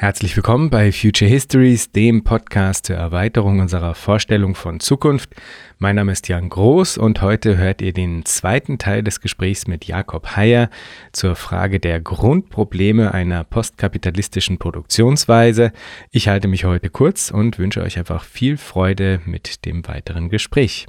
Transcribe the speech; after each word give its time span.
Herzlich 0.00 0.36
willkommen 0.36 0.70
bei 0.70 0.92
Future 0.92 1.28
Histories, 1.28 1.90
dem 1.90 2.22
Podcast 2.22 2.86
zur 2.86 2.94
Erweiterung 2.94 3.58
unserer 3.58 3.96
Vorstellung 3.96 4.54
von 4.54 4.78
Zukunft. 4.78 5.30
Mein 5.78 5.96
Name 5.96 6.12
ist 6.12 6.28
Jan 6.28 6.50
Groß 6.50 6.98
und 6.98 7.20
heute 7.20 7.56
hört 7.56 7.82
ihr 7.82 7.92
den 7.92 8.24
zweiten 8.24 8.78
Teil 8.78 9.02
des 9.02 9.20
Gesprächs 9.20 9.66
mit 9.66 9.86
Jakob 9.86 10.36
Heyer 10.36 10.70
zur 11.10 11.34
Frage 11.34 11.80
der 11.80 12.00
Grundprobleme 12.00 13.12
einer 13.12 13.42
postkapitalistischen 13.42 14.58
Produktionsweise. 14.58 15.72
Ich 16.12 16.28
halte 16.28 16.46
mich 16.46 16.64
heute 16.64 16.90
kurz 16.90 17.32
und 17.32 17.58
wünsche 17.58 17.82
euch 17.82 17.98
einfach 17.98 18.22
viel 18.22 18.56
Freude 18.56 19.20
mit 19.24 19.64
dem 19.64 19.84
weiteren 19.88 20.28
Gespräch. 20.28 20.86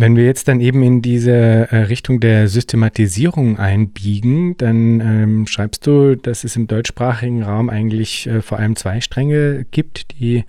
Wenn 0.00 0.14
wir 0.14 0.26
jetzt 0.26 0.46
dann 0.46 0.60
eben 0.60 0.80
in 0.84 1.02
diese 1.02 1.32
äh, 1.32 1.76
Richtung 1.76 2.20
der 2.20 2.46
Systematisierung 2.46 3.58
einbiegen, 3.58 4.56
dann 4.56 5.00
ähm, 5.00 5.46
schreibst 5.48 5.88
du, 5.88 6.14
dass 6.14 6.44
es 6.44 6.54
im 6.54 6.68
deutschsprachigen 6.68 7.42
Raum 7.42 7.68
eigentlich 7.68 8.28
äh, 8.28 8.40
vor 8.40 8.60
allem 8.60 8.76
zwei 8.76 9.00
Stränge 9.00 9.66
gibt, 9.72 10.12
die 10.12 10.44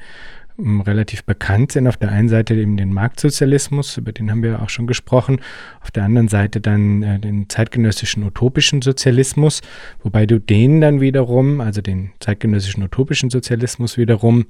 ähm, 0.59 0.81
relativ 0.81 1.23
bekannt 1.23 1.71
sind. 1.71 1.87
Auf 1.87 1.97
der 1.97 2.11
einen 2.11 2.29
Seite 2.29 2.53
eben 2.53 2.77
den 2.77 2.93
Marktsozialismus, 2.93 3.97
über 3.97 4.11
den 4.11 4.29
haben 4.29 4.43
wir 4.43 4.61
auch 4.61 4.69
schon 4.69 4.85
gesprochen. 4.85 5.41
Auf 5.81 5.89
der 5.89 6.03
anderen 6.03 6.27
Seite 6.27 6.61
dann 6.61 7.01
äh, 7.01 7.19
den 7.19 7.49
zeitgenössischen 7.49 8.23
utopischen 8.23 8.83
Sozialismus, 8.83 9.61
wobei 10.03 10.27
du 10.27 10.39
den 10.39 10.79
dann 10.79 11.01
wiederum, 11.01 11.59
also 11.59 11.81
den 11.81 12.11
zeitgenössischen 12.19 12.83
utopischen 12.83 13.31
Sozialismus 13.31 13.97
wiederum, 13.97 14.45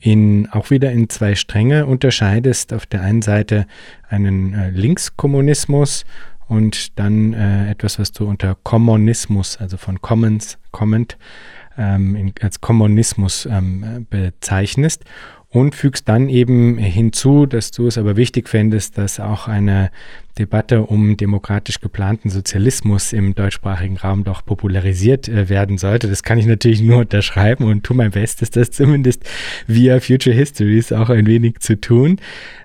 in, 0.00 0.48
auch 0.50 0.70
wieder 0.70 0.92
in 0.92 1.08
zwei 1.08 1.34
Stränge 1.34 1.86
unterscheidest. 1.86 2.72
Auf 2.72 2.86
der 2.86 3.02
einen 3.02 3.22
Seite 3.22 3.66
einen 4.08 4.54
äh, 4.54 4.70
Linkskommunismus 4.70 6.04
und 6.46 6.98
dann 6.98 7.32
äh, 7.32 7.70
etwas, 7.70 7.98
was 7.98 8.12
du 8.12 8.26
unter 8.26 8.56
Kommunismus, 8.62 9.56
also 9.58 9.76
von 9.76 10.00
Commons, 10.02 10.58
Comment, 10.72 11.16
ähm, 11.76 12.16
in, 12.16 12.32
als 12.40 12.60
Kommunismus 12.60 13.46
ähm, 13.50 14.06
bezeichnest 14.10 15.04
und 15.54 15.76
fügst 15.76 16.08
dann 16.08 16.28
eben 16.28 16.78
hinzu, 16.78 17.46
dass 17.46 17.70
du 17.70 17.86
es 17.86 17.96
aber 17.96 18.16
wichtig 18.16 18.48
fändest, 18.48 18.98
dass 18.98 19.20
auch 19.20 19.46
eine 19.46 19.92
Debatte 20.36 20.82
um 20.82 21.16
demokratisch 21.16 21.80
geplanten 21.80 22.28
Sozialismus 22.28 23.12
im 23.12 23.36
deutschsprachigen 23.36 23.96
Raum 23.96 24.24
doch 24.24 24.44
popularisiert 24.44 25.28
äh, 25.28 25.48
werden 25.48 25.78
sollte. 25.78 26.08
Das 26.08 26.24
kann 26.24 26.38
ich 26.38 26.46
natürlich 26.46 26.82
nur 26.82 26.98
unterschreiben 26.98 27.66
und 27.66 27.84
tue 27.84 27.96
mein 27.96 28.10
Bestes, 28.10 28.50
das 28.50 28.72
zumindest 28.72 29.22
via 29.68 30.00
Future 30.00 30.34
Histories 30.34 30.90
auch 30.90 31.08
ein 31.08 31.28
wenig 31.28 31.60
zu 31.60 31.80
tun. 31.80 32.18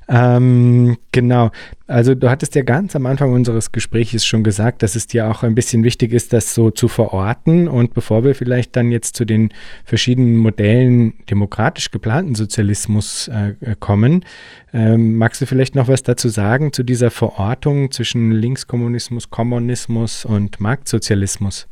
Ähm, 0.09 0.97
genau. 1.11 1.51
Also 1.85 2.15
du 2.15 2.29
hattest 2.29 2.55
ja 2.55 2.63
ganz 2.63 2.95
am 2.95 3.05
Anfang 3.05 3.31
unseres 3.31 3.71
Gesprächs 3.71 4.25
schon 4.25 4.43
gesagt, 4.43 4.81
dass 4.81 4.95
es 4.95 5.05
dir 5.05 5.29
auch 5.29 5.43
ein 5.43 5.53
bisschen 5.53 5.83
wichtig 5.83 6.13
ist, 6.13 6.33
das 6.33 6.55
so 6.55 6.71
zu 6.71 6.87
verorten. 6.87 7.67
Und 7.67 7.93
bevor 7.93 8.23
wir 8.23 8.33
vielleicht 8.33 8.75
dann 8.75 8.91
jetzt 8.91 9.15
zu 9.15 9.23
den 9.23 9.49
verschiedenen 9.85 10.35
Modellen 10.35 11.13
demokratisch 11.29 11.91
geplanten 11.91 12.33
Sozialismus 12.33 13.27
äh, 13.27 13.75
kommen, 13.79 14.25
ähm, 14.73 15.15
magst 15.15 15.41
du 15.41 15.45
vielleicht 15.45 15.75
noch 15.75 15.87
was 15.87 16.01
dazu 16.01 16.27
sagen 16.27 16.73
zu 16.73 16.83
dieser 16.83 17.11
Verortung 17.11 17.91
zwischen 17.91 18.31
Linkskommunismus, 18.31 19.29
Kommunismus 19.29 20.25
und 20.25 20.59
Marktsozialismus? 20.59 21.67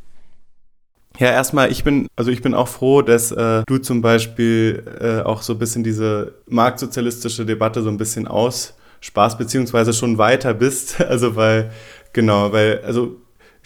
Ja, 1.18 1.32
erstmal, 1.32 1.72
ich 1.72 1.82
bin, 1.82 2.06
also 2.14 2.30
ich 2.30 2.42
bin 2.42 2.54
auch 2.54 2.68
froh, 2.68 3.02
dass 3.02 3.32
äh, 3.32 3.62
du 3.66 3.78
zum 3.78 4.02
Beispiel 4.02 4.84
äh, 5.00 5.22
auch 5.22 5.42
so 5.42 5.54
ein 5.54 5.58
bisschen 5.58 5.82
diese 5.82 6.34
marktsozialistische 6.46 7.44
Debatte 7.44 7.82
so 7.82 7.88
ein 7.88 7.96
bisschen 7.96 8.28
aussparst, 8.28 9.36
beziehungsweise 9.36 9.92
schon 9.92 10.16
weiter 10.18 10.54
bist. 10.54 11.00
Also 11.08 11.34
weil, 11.34 11.72
genau, 12.12 12.52
weil, 12.52 12.82
also 12.86 13.16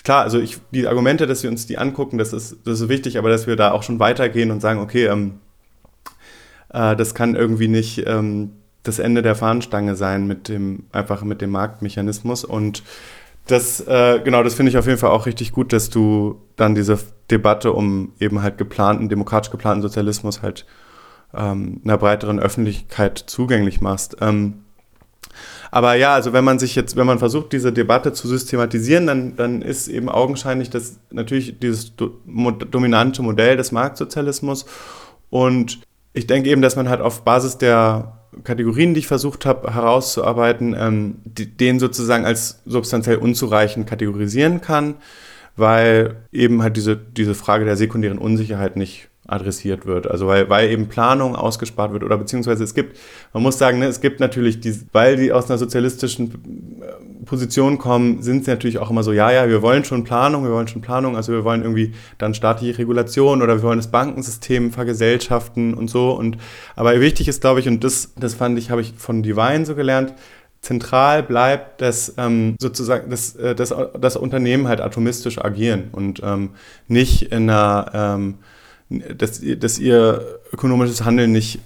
klar, 0.02 0.22
also 0.22 0.40
ich, 0.40 0.60
die 0.70 0.86
Argumente, 0.86 1.26
dass 1.26 1.42
wir 1.42 1.50
uns 1.50 1.66
die 1.66 1.76
angucken, 1.76 2.16
das 2.16 2.32
ist, 2.32 2.56
das 2.64 2.80
ist 2.80 2.88
wichtig, 2.88 3.18
aber 3.18 3.28
dass 3.28 3.46
wir 3.46 3.56
da 3.56 3.72
auch 3.72 3.82
schon 3.82 3.98
weitergehen 3.98 4.50
und 4.50 4.60
sagen, 4.60 4.80
okay, 4.80 5.06
ähm, 5.06 5.34
äh, 6.72 6.96
das 6.96 7.14
kann 7.14 7.34
irgendwie 7.34 7.68
nicht 7.68 8.02
ähm, 8.06 8.52
das 8.82 8.98
Ende 8.98 9.20
der 9.20 9.34
Fahnenstange 9.34 9.94
sein 9.94 10.26
mit 10.26 10.48
dem, 10.48 10.84
einfach 10.90 11.22
mit 11.22 11.42
dem 11.42 11.50
Marktmechanismus 11.50 12.44
und 12.46 12.82
das, 13.46 13.80
äh, 13.80 14.20
genau, 14.24 14.42
das 14.42 14.54
finde 14.54 14.70
ich 14.70 14.78
auf 14.78 14.86
jeden 14.86 14.98
Fall 14.98 15.10
auch 15.10 15.26
richtig 15.26 15.52
gut, 15.52 15.72
dass 15.72 15.90
du 15.90 16.40
dann 16.56 16.74
diese 16.74 16.98
Debatte 17.32 17.72
um 17.72 18.12
eben 18.20 18.42
halt 18.42 18.58
geplanten, 18.58 19.08
demokratisch 19.08 19.50
geplanten 19.50 19.82
Sozialismus 19.82 20.42
halt 20.42 20.66
ähm, 21.34 21.80
einer 21.84 21.98
breiteren 21.98 22.38
Öffentlichkeit 22.38 23.18
zugänglich 23.18 23.80
machst. 23.80 24.16
Ähm, 24.20 24.62
aber 25.70 25.94
ja, 25.94 26.14
also 26.14 26.32
wenn 26.34 26.44
man 26.44 26.58
sich 26.58 26.74
jetzt, 26.74 26.96
wenn 26.96 27.06
man 27.06 27.18
versucht, 27.18 27.52
diese 27.52 27.72
Debatte 27.72 28.12
zu 28.12 28.28
systematisieren, 28.28 29.06
dann, 29.06 29.36
dann 29.36 29.62
ist 29.62 29.88
eben 29.88 30.08
augenscheinlich, 30.08 30.68
dass 30.68 30.98
natürlich 31.10 31.58
dieses 31.58 31.96
do, 31.96 32.10
dominante 32.70 33.22
Modell 33.22 33.56
des 33.56 33.72
Marktsozialismus 33.72 34.66
und 35.30 35.80
ich 36.12 36.26
denke 36.26 36.50
eben, 36.50 36.60
dass 36.60 36.76
man 36.76 36.90
halt 36.90 37.00
auf 37.00 37.24
Basis 37.24 37.56
der 37.56 38.18
Kategorien, 38.44 38.92
die 38.92 39.00
ich 39.00 39.06
versucht 39.06 39.46
habe 39.46 39.72
herauszuarbeiten, 39.72 40.76
ähm, 40.78 41.16
die, 41.24 41.46
den 41.46 41.78
sozusagen 41.78 42.26
als 42.26 42.62
substanziell 42.66 43.16
unzureichend 43.16 43.86
kategorisieren 43.86 44.60
kann, 44.60 44.96
weil 45.56 46.16
eben 46.32 46.62
halt 46.62 46.76
diese, 46.76 46.96
diese 46.96 47.34
Frage 47.34 47.64
der 47.64 47.76
sekundären 47.76 48.18
Unsicherheit 48.18 48.76
nicht 48.76 49.08
adressiert 49.26 49.86
wird. 49.86 50.10
Also 50.10 50.26
weil, 50.26 50.50
weil 50.50 50.70
eben 50.70 50.88
Planung 50.88 51.36
ausgespart 51.36 51.92
wird 51.92 52.02
oder 52.02 52.18
beziehungsweise 52.18 52.64
es 52.64 52.74
gibt, 52.74 52.98
man 53.32 53.42
muss 53.42 53.56
sagen, 53.56 53.78
ne, 53.78 53.86
es 53.86 54.00
gibt 54.00 54.18
natürlich, 54.18 54.60
die, 54.60 54.74
weil 54.92 55.16
die 55.16 55.32
aus 55.32 55.48
einer 55.48 55.58
sozialistischen 55.58 56.82
äh, 56.82 57.24
Position 57.24 57.78
kommen, 57.78 58.20
sind 58.22 58.44
sie 58.44 58.50
natürlich 58.50 58.78
auch 58.78 58.90
immer 58.90 59.04
so, 59.04 59.12
ja, 59.12 59.30
ja, 59.30 59.48
wir 59.48 59.62
wollen 59.62 59.84
schon 59.84 60.02
Planung, 60.02 60.42
wir 60.42 60.50
wollen 60.50 60.66
schon 60.66 60.82
Planung, 60.82 61.16
also 61.16 61.32
wir 61.32 61.44
wollen 61.44 61.62
irgendwie 61.62 61.92
dann 62.18 62.34
staatliche 62.34 62.78
Regulation 62.78 63.42
oder 63.42 63.56
wir 63.58 63.62
wollen 63.62 63.78
das 63.78 63.92
Bankensystem 63.92 64.72
vergesellschaften 64.72 65.74
und 65.74 65.88
so. 65.88 66.10
Und 66.10 66.36
aber 66.74 67.00
wichtig 67.00 67.28
ist, 67.28 67.40
glaube 67.40 67.60
ich, 67.60 67.68
und 67.68 67.84
das, 67.84 68.12
das 68.16 68.34
fand 68.34 68.58
ich, 68.58 68.70
habe 68.70 68.80
ich 68.80 68.94
von 68.96 69.22
Divine 69.22 69.64
so 69.64 69.76
gelernt, 69.76 70.14
zentral 70.62 71.22
bleibt, 71.24 71.80
dass 71.80 72.14
ähm, 72.16 72.56
sozusagen 72.60 73.10
dass, 73.10 73.34
äh, 73.36 73.54
dass 73.54 73.74
das 74.00 74.16
Unternehmen 74.16 74.68
halt 74.68 74.80
atomistisch 74.80 75.38
agieren 75.38 75.88
und 75.92 76.22
ähm, 76.24 76.50
nicht 76.88 77.32
in 77.32 77.50
einer 77.50 77.90
ähm, 77.94 78.38
dass, 79.16 79.40
dass 79.58 79.78
ihr 79.78 80.40
ökonomisches 80.52 81.04
Handeln 81.04 81.32
nicht 81.32 81.60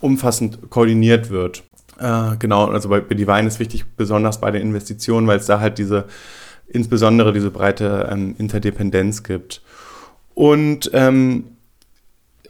umfassend 0.00 0.70
koordiniert 0.70 1.30
wird. 1.30 1.64
Äh, 1.98 2.36
genau, 2.38 2.66
also 2.66 2.88
bei, 2.88 3.00
bei 3.00 3.14
Divine 3.14 3.48
ist 3.48 3.58
wichtig, 3.58 3.84
besonders 3.96 4.40
bei 4.40 4.50
den 4.50 4.62
Investitionen, 4.62 5.26
weil 5.26 5.38
es 5.38 5.46
da 5.46 5.60
halt 5.60 5.78
diese, 5.78 6.04
insbesondere 6.68 7.32
diese 7.32 7.50
breite 7.50 8.08
ähm, 8.10 8.36
Interdependenz 8.38 9.24
gibt. 9.24 9.60
Und 10.34 10.90
ähm, 10.94 11.44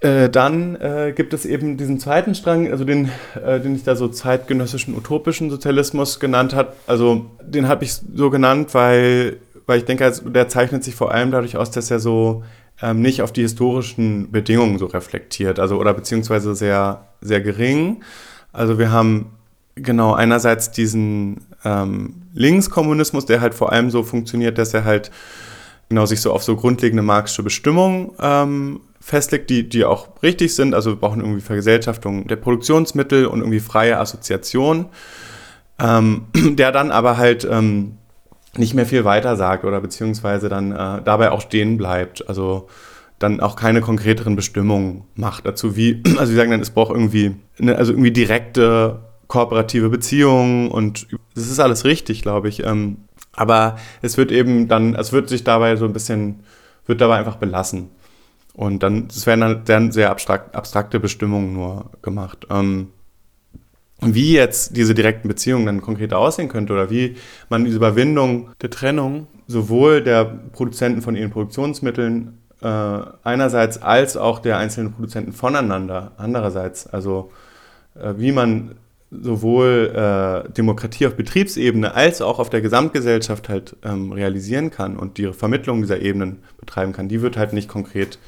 äh, 0.01 0.29
dann 0.29 0.77
äh, 0.77 1.13
gibt 1.15 1.35
es 1.35 1.45
eben 1.45 1.77
diesen 1.77 1.99
zweiten 1.99 2.35
Strang, 2.35 2.71
also 2.71 2.85
den, 2.85 3.11
äh, 3.45 3.59
den 3.61 3.75
ich 3.75 3.83
da 3.83 3.97
so 3.97 4.09
zeitgenössischen 4.09 4.97
utopischen 4.97 5.51
Sozialismus 5.51 6.21
genannt 6.21 6.55
habe. 6.55 6.75
Also 6.87 7.27
den 7.43 7.69
habe 7.69 7.85
ich 7.85 7.95
so 8.15 8.31
genannt, 8.31 8.75
weil, 8.75 9.39
weil 9.67 9.79
ich 9.79 9.85
denke, 9.85 10.05
also 10.05 10.29
der 10.29 10.49
zeichnet 10.49 10.85
sich 10.85 10.95
vor 10.95 11.13
allem 11.13 11.31
dadurch 11.31 11.57
aus, 11.57 11.71
dass 11.71 11.91
er 11.91 11.99
so 11.99 12.45
ähm, 12.81 13.03
nicht 13.03 13.23
auf 13.23 13.33
die 13.33 13.43
historischen 13.43 14.31
Bedingungen 14.31 14.79
so 14.79 14.87
reflektiert, 14.87 15.59
also 15.59 15.79
oder 15.79 15.95
beziehungsweise 15.95 16.55
sehr, 16.55 17.07
sehr 17.21 17.41
gering. 17.41 18.03
Also 18.53 18.79
wir 18.79 18.93
haben 18.93 19.33
genau 19.75 20.15
einerseits 20.15 20.71
diesen 20.71 21.41
ähm, 21.65 22.23
Linkskommunismus, 22.35 23.27
der 23.27 23.41
halt 23.41 23.55
vor 23.55 23.73
allem 23.73 23.91
so 23.91 24.05
funktioniert, 24.05 24.59
dass 24.59 24.75
er 24.75 24.85
halt 24.85 25.11
genau 25.89 26.07
sich 26.07 26.21
so 26.21 26.33
auf 26.33 26.45
so 26.45 26.55
grundlegende 26.55 27.03
marxische 27.03 27.43
Bestimmungen 27.43 28.13
ähm, 28.21 28.81
festlegt, 29.09 29.49
die, 29.49 29.67
die 29.67 29.87
auch 29.87 30.09
richtig 30.23 30.55
sind. 30.55 30.75
Also 30.75 30.91
wir 30.91 30.97
brauchen 30.97 31.21
irgendwie 31.23 31.41
Vergesellschaftung 31.41 32.27
der 32.27 32.37
Produktionsmittel 32.37 33.25
und 33.25 33.41
irgendwie 33.41 33.59
freie 33.59 33.99
Assoziation, 33.99 34.87
ähm, 35.79 36.27
der 36.35 36.73
dann 36.73 36.91
aber 36.91 37.17
halt 37.17 37.49
ähm, 37.51 37.97
nicht 38.59 38.75
mehr 38.75 38.85
viel 38.85 39.07
weiter 39.07 39.37
sagt 39.37 39.65
oder 39.65 39.81
beziehungsweise 39.81 40.51
dann 40.51 40.73
äh, 40.73 41.01
dabei 41.03 41.31
auch 41.31 41.41
stehen 41.41 41.79
bleibt. 41.79 42.29
Also 42.29 42.69
dann 43.19 43.41
auch 43.41 43.57
keine 43.57 43.81
konkreteren 43.81 44.37
Bestimmungen 44.37 45.05
macht 45.15 45.47
dazu, 45.47 45.75
wie, 45.75 46.03
also 46.19 46.27
sie 46.27 46.37
sagen 46.37 46.51
dann, 46.51 46.61
es 46.61 46.71
braucht 46.71 46.93
irgendwie, 46.93 47.35
eine, 47.59 47.77
also 47.77 47.93
irgendwie 47.93 48.13
direkte 48.13 49.01
kooperative 49.27 49.89
Beziehungen 49.89 50.71
und 50.71 51.07
das 51.35 51.47
ist 51.47 51.61
alles 51.61 51.87
richtig, 51.87 52.21
glaube 52.21 52.51
ich. 52.51 52.63
Ähm, 52.63 52.99
aber 53.33 53.79
es 54.03 54.19
wird 54.19 54.33
eben 54.33 54.69
dann, 54.69 54.95
es 54.95 55.13
wird 55.15 55.31
sich 55.31 55.45
dabei 55.45 55.77
so 55.77 55.87
ein 55.87 55.95
bisschen, 55.95 56.41
wird 56.85 57.01
dabei 57.01 57.17
einfach 57.17 57.37
belassen. 57.37 57.89
Und 58.59 58.83
dann, 58.83 59.07
es 59.09 59.25
werden 59.25 59.63
dann 59.67 59.93
sehr 59.93 60.11
abstrakt, 60.11 60.57
abstrakte 60.57 60.99
Bestimmungen 60.99 61.53
nur 61.53 61.93
gemacht. 62.03 62.49
Ähm, 62.51 62.89
wie 64.01 64.33
jetzt 64.33 64.77
diese 64.77 64.95
direkten 64.95 65.29
Beziehungen 65.29 65.65
dann 65.67 65.81
konkret 65.81 66.13
aussehen 66.13 66.49
könnte 66.49 66.73
oder 66.73 66.91
wie 66.91 67.15
man 67.49 67.65
diese 67.65 67.77
Überwindung 67.77 68.51
der 68.61 68.71
Trennung 68.71 69.29
sowohl 69.47 70.03
der 70.03 70.25
Produzenten 70.25 71.03
von 71.03 71.15
ihren 71.15 71.31
Produktionsmitteln 71.31 72.39
äh, 72.61 72.67
einerseits 73.23 73.81
als 73.81 74.17
auch 74.17 74.41
der 74.41 74.59
einzelnen 74.59 74.93
Produzenten 74.93 75.33
voneinander 75.33 76.11
andererseits, 76.17 76.89
also 76.89 77.31
äh, 77.95 78.15
wie 78.17 78.33
man 78.33 78.75
sowohl 79.13 79.93
äh, 79.95 80.53
Demokratie 80.53 81.07
auf 81.07 81.15
Betriebsebene 81.15 81.95
als 81.95 82.23
auch 82.23 82.41
auf 82.41 82.51
der 82.51 82.61
Gesamtgesellschaft 82.61 83.49
halt 83.49 83.77
ähm, 83.85 84.11
realisieren 84.11 84.73
kann 84.73 84.97
und 84.97 85.17
die 85.17 85.33
Vermittlung 85.33 85.81
dieser 85.81 86.01
Ebenen 86.01 86.43
betreiben 86.59 86.93
kann, 86.93 87.09
die 87.09 87.23
wird 87.23 87.37
halt 87.37 87.53
nicht 87.53 87.69
konkret 87.69 88.19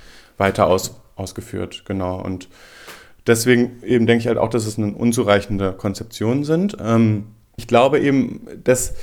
weiter 0.40 0.66
aus, 0.66 1.00
ausgeführt. 1.14 1.84
Genau. 1.86 2.20
Und 2.20 2.48
deswegen 3.26 3.82
eben 3.84 4.06
denke 4.06 4.22
ich 4.22 4.26
halt 4.26 4.38
auch, 4.38 4.50
dass 4.50 4.66
es 4.66 4.76
eine 4.78 4.92
unzureichende 4.92 5.72
Konzeptionen 5.72 6.42
sind. 6.42 6.76
Ähm, 6.82 7.26
ich 7.56 7.68
glaube 7.68 8.00
eben, 8.00 8.46
dass, 8.64 8.94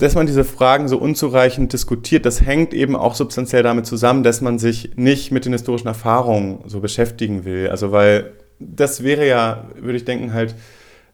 dass 0.00 0.14
man 0.14 0.26
diese 0.26 0.42
Fragen 0.42 0.88
so 0.88 0.98
unzureichend 0.98 1.72
diskutiert, 1.72 2.26
das 2.26 2.40
hängt 2.40 2.74
eben 2.74 2.96
auch 2.96 3.14
substanziell 3.14 3.62
damit 3.62 3.86
zusammen, 3.86 4.22
dass 4.22 4.40
man 4.40 4.58
sich 4.58 4.96
nicht 4.96 5.30
mit 5.30 5.44
den 5.44 5.52
historischen 5.52 5.88
Erfahrungen 5.88 6.60
so 6.66 6.80
beschäftigen 6.80 7.44
will. 7.44 7.68
Also 7.68 7.92
weil 7.92 8.32
das 8.58 9.02
wäre 9.02 9.26
ja, 9.26 9.66
würde 9.78 9.98
ich 9.98 10.04
denken, 10.04 10.32
halt 10.32 10.54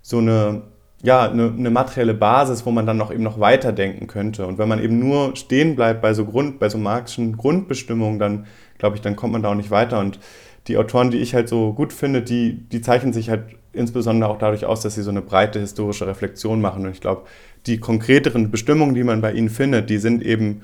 so 0.01 0.19
eine, 0.19 0.63
ja, 1.03 1.29
eine, 1.29 1.53
eine, 1.57 1.71
materielle 1.71 2.15
Basis, 2.15 2.65
wo 2.65 2.71
man 2.71 2.87
dann 2.87 2.97
noch 2.97 3.13
eben 3.13 3.25
noch 3.25 3.41
weiterdenken 3.41 4.07
könnte. 4.07 4.47
Und 4.47 4.59
wenn 4.59 4.69
man 4.69 4.81
eben 4.81 5.01
nur 5.01 5.35
stehen 5.35 5.75
bleibt 5.75 6.01
bei 6.01 6.15
so 6.15 6.25
Grund, 6.25 6.61
bei 6.61 6.69
so 6.69 6.79
marxischen 6.79 7.37
Grundbestimmungen, 7.37 8.21
dann 8.21 8.47
glaube 8.83 8.97
ich, 8.97 9.03
dann 9.03 9.15
kommt 9.15 9.33
man 9.33 9.45
da 9.45 9.51
auch 9.51 9.55
nicht 9.55 9.71
weiter. 9.71 10.01
Und 10.01 10.19
die 10.67 10.77
Autoren, 10.77 11.13
die 11.13 11.19
ich 11.19 11.37
halt 11.37 11.49
so 11.49 11.73
gut 11.73 11.93
finde, 11.93 12.21
die, 12.21 12.55
die 12.69 12.81
zeichnen 12.81 13.13
sich 13.13 13.31
halt 13.31 13.45
insbesondere 13.73 14.29
auch 14.29 14.39
dadurch 14.39 14.67
aus, 14.67 14.81
dass 14.81 14.97
sie 14.97 15.03
so 15.03 15.11
eine 15.11 15.23
breite 15.23 15.61
historische 15.61 16.09
Reflexion 16.09 16.61
machen. 16.61 16.85
Und 16.85 16.91
ich 16.91 17.01
glaube, 17.01 17.23
die 17.67 17.79
konkreteren 17.79 18.51
Bestimmungen, 18.51 18.97
die 18.97 19.05
man 19.05 19.21
bei 19.21 19.33
ihnen 19.35 19.51
findet, 19.51 19.89
die 19.89 19.99
sind 19.99 20.21
eben, 20.21 20.63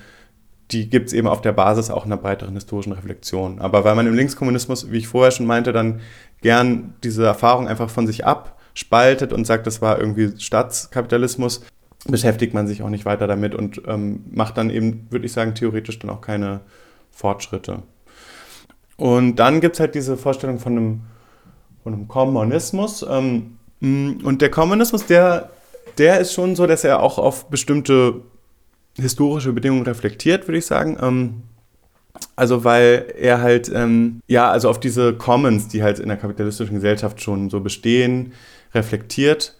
die 0.72 0.90
gibt 0.90 1.06
es 1.06 1.12
eben 1.12 1.28
auf 1.28 1.42
der 1.42 1.52
Basis 1.52 1.90
auch 1.90 2.06
einer 2.06 2.16
breiteren 2.16 2.54
historischen 2.54 2.92
Reflexion. 2.92 3.60
Aber 3.60 3.84
weil 3.84 3.94
man 3.94 4.08
im 4.08 4.14
Linkskommunismus, 4.14 4.90
wie 4.90 4.98
ich 4.98 5.06
vorher 5.06 5.30
schon 5.30 5.46
meinte, 5.46 5.72
dann 5.72 6.00
gern 6.42 6.94
diese 7.04 7.24
Erfahrung 7.24 7.68
einfach 7.68 7.88
von 7.88 8.08
sich 8.08 8.26
abspaltet 8.26 9.32
und 9.32 9.46
sagt, 9.46 9.68
das 9.68 9.80
war 9.80 10.00
irgendwie 10.00 10.32
Staatskapitalismus, 10.40 11.64
beschäftigt 12.08 12.52
man 12.52 12.66
sich 12.66 12.82
auch 12.82 12.90
nicht 12.90 13.04
weiter 13.04 13.28
damit 13.28 13.54
und 13.54 13.80
ähm, 13.86 14.24
macht 14.28 14.58
dann 14.58 14.70
eben, 14.70 15.06
würde 15.08 15.26
ich 15.26 15.32
sagen, 15.32 15.54
theoretisch 15.54 16.00
dann 16.00 16.10
auch 16.10 16.20
keine 16.20 16.62
Fortschritte. 17.12 17.84
Und 18.98 19.36
dann 19.36 19.60
gibt 19.60 19.76
es 19.76 19.80
halt 19.80 19.94
diese 19.94 20.16
Vorstellung 20.16 20.58
von 20.58 20.72
einem, 20.72 21.00
von 21.82 21.94
einem 21.94 22.08
Kommunismus. 22.08 23.06
Ähm, 23.08 23.56
und 23.80 24.42
der 24.42 24.50
Kommunismus, 24.50 25.06
der, 25.06 25.50
der 25.98 26.18
ist 26.18 26.34
schon 26.34 26.56
so, 26.56 26.66
dass 26.66 26.84
er 26.84 27.00
auch 27.00 27.16
auf 27.18 27.48
bestimmte 27.48 28.22
historische 28.96 29.52
Bedingungen 29.52 29.84
reflektiert, 29.84 30.48
würde 30.48 30.58
ich 30.58 30.66
sagen. 30.66 30.98
Ähm, 31.00 31.42
also 32.34 32.64
weil 32.64 33.14
er 33.16 33.40
halt, 33.40 33.70
ähm, 33.72 34.20
ja, 34.26 34.50
also 34.50 34.68
auf 34.68 34.80
diese 34.80 35.14
Commons, 35.14 35.68
die 35.68 35.84
halt 35.84 36.00
in 36.00 36.08
der 36.08 36.16
kapitalistischen 36.16 36.74
Gesellschaft 36.74 37.22
schon 37.22 37.50
so 37.50 37.60
bestehen, 37.60 38.32
reflektiert. 38.74 39.56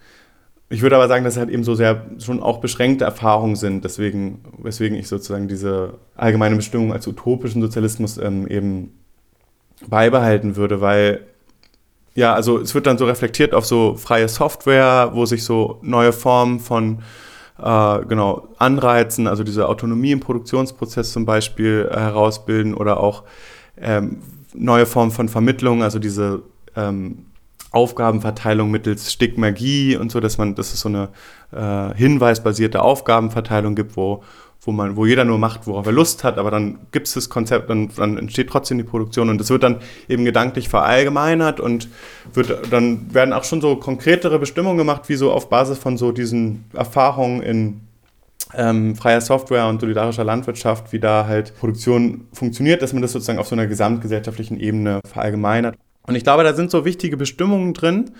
Ich 0.69 0.83
würde 0.83 0.97
aber 0.97 1.07
sagen, 1.07 1.25
dass 1.25 1.35
es 1.35 1.39
halt 1.39 1.51
eben 1.51 1.63
so 1.63 1.77
sehr 1.77 2.07
schon 2.19 2.43
auch 2.43 2.59
beschränkte 2.59 3.05
Erfahrungen 3.05 3.55
sind, 3.55 3.85
deswegen, 3.85 4.43
weswegen 4.59 4.99
ich 4.99 5.07
sozusagen 5.07 5.47
diese 5.47 5.95
allgemeine 6.17 6.57
Bestimmung 6.57 6.93
als 6.93 7.07
utopischen 7.07 7.63
Sozialismus 7.63 8.19
ähm, 8.19 8.49
eben 8.49 8.98
beibehalten 9.87 10.57
würde, 10.57 10.81
weil 10.81 11.27
ja, 12.15 12.35
also 12.35 12.59
es 12.59 12.75
wird 12.75 12.87
dann 12.87 12.99
so 12.99 13.07
reflektiert 13.07 13.55
auf 13.55 13.65
so 13.65 13.95
freie 13.95 14.29
Software, 14.29 15.11
wo 15.13 15.25
sich 15.25 15.45
so 15.45 15.79
neue 15.83 16.13
Formen 16.13 16.59
von 16.59 16.99
äh, 17.63 18.05
genau 18.07 18.49
Anreizen, 18.59 19.27
also 19.27 19.45
diese 19.45 19.69
Autonomie 19.69 20.13
im 20.13 20.21
Produktionsprozess 20.21 21.13
zum 21.13 21.25
Beispiel 21.27 21.89
äh, 21.91 21.95
herausbilden 21.97 22.75
oder 22.75 22.99
auch 22.99 23.23
ähm, 23.81 24.19
neue 24.55 24.87
Formen 24.87 25.13
von 25.13 25.29
Vermittlung, 25.29 25.83
also 25.83 25.99
diese 25.99 26.43
ähm, 26.75 27.27
Aufgabenverteilung 27.71 28.71
mittels 28.71 29.13
Stigmagie 29.13 29.97
und 29.97 30.11
so, 30.11 30.21
dass 30.21 30.39
man, 30.39 30.55
dass 30.55 30.73
es 30.73 30.81
so 30.81 30.89
eine 30.89 31.11
äh, 31.53 31.95
hinweisbasierte 31.95 32.83
Aufgabenverteilung 32.83 33.75
gibt, 33.75 33.97
wo 33.97 34.23
wo 34.61 34.73
man, 34.73 34.97
wo 34.97 35.07
jeder 35.07 35.25
nur 35.25 35.39
macht, 35.39 35.67
worauf 35.67 35.87
er 35.87 35.93
Lust 35.93 36.25
hat, 36.25 36.37
aber 36.37 36.51
dann 36.51 36.79
gibt 36.91 37.07
es 37.07 37.15
das 37.15 37.29
Konzept, 37.29 37.71
dann, 37.71 37.91
dann 37.97 38.19
entsteht 38.19 38.51
trotzdem 38.51 38.79
die 38.79 38.85
Produktion 38.85 39.31
und 39.31 39.41
es 39.41 39.51
wird 39.51 39.63
dann 39.63 39.77
eben 40.09 40.25
gedanklich 40.25 40.69
verallgemeinert 40.69 41.61
und 41.61 41.89
wird, 42.35 42.73
dann 42.73 43.13
werden 43.15 43.33
auch 43.33 43.45
schon 43.45 43.61
so 43.61 43.77
konkretere 43.77 44.39
Bestimmungen 44.39 44.79
gemacht, 44.79 45.09
wie 45.09 45.15
so 45.15 45.33
auf 45.33 45.49
Basis 45.49 45.79
von 45.79 45.97
so 45.97 46.13
diesen 46.13 46.65
Erfahrungen 46.75 47.43
in 47.43 47.81
ähm, 48.55 48.97
freier 48.97 49.21
Software 49.21 49.67
und 49.69 49.81
solidarischer 49.81 50.25
Landwirtschaft, 50.25 50.93
wie 50.93 51.01
da 51.01 51.27
halt 51.27 51.57
Produktion 51.59 52.27
funktioniert, 52.33 52.83
dass 52.83 52.93
man 52.93 53.03
das 53.03 53.13
sozusagen 53.13 53.39
auf 53.39 53.49
so 53.49 53.55
einer 53.55 53.67
gesamtgesellschaftlichen 53.67 54.59
Ebene 54.59 55.01
verallgemeinert. 55.07 55.77
Und 56.03 56.15
ich 56.15 56.25
glaube, 56.25 56.43
da 56.43 56.55
sind 56.55 56.71
so 56.71 56.85
wichtige 56.85 57.17
Bestimmungen 57.17 57.75
drin, 57.75 58.13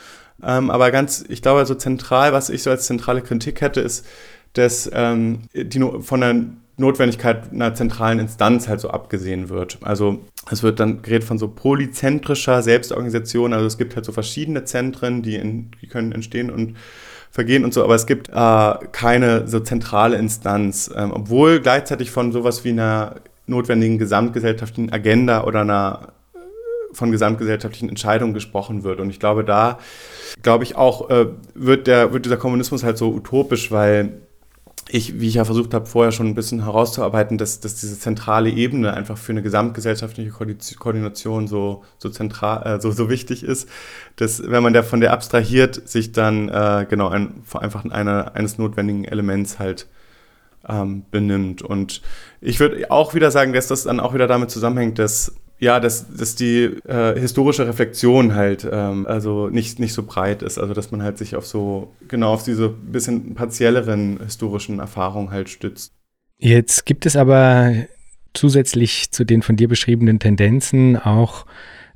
ähm, 0.43 0.71
aber 0.71 0.91
ganz, 0.91 1.25
ich 1.29 1.43
glaube, 1.43 1.65
so 1.67 1.75
zentral, 1.75 2.33
was 2.33 2.51
ich 2.51 2.63
so 2.63 2.71
als 2.71 2.87
zentrale 2.87 3.23
Kritik 3.23 3.61
hätte, 3.61 3.81
ist, 3.81 4.07
dass 4.53 4.91
ähm, 4.93 5.41
die 5.55 5.81
von 6.01 6.21
der 6.21 6.45
Notwendigkeit 6.79 7.53
einer 7.53 7.75
zentralen 7.75 8.21
Instanz 8.21 8.69
halt 8.69 8.81
so 8.81 8.91
abgesehen 8.91 9.49
wird. 9.49 9.79
Also 9.83 10.21
es 10.51 10.63
wird 10.63 10.79
dann 10.79 11.03
geredet 11.03 11.25
von 11.25 11.39
so 11.39 11.49
polyzentrischer 11.49 12.63
Selbstorganisation. 12.63 13.53
Also 13.53 13.67
es 13.67 13.79
gibt 13.79 13.97
halt 13.97 14.05
so 14.05 14.13
verschiedene 14.13 14.65
Zentren, 14.65 15.23
die, 15.23 15.35
in, 15.35 15.73
die 15.83 15.89
können 15.89 16.13
entstehen 16.13 16.51
und 16.51 16.77
vergehen 17.31 17.65
und 17.65 17.75
so, 17.75 17.85
aber 17.85 17.95
es 17.95 18.07
gibt 18.07 18.31
äh, 18.31 18.75
keine 18.93 19.47
so 19.47 19.61
zentrale 19.61 20.17
Instanz, 20.17 20.91
ähm, 20.97 21.13
obwohl 21.13 21.61
gleichzeitig 21.61 22.11
von 22.11 22.33
sowas 22.33 22.65
wie 22.65 22.71
einer 22.71 23.17
notwendigen 23.47 23.99
gesamtgesellschaftlichen 23.99 24.93
Agenda 24.93 25.45
oder 25.45 25.61
einer 25.61 26.09
äh, 26.35 26.39
von 26.95 27.11
gesamtgesellschaftlichen 27.11 27.91
Entscheidungen 27.91 28.35
gesprochen 28.35 28.83
wird. 28.83 29.01
Und 29.01 29.11
ich 29.11 29.21
glaube, 29.21 29.45
da 29.45 29.79
glaube 30.43 30.65
ich 30.65 30.77
auch, 30.77 31.11
äh, 31.11 31.27
wird, 31.55 31.87
der, 31.87 32.13
wird 32.13 32.25
dieser 32.25 32.39
Kommunismus 32.39 32.83
halt 32.83 32.97
so 32.97 33.13
utopisch, 33.13 33.71
weil 33.71 34.23
ich, 34.91 35.21
wie 35.21 35.29
ich 35.29 35.35
ja 35.35 35.45
versucht 35.45 35.75
habe, 35.75 35.87
vorher 35.87 36.13
schon 36.13 36.27
ein 36.27 36.35
bisschen 36.35 36.65
herauszuarbeiten, 36.65 37.37
dass, 37.37 37.61
dass 37.61 37.77
diese 37.77 37.99
zentrale 37.99 38.51
Ebene 38.51 38.95
einfach 38.95 39.19
für 39.19 39.33
eine 39.33 39.43
gesamtgesellschaftliche 39.43 40.31
Koordination 40.31 41.47
so, 41.47 41.85
so 41.99 42.09
zentral, 42.09 42.77
äh, 42.77 42.81
so, 42.81 42.91
so 42.91 43.11
wichtig 43.11 43.43
ist, 43.43 43.69
dass 44.17 44.43
wenn 44.51 44.63
man 44.63 44.73
da 44.73 44.83
von 44.83 45.01
der 45.01 45.13
abstrahiert, 45.13 45.89
sich 45.89 46.13
dann 46.13 46.49
äh, 46.49 46.87
genau 46.89 47.09
ein, 47.09 47.43
einfach 47.55 47.85
eine, 47.85 48.35
eines 48.35 48.57
notwendigen 48.57 49.05
Elements 49.05 49.59
halt 49.59 49.89
ähm, 50.67 51.05
benimmt. 51.11 51.63
Und 51.63 52.03
ich 52.41 52.59
würde 52.59 52.91
auch 52.91 53.15
wieder 53.15 53.31
sagen, 53.31 53.53
dass 53.53 53.69
das 53.69 53.85
dann 53.85 54.01
auch 54.01 54.15
wieder 54.15 54.27
damit 54.27 54.51
zusammenhängt, 54.51 54.99
dass 54.99 55.35
ja, 55.59 55.81
dass, 55.81 56.07
dass 56.15 56.35
die 56.35 56.65
äh, 56.87 57.19
historische 57.19 57.67
Reflexion 57.67 58.35
halt 58.35 58.67
ähm, 58.71 59.07
also 59.07 59.49
nicht, 59.49 59.79
nicht 59.79 59.93
so 59.93 60.05
breit 60.05 60.43
ist. 60.43 60.59
Also 60.59 60.75
dass 60.75 60.91
man 60.91 61.03
halt 61.03 61.19
sich 61.19 61.37
auf 61.37 61.47
so, 61.47 61.95
genau 62.07 62.33
auf 62.33 62.45
diese 62.45 62.69
bisschen 62.69 63.35
partielleren 63.35 64.21
historischen 64.23 64.79
Erfahrungen 64.79 65.31
halt 65.31 65.49
stützt. 65.49 65.93
Jetzt 66.37 66.87
gibt 66.87 67.07
es 67.07 67.17
aber 67.17 67.73
zusätzlich 68.35 69.11
zu 69.11 69.25
den 69.25 69.43
von 69.43 69.57
dir 69.57 69.69
beschriebenen 69.69 70.21
Tendenzen 70.21 70.97
auch 70.97 71.47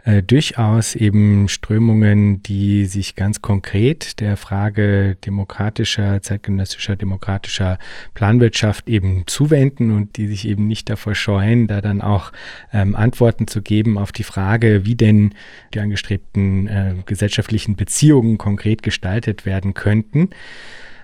äh, 0.04 0.22
durchaus 0.22 0.96
eben 0.96 1.48
Strömungen, 1.48 2.42
die 2.42 2.86
sich 2.86 3.14
ganz 3.14 3.40
konkret 3.40 4.18
der 4.18 4.36
Frage 4.36 5.16
demokratischer, 5.24 6.20
zeitgenössischer, 6.22 6.96
demokratischer 6.96 7.78
Planwirtschaft 8.14 8.88
eben 8.88 9.24
zuwenden 9.26 9.92
und 9.92 10.16
die 10.16 10.26
sich 10.26 10.48
eben 10.48 10.66
nicht 10.66 10.90
davor 10.90 11.14
scheuen, 11.14 11.68
da 11.68 11.80
dann 11.80 12.00
auch 12.00 12.32
ähm, 12.72 12.96
Antworten 12.96 13.46
zu 13.46 13.62
geben 13.62 13.96
auf 13.96 14.10
die 14.10 14.24
Frage, 14.24 14.84
wie 14.84 14.96
denn 14.96 15.34
die 15.72 15.80
angestrebten 15.80 16.66
äh, 16.66 16.94
gesellschaftlichen 17.06 17.76
Beziehungen 17.76 18.38
konkret 18.38 18.82
gestaltet 18.82 19.46
werden 19.46 19.72
könnten. 19.72 20.30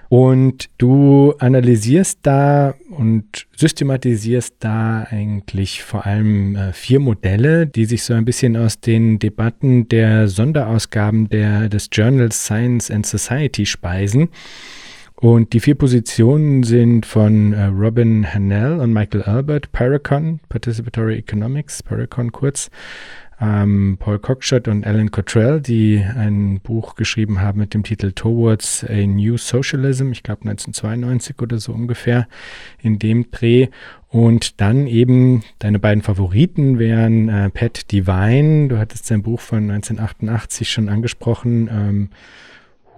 Und 0.08 0.70
du 0.78 1.34
analysierst 1.38 2.20
da 2.22 2.74
und 2.90 3.46
systematisierst 3.54 4.54
da 4.58 5.06
eigentlich 5.10 5.82
vor 5.82 6.06
allem 6.06 6.56
äh, 6.56 6.72
vier 6.72 6.98
Modelle, 6.98 7.66
die 7.66 7.84
sich 7.84 8.02
so 8.02 8.14
ein 8.14 8.24
bisschen 8.24 8.56
aus 8.56 8.80
den 8.80 9.18
Debatten 9.18 9.86
der 9.88 10.28
Sonderausgaben 10.28 11.28
der, 11.28 11.68
des 11.68 11.90
Journals 11.92 12.42
Science 12.42 12.90
and 12.90 13.04
Society 13.04 13.66
speisen. 13.66 14.30
Und 15.20 15.52
die 15.52 15.60
vier 15.60 15.74
Positionen 15.74 16.62
sind 16.62 17.04
von 17.04 17.52
äh, 17.52 17.64
Robin 17.64 18.24
Hanel 18.24 18.78
und 18.78 18.92
Michael 18.92 19.24
Albert, 19.24 19.72
Paracon, 19.72 20.40
Participatory 20.48 21.16
Economics, 21.16 21.82
Paracon 21.82 22.32
kurz, 22.32 22.70
ähm, 23.40 23.96
Paul 24.00 24.18
Cockshott 24.18 24.66
und 24.68 24.86
Alan 24.86 25.10
Cottrell, 25.10 25.60
die 25.60 26.04
ein 26.16 26.60
Buch 26.60 26.96
geschrieben 26.96 27.40
haben 27.40 27.60
mit 27.60 27.72
dem 27.74 27.84
Titel 27.84 28.12
Towards 28.12 28.84
a 28.88 29.06
New 29.06 29.36
Socialism, 29.36 30.10
ich 30.12 30.22
glaube 30.22 30.42
1992 30.48 31.40
oder 31.40 31.58
so 31.58 31.72
ungefähr, 31.72 32.26
in 32.82 32.98
dem 32.98 33.30
Dreh. 33.30 33.68
Und 34.08 34.60
dann 34.60 34.86
eben 34.86 35.44
deine 35.58 35.78
beiden 35.78 36.02
Favoriten 36.02 36.78
wären 36.78 37.28
äh, 37.28 37.50
Pat 37.50 37.92
Divine, 37.92 38.68
du 38.68 38.78
hattest 38.78 39.06
sein 39.06 39.22
Buch 39.22 39.40
von 39.40 39.70
1988 39.70 40.70
schon 40.70 40.88
angesprochen, 40.88 41.68
ähm, 41.70 42.10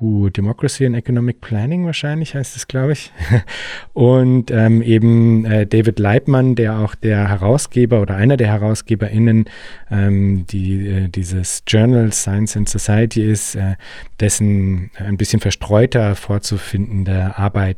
Who 0.01 0.31
Democracy 0.31 0.87
and 0.87 0.97
Economic 0.97 1.41
Planning 1.41 1.85
wahrscheinlich 1.85 2.35
heißt 2.35 2.57
es, 2.57 2.67
glaube 2.67 2.93
ich. 2.93 3.13
Und 3.93 4.51
ähm, 4.51 4.81
eben 4.81 5.45
äh, 5.45 5.67
David 5.67 5.99
Leibmann, 5.99 6.55
der 6.55 6.79
auch 6.79 6.95
der 6.95 7.29
Herausgeber 7.29 8.01
oder 8.01 8.17
einer 8.17 8.37
der 8.37 8.49
HerausgeberInnen 8.49 9.45
ähm, 9.91 10.47
die, 10.47 10.89
äh, 10.89 11.09
dieses 11.09 11.63
Journal 11.67 12.13
Science 12.13 12.57
and 12.57 12.69
Society 12.69 13.31
ist, 13.31 13.57
äh, 13.57 13.75
dessen 14.21 14.91
ein 14.97 15.17
bisschen 15.17 15.41
verstreuter 15.41 16.15
vorzufindende 16.15 17.37
Arbeit 17.37 17.77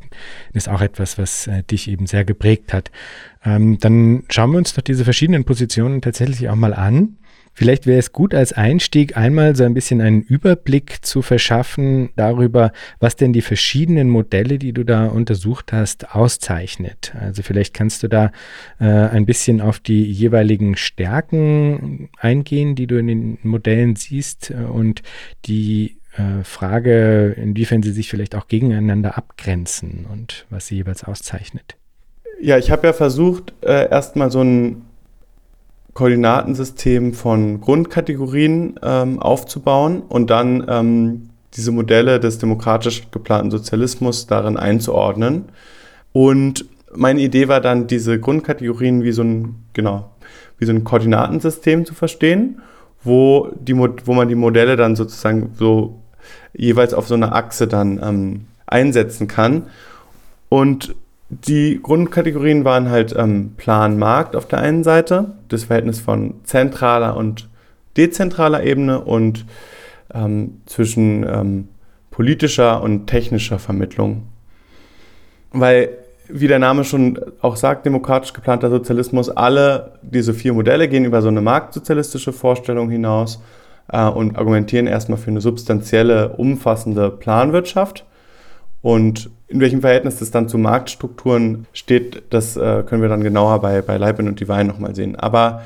ist 0.53 0.69
auch 0.69 0.81
etwas, 0.81 1.19
was 1.19 1.49
äh, 1.49 1.63
dich 1.65 1.89
eben 1.89 2.07
sehr 2.07 2.25
geprägt 2.25 2.73
hat. 2.73 2.91
Ähm, 3.45 3.79
dann 3.79 4.25
schauen 4.31 4.53
wir 4.53 4.59
uns 4.59 4.75
doch 4.75 4.83
diese 4.83 5.05
verschiedenen 5.05 5.45
Positionen 5.45 6.01
tatsächlich 6.01 6.49
auch 6.49 6.55
mal 6.55 6.75
an. 6.75 7.17
Vielleicht 7.55 7.87
wäre 7.87 7.99
es 7.99 8.13
gut 8.13 8.35
als 8.35 8.53
Einstieg 8.53 9.17
einmal 9.17 9.55
so 9.55 9.65
ein 9.65 9.75
bisschen 9.75 10.01
einen 10.01 10.23
Überblick 10.23 11.05
zu 11.05 11.21
verschaffen 11.21 12.11
darüber, 12.17 12.73
was 12.99 13.17
denn 13.17 13.33
die 13.33 13.43
verschiedenen 13.43 14.09
Modelle, 14.09 14.59
die 14.59 14.73
du 14.73 14.85
da 14.85 15.07
untersucht 15.07 15.73
hast, 15.73 16.15
auszeichnet. 16.15 17.13
Also 17.21 17.43
vielleicht 17.43 17.75
kannst 17.75 18.03
du 18.03 18.09
da 18.09 18.33
äh, 18.81 18.87
ein 18.87 19.27
bisschen 19.27 19.61
auf 19.61 19.81
die 19.81 20.03
jeweiligen 20.05 20.77
Stärken 20.77 22.09
eingehen, 22.19 22.75
die 22.75 22.87
du 22.87 22.99
in 22.99 23.07
den 23.07 23.39
Modellen 23.43 23.97
siehst 23.97 24.51
äh, 24.51 24.55
und 24.55 25.03
die 25.45 25.99
äh, 26.17 26.45
Frage, 26.45 27.35
inwiefern 27.37 27.83
sie 27.83 27.93
sich 27.93 28.09
vielleicht 28.09 28.35
auch 28.35 28.49
gegeneinander 28.49 29.19
abgrenzen 29.19 30.07
und 30.11 30.47
was 30.49 30.67
sie 30.67 30.77
jeweils 30.77 31.05
auszeichnet. 31.05 31.77
Ja, 32.41 32.59
ich 32.59 32.71
habe 32.71 32.87
ja 32.87 32.93
versucht, 32.93 33.53
äh, 33.63 33.89
erstmal 33.89 34.31
so 34.31 34.43
ein 34.43 34.83
Koordinatensystem 35.95 37.13
von 37.13 37.61
Grundkategorien 37.61 38.79
ähm, 38.83 39.19
aufzubauen 39.19 40.03
und 40.09 40.31
dann 40.31 40.65
ähm, 40.69 41.29
diese 41.55 41.71
Modelle 41.71 42.19
des 42.19 42.39
demokratisch 42.39 43.11
geplanten 43.11 43.51
Sozialismus 43.51 44.27
darin 44.27 44.57
einzuordnen. 44.57 45.47
Und 46.13 46.65
meine 46.95 47.21
Idee 47.21 47.49
war 47.49 47.61
dann, 47.61 47.87
diese 47.87 48.19
Grundkategorien 48.19 49.03
wie 49.03 49.13
so 49.13 49.23
ein, 49.23 49.57
genau, 49.75 50.11
wie 50.59 50.65
so 50.65 50.73
ein 50.73 50.85
Koordinatensystem 50.85 51.85
zu 51.85 51.95
verstehen, 51.95 52.61
wo, 53.03 53.51
die, 53.61 53.77
wo 53.77 54.13
man 54.15 54.29
die 54.29 54.35
Modelle 54.35 54.77
dann 54.77 54.97
sozusagen 54.97 55.53
so 55.59 56.01
jeweils 56.55 56.95
auf 56.95 57.09
so 57.09 57.15
einer 57.15 57.35
Achse 57.35 57.67
dann 57.67 58.01
ähm, 58.03 58.41
einsetzen 58.67 59.29
kann. 59.29 59.67
Und 60.49 60.95
die 61.33 61.81
Grundkategorien 61.83 62.65
waren 62.65 62.91
halt 62.91 63.15
ähm, 63.17 63.55
Plan 63.57 63.99
Markt 63.99 64.37
auf 64.37 64.47
der 64.47 64.59
einen 64.59 64.85
Seite, 64.85 65.33
das 65.49 65.65
Verhältnis 65.65 65.99
von 65.99 66.35
zentraler 66.45 67.17
und 67.17 67.49
dezentraler 67.97 68.63
Ebene 68.65 69.01
und 69.01 69.47
ähm, 70.13 70.61
zwischen 70.67 71.25
ähm, 71.27 71.69
politischer 72.11 72.83
und 72.83 73.07
technischer 73.07 73.59
Vermittlung. 73.59 74.25
Weil, 75.53 75.89
wie 76.29 76.49
der 76.49 76.59
Name 76.59 76.85
schon 76.85 77.19
auch 77.41 77.57
sagt, 77.57 77.87
demokratisch 77.87 78.35
geplanter 78.35 78.69
Sozialismus, 78.69 79.31
alle 79.31 79.99
diese 80.03 80.35
vier 80.35 80.53
Modelle 80.53 80.87
gehen 80.87 81.07
über 81.07 81.23
so 81.23 81.29
eine 81.29 81.41
marktsozialistische 81.41 82.35
Vorstellung 82.35 82.91
hinaus 82.91 83.43
äh, 83.91 84.07
und 84.07 84.37
argumentieren 84.37 84.87
erstmal 84.87 85.19
für 85.19 85.31
eine 85.31 85.41
substanzielle, 85.41 86.35
umfassende 86.37 87.11
Planwirtschaft. 87.11 88.05
Und 88.83 89.31
in 89.49 89.61
welchem 89.61 89.81
Verhältnis 89.81 90.19
das 90.19 90.31
dann 90.31 90.49
zu 90.49 90.59
Marktstrukturen 90.59 91.67
steht, 91.73 92.23
das 92.31 92.57
äh, 92.57 92.83
können 92.85 93.03
wir 93.03 93.09
dann 93.09 93.23
genauer 93.23 93.61
bei, 93.61 93.81
bei 93.81 93.97
Leibniz 93.97 94.29
und 94.29 94.41
Divine 94.41 94.65
nochmal 94.65 94.95
sehen. 94.95 95.17
Aber 95.17 95.63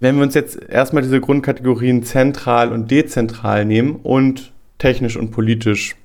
wenn 0.00 0.16
wir 0.16 0.22
uns 0.22 0.34
jetzt 0.34 0.60
erstmal 0.60 1.02
diese 1.02 1.20
Grundkategorien 1.20 2.02
zentral 2.02 2.72
und 2.72 2.90
dezentral 2.90 3.64
nehmen 3.64 3.96
und 4.02 4.52
technisch 4.78 5.16
und 5.16 5.30
politisch, 5.30 5.96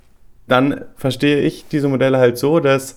dann 0.47 0.85
verstehe 0.95 1.41
ich 1.41 1.65
diese 1.67 1.89
Modelle 1.89 2.19
halt 2.19 2.37
so, 2.37 2.59
dass 2.59 2.95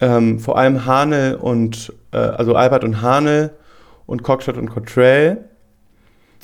ähm, 0.00 0.40
vor 0.40 0.58
allem 0.58 0.84
Hanel 0.84 1.36
und, 1.36 1.92
äh, 2.12 2.18
also 2.18 2.56
Albert 2.56 2.84
und 2.84 3.00
Hanel 3.00 3.50
und 4.06 4.22
Cockshott 4.22 4.58
und 4.58 4.68
Cottrell 4.68 5.44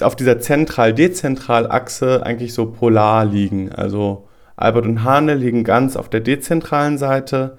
auf 0.01 0.17
dieser 0.17 0.39
zentral-dezentral-Achse 0.41 2.25
eigentlich 2.25 2.55
so 2.55 2.67
polar 2.67 3.25
liegen. 3.25 3.71
Also 3.73 4.29
Albert 4.61 4.87
und 4.87 5.05
Hane 5.05 5.35
liegen 5.35 5.65
ganz 5.65 5.97
auf 5.97 6.09
der 6.09 6.21
dezentralen 6.21 6.99
Seite 6.99 7.57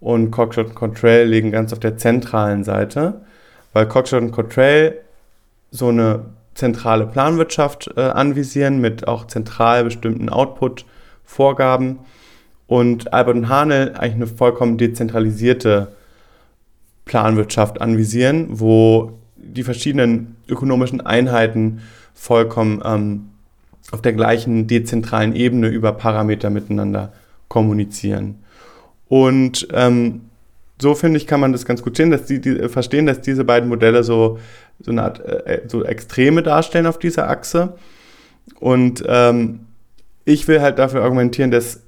und 0.00 0.30
Cockshott 0.30 0.68
und 0.68 0.74
Cottrell 0.74 1.26
liegen 1.26 1.50
ganz 1.50 1.72
auf 1.72 1.80
der 1.80 1.96
zentralen 1.96 2.62
Seite, 2.62 3.22
weil 3.72 3.88
Cockshott 3.88 4.22
und 4.22 4.30
Cottrell 4.30 5.00
so 5.70 5.88
eine 5.88 6.26
zentrale 6.54 7.06
Planwirtschaft 7.06 7.90
äh, 7.96 8.02
anvisieren 8.02 8.80
mit 8.80 9.08
auch 9.08 9.26
zentral 9.26 9.82
bestimmten 9.82 10.28
Output-Vorgaben 10.28 11.98
und 12.68 13.12
Albert 13.12 13.36
und 13.36 13.48
Hane 13.48 13.94
eigentlich 13.98 14.14
eine 14.14 14.26
vollkommen 14.28 14.78
dezentralisierte 14.78 15.88
Planwirtschaft 17.04 17.80
anvisieren, 17.80 18.46
wo 18.50 19.18
die 19.36 19.64
verschiedenen 19.64 20.36
ökonomischen 20.48 21.00
Einheiten 21.00 21.80
vollkommen 22.14 22.80
ähm, 22.84 23.30
auf 23.94 24.02
der 24.02 24.12
gleichen 24.12 24.66
dezentralen 24.66 25.34
Ebene 25.34 25.68
über 25.68 25.92
Parameter 25.92 26.50
miteinander 26.50 27.12
kommunizieren. 27.48 28.42
Und 29.08 29.68
ähm, 29.72 30.22
so 30.80 30.94
finde 30.94 31.18
ich, 31.18 31.26
kann 31.26 31.40
man 31.40 31.52
das 31.52 31.64
ganz 31.64 31.82
gut 31.82 31.96
sehen, 31.96 32.10
dass 32.10 32.26
die, 32.26 32.40
die, 32.40 32.68
verstehen, 32.68 33.06
dass 33.06 33.20
diese 33.20 33.44
beiden 33.44 33.68
Modelle 33.68 34.02
so, 34.02 34.38
so 34.80 34.90
eine 34.90 35.04
Art 35.04 35.20
äh, 35.20 35.62
so 35.68 35.84
Extreme 35.84 36.42
darstellen 36.42 36.86
auf 36.86 36.98
dieser 36.98 37.30
Achse. 37.30 37.76
Und 38.58 39.04
ähm, 39.06 39.60
ich 40.24 40.48
will 40.48 40.60
halt 40.60 40.78
dafür 40.78 41.02
argumentieren, 41.02 41.50
dass 41.50 41.80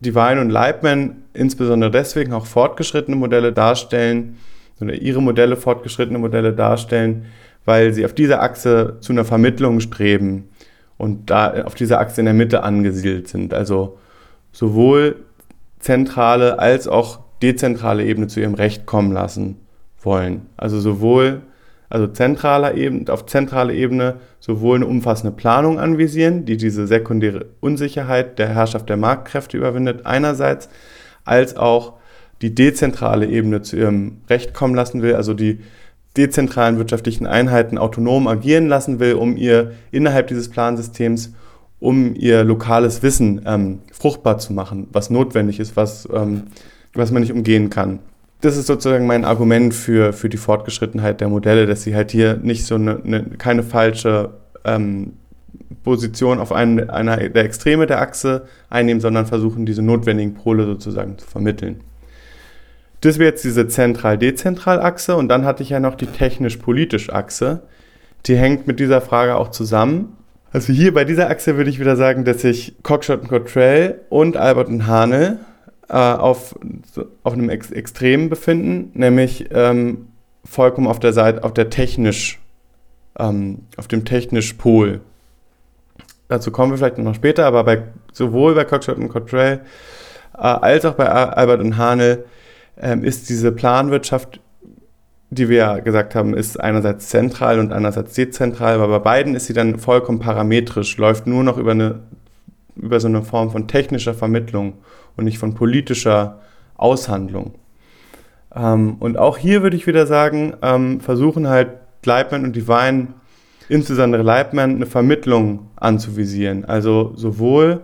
Divine 0.00 0.40
und 0.40 0.50
Leibman 0.50 1.22
insbesondere 1.32 1.90
deswegen 1.90 2.32
auch 2.32 2.46
fortgeschrittene 2.46 3.16
Modelle 3.16 3.52
darstellen, 3.52 4.36
oder 4.80 4.94
ihre 4.94 5.22
Modelle 5.22 5.56
fortgeschrittene 5.56 6.18
Modelle 6.18 6.52
darstellen, 6.52 7.26
weil 7.64 7.94
sie 7.94 8.04
auf 8.04 8.12
dieser 8.12 8.42
Achse 8.42 8.98
zu 9.00 9.12
einer 9.12 9.24
Vermittlung 9.24 9.80
streben 9.80 10.48
und 10.98 11.30
da 11.30 11.64
auf 11.64 11.74
dieser 11.74 12.00
Achse 12.00 12.20
in 12.20 12.26
der 12.26 12.34
Mitte 12.34 12.62
angesiedelt 12.62 13.28
sind. 13.28 13.52
Also 13.54 13.98
sowohl 14.52 15.16
zentrale 15.78 16.58
als 16.58 16.88
auch 16.88 17.20
dezentrale 17.42 18.04
Ebene 18.04 18.28
zu 18.28 18.40
ihrem 18.40 18.54
Recht 18.54 18.86
kommen 18.86 19.12
lassen 19.12 19.56
wollen. 20.00 20.46
Also 20.56 20.80
sowohl 20.80 21.42
also 21.88 22.08
zentraler 22.08 22.74
Ebene, 22.74 23.12
auf 23.12 23.26
zentraler 23.26 23.72
Ebene 23.72 24.16
sowohl 24.40 24.76
eine 24.76 24.86
umfassende 24.86 25.34
Planung 25.36 25.78
anvisieren, 25.78 26.44
die 26.44 26.56
diese 26.56 26.86
sekundäre 26.86 27.46
Unsicherheit 27.60 28.38
der 28.38 28.48
Herrschaft 28.48 28.88
der 28.88 28.96
Marktkräfte 28.96 29.56
überwindet, 29.56 30.04
einerseits, 30.04 30.68
als 31.24 31.56
auch 31.56 31.94
die 32.42 32.54
dezentrale 32.54 33.26
Ebene 33.26 33.62
zu 33.62 33.76
ihrem 33.76 34.18
Recht 34.28 34.52
kommen 34.52 34.74
lassen 34.74 35.02
will, 35.02 35.14
also 35.14 35.32
die 35.32 35.60
dezentralen 36.16 36.78
wirtschaftlichen 36.78 37.26
Einheiten 37.26 37.78
autonom 37.78 38.26
agieren 38.26 38.68
lassen 38.68 39.00
will, 39.00 39.14
um 39.14 39.36
ihr 39.36 39.72
innerhalb 39.90 40.28
dieses 40.28 40.48
Plansystems, 40.48 41.32
um 41.78 42.14
ihr 42.14 42.44
lokales 42.44 43.02
Wissen 43.02 43.42
ähm, 43.44 43.80
fruchtbar 43.92 44.38
zu 44.38 44.52
machen, 44.52 44.88
was 44.92 45.10
notwendig 45.10 45.60
ist, 45.60 45.76
was, 45.76 46.08
ähm, 46.12 46.44
was 46.94 47.10
man 47.10 47.22
nicht 47.22 47.32
umgehen 47.32 47.70
kann. 47.70 47.98
Das 48.40 48.56
ist 48.56 48.66
sozusagen 48.66 49.06
mein 49.06 49.24
Argument 49.24 49.74
für, 49.74 50.12
für 50.12 50.28
die 50.28 50.36
Fortgeschrittenheit 50.36 51.20
der 51.20 51.28
Modelle, 51.28 51.66
dass 51.66 51.82
sie 51.82 51.94
halt 51.94 52.10
hier 52.10 52.36
nicht 52.36 52.64
so 52.64 52.74
eine, 52.74 53.00
eine 53.02 53.22
keine 53.38 53.62
falsche 53.62 54.30
ähm, 54.64 55.14
Position 55.82 56.38
auf 56.38 56.52
einen, 56.52 56.90
einer 56.90 57.16
der 57.16 57.44
Extreme 57.44 57.86
der 57.86 58.00
Achse 58.00 58.46
einnehmen, 58.68 59.00
sondern 59.00 59.26
versuchen, 59.26 59.66
diese 59.66 59.82
notwendigen 59.82 60.34
Pole 60.34 60.66
sozusagen 60.66 61.18
zu 61.18 61.26
vermitteln. 61.26 61.80
Das 63.06 63.20
wäre 63.20 63.30
jetzt 63.30 63.44
diese 63.44 63.68
Zentral-Dezentral-Achse 63.68 65.14
und 65.14 65.28
dann 65.28 65.44
hatte 65.44 65.62
ich 65.62 65.70
ja 65.70 65.78
noch 65.78 65.94
die 65.94 66.06
technisch-politisch-Achse. 66.06 67.62
Die 68.26 68.36
hängt 68.36 68.66
mit 68.66 68.80
dieser 68.80 69.00
Frage 69.00 69.36
auch 69.36 69.52
zusammen. 69.52 70.16
Also 70.50 70.72
hier 70.72 70.92
bei 70.92 71.04
dieser 71.04 71.30
Achse 71.30 71.56
würde 71.56 71.70
ich 71.70 71.78
wieder 71.78 71.94
sagen, 71.94 72.24
dass 72.24 72.40
sich 72.40 72.74
Cockshott 72.82 73.20
und 73.20 73.28
Cottrell 73.28 74.00
und 74.08 74.36
Albert 74.36 74.66
und 74.66 74.88
Hane 74.88 75.38
äh, 75.88 75.92
auf, 75.92 76.58
auf 77.22 77.32
einem 77.32 77.48
Ex 77.48 77.70
Extrem 77.70 78.28
befinden, 78.28 78.90
nämlich 78.94 79.50
ähm, 79.52 80.08
vollkommen 80.44 80.88
auf 80.88 80.98
der 80.98 81.12
Seite, 81.12 81.44
auf 81.44 81.54
der 81.54 81.70
technisch, 81.70 82.40
ähm, 83.20 83.60
auf 83.76 83.86
dem 83.86 84.04
technisch 84.04 84.54
Pol. 84.54 85.00
Dazu 86.26 86.50
kommen 86.50 86.72
wir 86.72 86.78
vielleicht 86.78 86.98
noch 86.98 87.14
später, 87.14 87.46
aber 87.46 87.62
bei, 87.62 87.84
sowohl 88.12 88.56
bei 88.56 88.64
Cockshott 88.64 88.98
und 88.98 89.10
Cottrell 89.10 89.60
äh, 90.34 90.38
als 90.38 90.84
auch 90.84 90.94
bei 90.94 91.08
Albert 91.08 91.60
und 91.60 91.76
Hane 91.76 92.24
ähm, 92.80 93.04
ist 93.04 93.28
diese 93.28 93.52
Planwirtschaft, 93.52 94.40
die 95.30 95.48
wir 95.48 95.56
ja 95.56 95.78
gesagt 95.78 96.14
haben, 96.14 96.34
ist 96.34 96.58
einerseits 96.58 97.08
zentral 97.08 97.58
und 97.58 97.72
andererseits 97.72 98.14
dezentral, 98.14 98.74
aber 98.74 98.88
bei 98.88 98.98
beiden 98.98 99.34
ist 99.34 99.46
sie 99.46 99.52
dann 99.52 99.78
vollkommen 99.78 100.18
parametrisch, 100.18 100.96
läuft 100.98 101.26
nur 101.26 101.42
noch 101.42 101.58
über, 101.58 101.72
eine, 101.72 102.00
über 102.76 103.00
so 103.00 103.08
eine 103.08 103.22
Form 103.22 103.50
von 103.50 103.66
technischer 103.66 104.14
Vermittlung 104.14 104.74
und 105.16 105.24
nicht 105.24 105.38
von 105.38 105.54
politischer 105.54 106.40
Aushandlung. 106.76 107.54
Ähm, 108.54 108.96
und 109.00 109.18
auch 109.18 109.36
hier 109.38 109.62
würde 109.62 109.76
ich 109.76 109.86
wieder 109.86 110.06
sagen, 110.06 110.54
ähm, 110.62 111.00
versuchen 111.00 111.48
halt 111.48 111.70
Leibman 112.04 112.44
und 112.44 112.54
Divine, 112.54 113.08
insbesondere 113.68 114.22
Leibman, 114.22 114.76
eine 114.76 114.86
Vermittlung 114.86 115.70
anzuvisieren. 115.76 116.64
Also 116.64 117.12
sowohl 117.16 117.82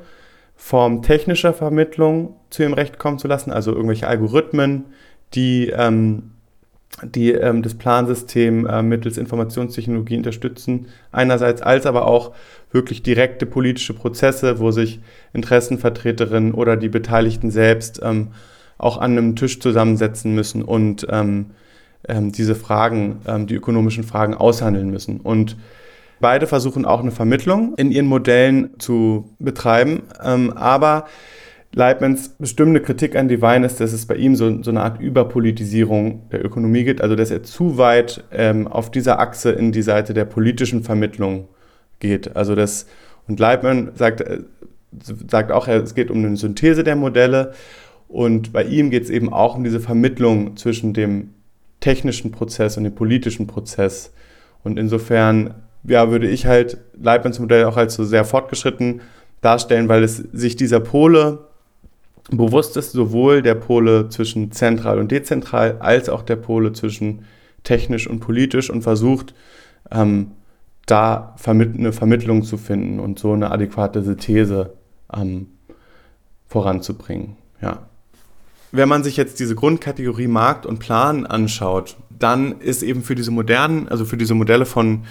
Form 0.65 1.03
technischer 1.03 1.53
Vermittlung 1.53 2.37
zu 2.49 2.63
ihrem 2.63 2.73
Recht 2.73 2.97
kommen 2.97 3.19
zu 3.19 3.27
lassen, 3.27 3.51
also 3.51 3.73
irgendwelche 3.73 4.07
Algorithmen, 4.07 4.85
die, 5.35 5.71
ähm, 5.71 6.31
die 7.03 7.33
ähm, 7.33 7.63
das 7.63 7.75
Plansystem 7.75 8.65
äh, 8.67 8.81
mittels 8.81 9.19
Informationstechnologie 9.19 10.17
unterstützen, 10.19 10.87
einerseits, 11.11 11.63
als 11.63 11.85
aber 11.85 12.07
auch 12.07 12.31
wirklich 12.71 13.03
direkte 13.03 13.45
politische 13.45 13.93
Prozesse, 13.93 14.61
wo 14.61 14.71
sich 14.71 15.01
Interessenvertreterinnen 15.33 16.55
oder 16.55 16.77
die 16.77 16.89
Beteiligten 16.89 17.51
selbst 17.51 18.01
ähm, 18.01 18.29
auch 18.79 18.99
an 18.99 19.19
einem 19.19 19.35
Tisch 19.35 19.59
zusammensetzen 19.59 20.33
müssen 20.33 20.63
und 20.63 21.09
ähm, 21.11 21.47
ähm, 22.07 22.31
diese 22.31 22.55
Fragen, 22.55 23.21
ähm, 23.27 23.49
die 23.49 23.57
ökonomischen 23.57 24.05
Fragen 24.05 24.35
aushandeln 24.35 24.91
müssen. 24.91 25.19
Und 25.19 25.57
Beide 26.23 26.47
versuchen 26.47 26.85
auch 26.85 27.01
eine 27.01 27.11
Vermittlung 27.11 27.75
in 27.75 27.91
ihren 27.91 28.07
Modellen 28.07 28.79
zu 28.79 29.35
betreiben, 29.41 30.03
ähm, 30.25 30.53
aber 30.53 31.07
Leibmans 31.75 32.29
bestimmte 32.39 32.81
Kritik 32.81 33.17
an 33.17 33.27
Divine 33.27 33.67
ist, 33.67 33.81
dass 33.81 33.93
es 33.93 34.07
bei 34.07 34.15
ihm 34.15 34.37
so, 34.37 34.63
so, 34.63 34.71
eine 34.71 34.83
Art 34.83 35.01
Überpolitisierung 35.01 36.29
der 36.31 36.45
Ökonomie 36.45 36.85
gibt, 36.85 37.01
also 37.01 37.17
dass 37.17 37.33
er 37.33 37.43
zu 37.43 37.77
weit 37.77 38.23
ähm, 38.31 38.69
auf 38.69 38.93
dieser 38.93 39.19
Achse 39.19 39.51
in 39.51 39.73
die 39.73 39.83
Seite 39.83 40.15
der 40.15 40.25
politischen 40.25 40.85
Vermittlung 40.85 41.49
geht. 41.99 42.37
Also 42.37 42.55
das, 42.55 42.87
und 43.27 43.41
Leibman 43.41 43.91
sagt, 43.97 44.21
äh, 44.21 44.43
sagt 45.29 45.51
auch, 45.51 45.67
es 45.67 45.97
geht 45.97 46.09
um 46.13 46.25
eine 46.25 46.37
Synthese 46.37 46.85
der 46.85 46.95
Modelle 46.95 47.53
und 48.07 48.53
bei 48.53 48.63
ihm 48.63 48.91
geht 48.91 49.03
es 49.03 49.11
eben 49.11 49.33
auch 49.33 49.57
um 49.57 49.65
diese 49.65 49.81
Vermittlung 49.81 50.57
zwischen 50.57 50.95
dem 50.95 51.31
technischen 51.81 52.31
Prozess 52.31 52.77
und 52.77 52.85
dem 52.85 52.95
politischen 52.95 53.49
Prozess. 53.49 54.13
Und 54.63 54.79
insofern 54.79 55.55
ja, 55.85 56.11
würde 56.11 56.29
ich 56.29 56.47
halt 56.47 56.79
Leibniz 57.01 57.39
Modell 57.39 57.65
auch 57.65 57.77
als 57.77 57.95
so 57.95 58.05
sehr 58.05 58.25
fortgeschritten 58.25 59.01
darstellen, 59.41 59.89
weil 59.89 60.05
es 60.05 60.17
sich 60.17 60.57
dieser 60.57 60.81
Pole 60.81 61.47
bewusst 62.31 62.77
ist, 62.77 62.93
sowohl 62.93 63.43
der 63.43 63.57
Pole 63.57 64.09
zwischen 64.09 64.53
zentral 64.53 64.99
und 64.99 65.11
dezentral, 65.11 65.79
als 65.81 66.09
auch 66.09 66.23
der 66.23 66.37
Pole 66.37 66.73
zwischen 66.73 67.25
technisch 67.65 68.07
und 68.07 68.21
politisch 68.21 68.71
und 68.71 68.83
versucht, 68.83 69.35
ähm, 69.91 70.33
da 70.87 71.35
vermitt 71.37 71.77
eine 71.77 71.93
Vermittlung 71.93 72.43
zu 72.43 72.57
finden 72.57 73.01
und 73.01 73.19
so 73.19 73.33
eine 73.33 73.51
adäquate 73.51 74.03
Synthese 74.03 74.75
ähm, 75.15 75.49
voranzubringen. 76.47 77.37
Ja. 77.61 77.87
Wenn 78.73 78.89
man 78.89 79.05
sich 79.05 79.17
jetzt 79.17 79.39
diese 79.39 79.55
Grundkategorie 79.55 80.29
Markt 80.29 80.65
und 80.65 80.79
Plan 80.79 81.27
anschaut, 81.27 81.97
dann 82.11 82.61
ist 82.61 82.83
eben 82.83 83.03
für 83.03 83.15
diese 83.15 83.31
modernen, 83.31 83.89
also 83.89 84.05
für 84.05 84.17
diese 84.17 84.35
Modelle 84.35 84.65
von 84.65 85.05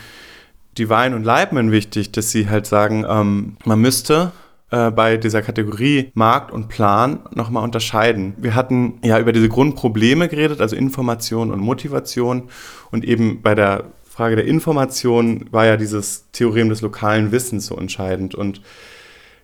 Divine 0.77 1.15
und 1.15 1.23
Leibman 1.23 1.71
wichtig, 1.71 2.11
dass 2.11 2.31
sie 2.31 2.49
halt 2.49 2.65
sagen, 2.65 3.05
ähm, 3.07 3.57
man 3.65 3.79
müsste 3.79 4.31
äh, 4.71 4.89
bei 4.89 5.17
dieser 5.17 5.41
Kategorie 5.41 6.11
Markt 6.13 6.51
und 6.51 6.69
Plan 6.69 7.19
nochmal 7.35 7.63
unterscheiden. 7.63 8.35
Wir 8.37 8.55
hatten 8.55 8.99
ja 9.03 9.19
über 9.19 9.33
diese 9.33 9.49
Grundprobleme 9.49 10.29
geredet, 10.29 10.61
also 10.61 10.75
Information 10.75 11.51
und 11.51 11.59
Motivation. 11.59 12.49
Und 12.89 13.03
eben 13.03 13.41
bei 13.41 13.53
der 13.53 13.91
Frage 14.03 14.37
der 14.37 14.45
Information 14.45 15.45
war 15.51 15.65
ja 15.65 15.75
dieses 15.75 16.31
Theorem 16.31 16.69
des 16.69 16.81
lokalen 16.81 17.33
Wissens 17.33 17.65
so 17.65 17.75
entscheidend. 17.75 18.33
Und 18.33 18.61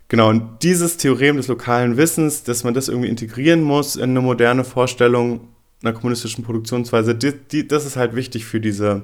genau, 0.07 0.29
und 0.29 0.63
dieses 0.63 0.95
Theorem 0.95 1.35
des 1.35 1.49
lokalen 1.49 1.97
Wissens, 1.97 2.43
dass 2.43 2.63
man 2.63 2.73
das 2.73 2.87
irgendwie 2.87 3.09
integrieren 3.09 3.61
muss 3.61 3.97
in 3.97 4.11
eine 4.11 4.21
moderne 4.21 4.63
Vorstellung 4.63 5.41
einer 5.83 5.93
kommunistischen 5.93 6.43
Produktionsweise, 6.43 7.15
die, 7.15 7.33
die, 7.33 7.67
das 7.67 7.85
ist 7.85 7.97
halt 7.97 8.15
wichtig 8.15 8.45
für 8.45 8.59
diese 8.61 9.03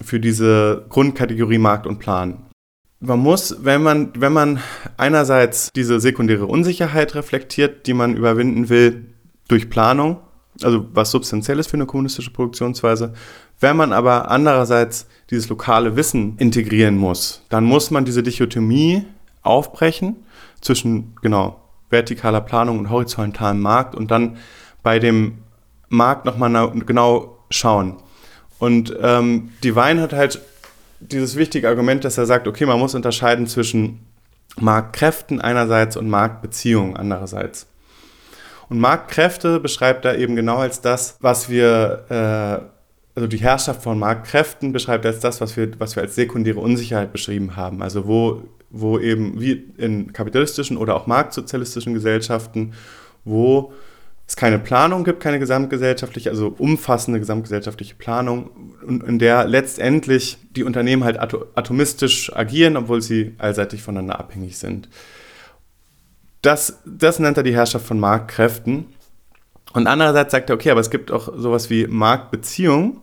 für 0.00 0.20
diese 0.20 0.86
Grundkategorie 0.88 1.58
Markt 1.58 1.86
und 1.86 1.98
Plan. 1.98 2.46
Man 3.00 3.18
muss, 3.18 3.56
wenn 3.64 3.82
man, 3.82 4.12
wenn 4.16 4.32
man 4.32 4.60
einerseits 4.96 5.72
diese 5.74 5.98
sekundäre 5.98 6.46
Unsicherheit 6.46 7.14
reflektiert, 7.16 7.86
die 7.86 7.94
man 7.94 8.16
überwinden 8.16 8.68
will 8.68 9.06
durch 9.48 9.68
Planung, 9.68 10.18
also 10.62 10.86
was 10.92 11.10
substanziell 11.10 11.58
ist 11.58 11.68
für 11.68 11.76
eine 11.76 11.86
kommunistische 11.86 12.30
Produktionsweise, 12.30 13.12
wenn 13.58 13.76
man 13.76 13.92
aber 13.92 14.30
andererseits 14.30 15.06
dieses 15.30 15.48
lokale 15.48 15.96
Wissen 15.96 16.36
integrieren 16.38 16.96
muss, 16.96 17.44
dann 17.48 17.64
muss 17.64 17.90
man 17.90 18.04
diese 18.04 18.22
Dichotomie 18.22 19.04
aufbrechen 19.42 20.16
zwischen 20.60 21.16
genau 21.22 21.60
vertikaler 21.90 22.40
Planung 22.40 22.78
und 22.78 22.90
horizontalem 22.90 23.60
Markt 23.60 23.94
und 23.94 24.10
dann 24.10 24.36
bei 24.82 24.98
dem 24.98 25.38
Markt 25.88 26.24
nochmal 26.24 26.72
genau 26.86 27.38
schauen. 27.50 27.96
Und 28.62 28.94
ähm, 29.02 29.50
Divine 29.64 30.00
hat 30.00 30.12
halt 30.12 30.40
dieses 31.00 31.34
wichtige 31.34 31.68
Argument, 31.68 32.04
dass 32.04 32.16
er 32.16 32.26
sagt, 32.26 32.46
okay, 32.46 32.64
man 32.64 32.78
muss 32.78 32.94
unterscheiden 32.94 33.48
zwischen 33.48 33.98
Marktkräften 34.56 35.40
einerseits 35.40 35.96
und 35.96 36.08
Marktbeziehungen 36.08 36.96
andererseits. 36.96 37.66
Und 38.68 38.78
Marktkräfte 38.78 39.58
beschreibt 39.58 40.04
er 40.04 40.16
eben 40.16 40.36
genau 40.36 40.58
als 40.58 40.80
das, 40.80 41.16
was 41.18 41.48
wir, 41.48 42.04
äh, 42.08 43.18
also 43.18 43.26
die 43.26 43.38
Herrschaft 43.38 43.82
von 43.82 43.98
Marktkräften 43.98 44.72
beschreibt 44.72 45.06
er 45.06 45.10
als 45.10 45.18
das, 45.18 45.40
was 45.40 45.56
wir, 45.56 45.68
was 45.80 45.96
wir 45.96 46.04
als 46.04 46.14
sekundäre 46.14 46.60
Unsicherheit 46.60 47.10
beschrieben 47.10 47.56
haben. 47.56 47.82
Also 47.82 48.06
wo, 48.06 48.44
wo 48.70 48.96
eben 48.96 49.40
wie 49.40 49.72
in 49.76 50.12
kapitalistischen 50.12 50.76
oder 50.76 50.94
auch 50.94 51.08
marktsozialistischen 51.08 51.94
Gesellschaften, 51.94 52.74
wo 53.24 53.72
es 54.26 54.36
keine 54.36 54.58
Planung 54.58 55.04
gibt, 55.04 55.20
keine 55.20 55.38
gesamtgesellschaftliche, 55.38 56.30
also 56.30 56.54
umfassende 56.56 57.18
gesamtgesellschaftliche 57.18 57.94
Planung, 57.96 58.50
in 58.86 59.18
der 59.18 59.46
letztendlich 59.46 60.38
die 60.56 60.64
Unternehmen 60.64 61.04
halt 61.04 61.18
atomistisch 61.18 62.34
agieren, 62.34 62.76
obwohl 62.76 63.02
sie 63.02 63.34
allseitig 63.38 63.82
voneinander 63.82 64.18
abhängig 64.18 64.58
sind. 64.58 64.88
Das, 66.40 66.80
das 66.84 67.18
nennt 67.18 67.36
er 67.36 67.42
die 67.42 67.54
Herrschaft 67.54 67.86
von 67.86 68.00
Marktkräften. 68.00 68.86
Und 69.74 69.86
andererseits 69.86 70.32
sagt 70.32 70.50
er, 70.50 70.56
okay, 70.56 70.70
aber 70.70 70.80
es 70.80 70.90
gibt 70.90 71.10
auch 71.10 71.32
sowas 71.36 71.70
wie 71.70 71.86
Marktbeziehungen. 71.86 73.00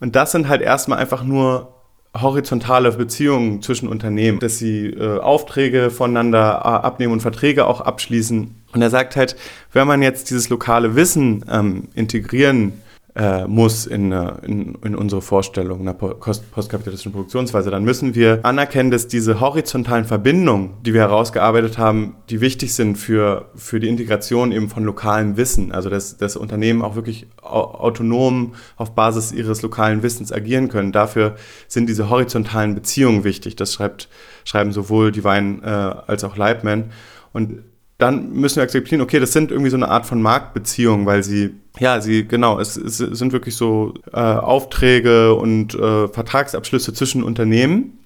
Und 0.00 0.14
das 0.14 0.32
sind 0.32 0.48
halt 0.48 0.62
erstmal 0.62 0.98
einfach 0.98 1.24
nur 1.24 1.75
horizontale 2.22 2.92
Beziehungen 2.92 3.62
zwischen 3.62 3.88
Unternehmen, 3.88 4.38
dass 4.38 4.58
sie 4.58 4.86
äh, 4.86 5.18
Aufträge 5.18 5.90
voneinander 5.90 6.60
äh, 6.64 6.86
abnehmen 6.86 7.12
und 7.12 7.20
Verträge 7.20 7.66
auch 7.66 7.80
abschließen. 7.80 8.54
Und 8.72 8.82
er 8.82 8.90
sagt 8.90 9.16
halt, 9.16 9.36
wenn 9.72 9.86
man 9.86 10.02
jetzt 10.02 10.30
dieses 10.30 10.48
lokale 10.48 10.94
Wissen 10.96 11.44
ähm, 11.50 11.88
integrieren 11.94 12.72
äh, 13.16 13.46
muss 13.46 13.86
in, 13.86 14.12
äh, 14.12 14.32
in, 14.42 14.74
in, 14.84 14.94
unsere 14.94 15.22
Vorstellung 15.22 15.80
einer 15.80 15.94
postkapitalistischen 15.94 17.12
Produktionsweise, 17.12 17.70
dann 17.70 17.82
müssen 17.82 18.14
wir 18.14 18.40
anerkennen, 18.42 18.90
dass 18.90 19.08
diese 19.08 19.40
horizontalen 19.40 20.04
Verbindungen, 20.04 20.74
die 20.84 20.92
wir 20.92 21.00
herausgearbeitet 21.00 21.78
haben, 21.78 22.16
die 22.28 22.42
wichtig 22.42 22.74
sind 22.74 22.96
für, 22.96 23.50
für 23.54 23.80
die 23.80 23.88
Integration 23.88 24.52
eben 24.52 24.68
von 24.68 24.84
lokalem 24.84 25.38
Wissen, 25.38 25.72
also 25.72 25.88
dass, 25.88 26.18
dass 26.18 26.36
Unternehmen 26.36 26.82
auch 26.82 26.94
wirklich 26.94 27.26
autonom 27.40 28.54
auf 28.76 28.94
Basis 28.94 29.32
ihres 29.32 29.62
lokalen 29.62 30.02
Wissens 30.02 30.30
agieren 30.30 30.68
können. 30.68 30.92
Dafür 30.92 31.36
sind 31.68 31.88
diese 31.88 32.10
horizontalen 32.10 32.74
Beziehungen 32.74 33.24
wichtig. 33.24 33.56
Das 33.56 33.72
schreibt, 33.72 34.10
schreiben 34.44 34.72
sowohl 34.72 35.10
Divine 35.10 35.62
äh, 35.62 36.10
als 36.10 36.22
auch 36.22 36.36
Leibman. 36.36 36.90
Und 37.32 37.62
dann 37.98 38.32
müssen 38.32 38.56
wir 38.56 38.62
akzeptieren, 38.62 39.00
okay, 39.00 39.18
das 39.20 39.32
sind 39.32 39.50
irgendwie 39.50 39.70
so 39.70 39.76
eine 39.76 39.88
Art 39.88 40.04
von 40.04 40.20
Marktbeziehungen, 40.20 41.06
weil 41.06 41.22
sie, 41.22 41.54
ja, 41.78 42.00
sie, 42.00 42.26
genau, 42.26 42.60
es, 42.60 42.76
es 42.76 42.98
sind 42.98 43.32
wirklich 43.32 43.56
so 43.56 43.94
äh, 44.12 44.18
Aufträge 44.18 45.34
und 45.34 45.74
äh, 45.74 46.08
Vertragsabschlüsse 46.08 46.92
zwischen 46.92 47.22
Unternehmen. 47.22 47.98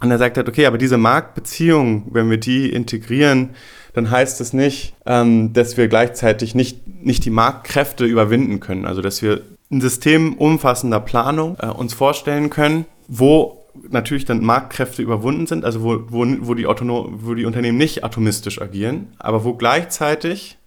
Und 0.00 0.10
er 0.10 0.18
sagt 0.18 0.36
halt, 0.36 0.48
okay, 0.48 0.66
aber 0.66 0.78
diese 0.78 0.98
Marktbeziehungen, 0.98 2.04
wenn 2.10 2.30
wir 2.30 2.36
die 2.36 2.70
integrieren, 2.70 3.50
dann 3.94 4.10
heißt 4.10 4.40
das 4.40 4.52
nicht, 4.52 4.94
ähm, 5.06 5.54
dass 5.54 5.76
wir 5.76 5.88
gleichzeitig 5.88 6.54
nicht, 6.54 6.86
nicht 7.02 7.24
die 7.24 7.30
Marktkräfte 7.30 8.04
überwinden 8.04 8.60
können. 8.60 8.84
Also, 8.84 9.00
dass 9.00 9.22
wir 9.22 9.40
ein 9.70 9.80
System 9.80 10.34
umfassender 10.34 11.00
Planung 11.00 11.56
äh, 11.60 11.66
uns 11.66 11.94
vorstellen 11.94 12.50
können, 12.50 12.84
wo 13.08 13.65
natürlich 13.88 14.24
dann 14.24 14.44
Marktkräfte 14.44 15.02
überwunden 15.02 15.46
sind, 15.46 15.64
also 15.64 15.82
wo, 15.82 16.00
wo, 16.08 16.26
wo, 16.40 16.54
die, 16.54 16.66
Autonom, 16.66 17.20
wo 17.22 17.34
die 17.34 17.44
Unternehmen 17.44 17.78
nicht 17.78 18.04
atomistisch 18.04 18.60
agieren, 18.60 19.08
aber 19.18 19.44
wo 19.44 19.54
gleichzeitig 19.54 20.58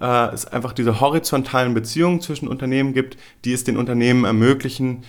äh, 0.00 0.32
es 0.32 0.46
einfach 0.46 0.72
diese 0.72 1.00
horizontalen 1.00 1.74
Beziehungen 1.74 2.20
zwischen 2.20 2.48
Unternehmen 2.48 2.94
gibt, 2.94 3.16
die 3.44 3.52
es 3.52 3.64
den 3.64 3.76
Unternehmen 3.76 4.24
ermöglichen, 4.24 5.02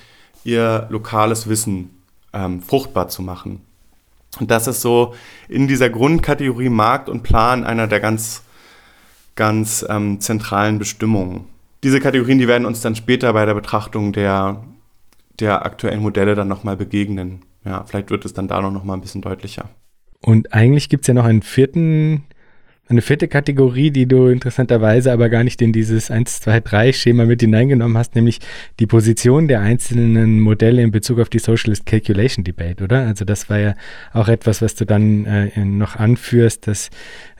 ihr 0.43 0.87
lokales 0.89 1.49
Wissen 1.49 1.89
ähm, 2.33 2.61
fruchtbar 2.61 3.07
zu 3.07 3.21
machen. 3.21 3.61
Und 4.39 4.51
das 4.51 4.67
ist 4.67 4.81
so 4.81 5.15
in 5.47 5.67
dieser 5.67 5.89
Grundkategorie 5.89 6.69
Markt 6.69 7.09
und 7.09 7.23
Plan 7.23 7.63
einer 7.63 7.87
der 7.87 7.99
ganz, 7.99 8.43
ganz 9.35 9.85
ähm, 9.89 10.19
zentralen 10.19 10.77
Bestimmungen. 10.77 11.45
Diese 11.83 11.99
Kategorien, 11.99 12.39
die 12.39 12.47
werden 12.47 12.65
uns 12.65 12.81
dann 12.81 12.95
später 12.95 13.31
bei 13.33 13.45
der 13.45 13.53
Betrachtung 13.53 14.11
der 14.11 14.63
der 15.39 15.65
aktuellen 15.65 16.01
Modelle 16.01 16.35
dann 16.35 16.47
nochmal 16.47 16.77
begegnen. 16.77 17.43
Ja, 17.63 17.83
vielleicht 17.85 18.09
wird 18.09 18.25
es 18.25 18.33
dann 18.33 18.47
da 18.47 18.61
noch 18.61 18.83
mal 18.83 18.93
ein 18.93 19.01
bisschen 19.01 19.21
deutlicher. 19.21 19.69
Und 20.21 20.53
eigentlich 20.53 20.89
gibt 20.89 21.03
es 21.03 21.07
ja 21.07 21.13
noch 21.13 21.25
einen 21.25 21.41
vierten 21.41 22.23
Eine 22.87 23.01
vierte 23.01 23.27
Kategorie, 23.27 23.89
die 23.89 24.05
du 24.05 24.27
interessanterweise 24.27 25.11
aber 25.11 25.29
gar 25.29 25.43
nicht 25.43 25.59
in 25.63 25.73
dieses 25.73 26.11
1, 26.11 26.41
2, 26.41 26.59
3 26.59 26.93
Schema 26.93 27.25
mit 27.25 27.41
hineingenommen 27.41 27.97
hast, 27.97 28.13
nämlich 28.13 28.39
die 28.79 28.85
Position 28.85 29.47
der 29.47 29.61
einzelnen 29.61 30.39
Modelle 30.39 30.83
in 30.83 30.91
Bezug 30.91 31.19
auf 31.19 31.29
die 31.29 31.39
Socialist 31.39 31.87
Calculation 31.87 32.43
Debate, 32.43 32.83
oder? 32.83 33.07
Also 33.07 33.25
das 33.25 33.49
war 33.49 33.57
ja 33.57 33.73
auch 34.13 34.27
etwas, 34.27 34.61
was 34.61 34.75
du 34.75 34.85
dann 34.85 35.25
äh, 35.25 35.65
noch 35.65 35.95
anführst, 35.95 36.67
dass, 36.67 36.91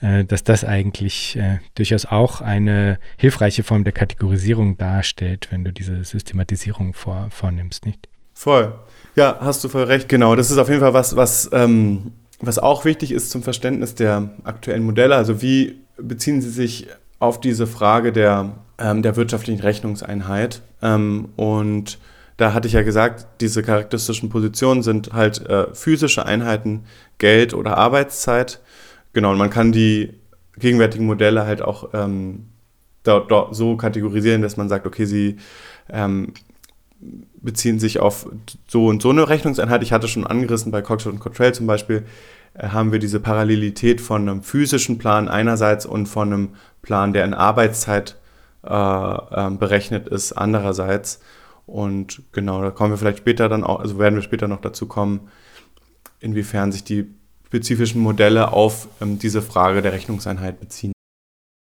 äh, 0.02 0.26
dass 0.26 0.44
das 0.44 0.64
eigentlich 0.64 1.36
äh, 1.36 1.60
durchaus 1.76 2.08
auch 2.08 2.42
eine 2.42 2.98
hilfreiche 3.18 3.62
Form 3.62 3.84
der 3.84 3.94
Kategorisierung 3.94 4.78
darstellt, 4.78 5.50
wenn 5.52 5.64
du 5.64 5.72
diese 5.72 6.04
Systematisierung 6.04 6.96
vor, 6.96 7.28
vornimmst, 7.30 7.86
nicht? 7.86 8.10
Voll. 8.34 8.74
Ja, 9.16 9.38
hast 9.42 9.64
du 9.64 9.70
voll 9.70 9.84
recht. 9.84 10.10
Genau, 10.10 10.36
das 10.36 10.50
ist 10.50 10.58
auf 10.58 10.70
jeden 10.70 10.82
Fall 10.82 10.96
was, 10.96 11.16
was 11.16 11.52
ähm 11.54 12.14
was 12.40 12.60
auch 12.60 12.86
wichtig 12.86 13.12
ist 13.12 13.30
zum 13.32 13.44
Verständnis 13.44 13.96
der 13.96 14.30
aktuellen 14.44 14.84
Modelle, 14.84 15.16
also 15.16 15.42
wie 15.42 15.80
beziehen 15.98 16.42
Sie 16.42 16.50
sich 16.50 16.88
auf 17.20 17.40
diese 17.40 17.68
Frage 17.68 18.12
der, 18.12 18.54
ähm, 18.78 19.02
der 19.02 19.16
wirtschaftlichen 19.16 19.62
Rechnungseinheit? 19.62 20.62
Ähm, 20.82 21.30
und 21.36 21.98
da 22.38 22.54
hatte 22.54 22.68
ich 22.68 22.74
ja 22.74 22.84
gesagt, 22.84 23.28
diese 23.40 23.64
charakteristischen 23.64 24.30
Positionen 24.30 24.84
sind 24.84 25.14
halt 25.14 25.46
äh, 25.48 25.74
physische 25.74 26.26
Einheiten, 26.26 26.84
Geld 27.18 27.54
oder 27.54 27.78
Arbeitszeit. 27.78 28.60
Genau, 29.14 29.32
und 29.32 29.38
man 29.38 29.50
kann 29.50 29.72
die 29.72 30.14
gegenwärtigen 30.58 31.06
Modelle 31.06 31.46
halt 31.46 31.62
auch 31.62 31.90
ähm, 31.94 32.48
so 33.52 33.78
kategorisieren, 33.78 34.42
dass 34.42 34.58
man 34.58 34.68
sagt, 34.68 34.86
okay, 34.86 35.06
sie 35.06 35.38
ähm, 35.90 36.34
beziehen 37.42 37.80
sich 37.80 38.00
auf 38.00 38.28
so 38.68 38.88
und 38.88 39.02
so 39.02 39.10
eine 39.10 39.30
Rechnungseinheit. 39.30 39.84
Ich 39.84 39.92
hatte 39.92 40.08
schon 40.08 40.26
angerissen 40.26 40.72
bei 40.72 40.82
Cockshot 40.82 41.14
und 41.14 41.20
Cottrell 41.20 41.54
zum 41.54 41.68
Beispiel, 41.68 42.06
äh, 42.56 42.70
haben 42.70 42.92
wir 42.92 43.00
diese 43.00 43.20
Parallelität 43.20 44.02
von 44.02 44.24
einem 44.24 44.44
physischen 44.44 44.98
Plan 44.98 45.28
einerseits 45.28 45.86
und 45.86 46.08
von 46.08 46.34
einem 46.34 46.50
Plan, 46.82 47.14
der 47.14 47.26
in 47.26 47.34
Arbeitszeit 47.34 48.18
äh, 48.64 48.70
äh, 48.70 49.50
berechnet 49.52 50.08
ist, 50.08 50.34
andererseits. 50.34 51.20
Und 51.66 52.22
genau, 52.32 52.62
da 52.62 52.72
kommen 52.72 52.92
wir 52.92 52.98
vielleicht 52.98 53.20
später 53.20 53.50
dann 53.50 53.64
auch, 53.64 53.80
also 53.80 53.98
werden 54.00 54.16
wir 54.16 54.22
später 54.22 54.48
noch 54.48 54.62
dazu 54.62 54.88
kommen, 54.88 55.30
inwiefern 56.20 56.72
sich 56.72 56.84
die 56.84 57.06
spezifischen 57.46 58.02
Modelle 58.02 58.54
auf 58.54 58.88
ähm, 59.02 59.20
diese 59.20 59.42
Frage 59.42 59.82
der 59.82 59.94
Rechnungseinheit 59.94 60.60
beziehen. 60.60 60.92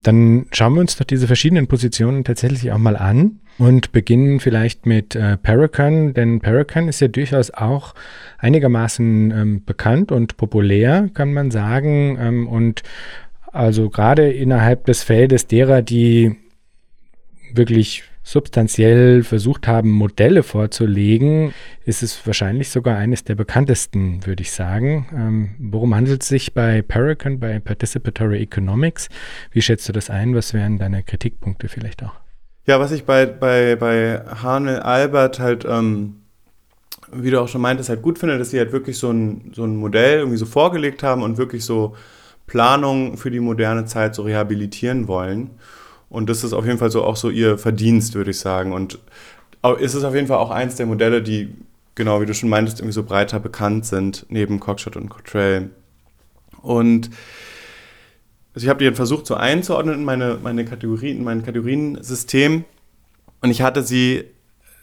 Dann 0.04 0.48
schauen 0.52 0.74
wir 0.74 0.82
uns 0.82 0.98
doch 0.98 1.06
diese 1.06 1.28
verschiedenen 1.28 1.68
Positionen 1.68 2.24
tatsächlich 2.24 2.72
auch 2.72 2.78
mal 2.78 2.98
an 2.98 3.40
und 3.58 3.92
beginnen 3.92 4.40
vielleicht 4.40 4.86
mit 4.86 5.16
äh, 5.16 5.38
Paracan, 5.38 6.14
denn 6.14 6.40
Paracan 6.40 6.88
ist 6.88 7.00
ja 7.00 7.08
durchaus 7.08 7.52
auch 7.52 7.94
einigermaßen 8.38 9.32
ähm, 9.32 9.66
bekannt 9.66 10.12
und 10.12 10.38
populär, 10.38 11.10
kann 11.14 11.34
man 11.34 11.52
sagen. 11.52 12.18
Ähm, 12.20 12.48
und 12.48 12.84
also 13.52 13.90
gerade 13.90 14.32
innerhalb 14.32 14.86
des 14.86 15.04
Feldes 15.04 15.48
derer, 15.48 15.82
die 15.82 16.36
wirklich 17.54 18.04
substanziell 18.24 19.22
versucht 19.24 19.68
haben, 19.68 19.92
Modelle 19.92 20.44
vorzulegen, 20.44 21.54
ist 21.86 22.02
es 22.02 22.26
wahrscheinlich 22.26 22.70
sogar 22.70 22.98
eines 22.98 23.26
der 23.26 23.36
bekanntesten, 23.36 24.26
würde 24.26 24.42
ich 24.42 24.52
sagen. 24.52 25.08
Ähm, 25.14 25.56
worum 25.60 25.94
handelt 25.94 26.24
es 26.24 26.30
sich 26.30 26.54
bei 26.54 26.82
Paracan, 26.82 27.40
bei 27.40 27.60
Participatory 27.60 28.42
Economics? 28.42 29.10
Wie 29.52 29.62
schätzt 29.62 29.88
du 29.90 29.94
das 29.94 30.10
ein? 30.10 30.34
Was 30.36 30.54
wären 30.54 30.80
deine 30.80 31.04
Kritikpunkte 31.04 31.68
vielleicht 31.68 32.02
auch? 32.04 32.23
Ja, 32.66 32.80
was 32.80 32.92
ich 32.92 33.04
bei, 33.04 33.26
bei, 33.26 33.76
bei 33.76 34.22
Hanel 34.42 34.80
Albert 34.80 35.40
halt, 35.40 35.66
ähm, 35.66 36.22
wie 37.12 37.30
du 37.30 37.42
auch 37.42 37.50
schon 37.50 37.62
meintest, 37.62 37.90
halt 37.90 38.02
gut 38.02 38.18
finde, 38.18 38.38
dass 38.38 38.52
sie 38.52 38.58
halt 38.60 38.72
wirklich 38.72 38.98
so 38.98 39.12
ein, 39.12 39.52
so 39.54 39.66
ein 39.66 39.76
Modell 39.76 40.20
irgendwie 40.20 40.38
so 40.38 40.46
vorgelegt 40.46 41.04
haben 41.04 41.24
und 41.24 41.38
wirklich 41.38 41.66
so 41.66 41.96
Planungen 42.48 43.18
für 43.18 43.32
die 43.32 43.42
moderne 43.42 43.86
Zeit 43.86 44.16
so 44.16 44.24
rehabilitieren 44.24 45.08
wollen. 45.08 45.52
Und 46.10 46.30
das 46.30 46.44
ist 46.44 46.54
auf 46.54 46.66
jeden 46.66 46.78
Fall 46.78 46.92
so 46.92 47.04
auch 47.04 47.18
so 47.18 47.30
ihr 47.30 47.58
Verdienst, 47.58 48.14
würde 48.16 48.32
ich 48.32 48.40
sagen. 48.40 48.72
Und 48.72 49.00
ist 49.80 49.94
es 49.94 50.04
auf 50.04 50.16
jeden 50.16 50.28
Fall 50.28 50.38
auch 50.38 50.52
eins 50.52 50.76
der 50.76 50.86
Modelle, 50.86 51.22
die, 51.22 51.54
genau 51.96 52.22
wie 52.22 52.26
du 52.26 52.34
schon 52.34 52.50
meintest, 52.50 52.80
irgendwie 52.80 52.94
so 52.94 53.04
breiter 53.04 53.40
bekannt 53.40 53.86
sind, 53.86 54.26
neben 54.30 54.60
Cockshot 54.60 54.96
und 54.96 55.10
Cottrell. 55.10 55.70
Und 56.62 57.10
also 58.54 58.66
ich 58.66 58.70
habe 58.70 58.84
die 58.84 58.96
versucht 58.96 59.26
so 59.26 59.36
einzuordnen 59.36 59.96
in 59.96 60.06
meine, 60.06 60.38
meine 60.42 60.66
Kategorien, 60.66 61.18
in 61.18 61.24
mein 61.24 61.44
Kategoriensystem. 61.44 62.66
Und 63.42 63.50
ich 63.50 63.62
hatte 63.62 63.84
sie 63.84 64.26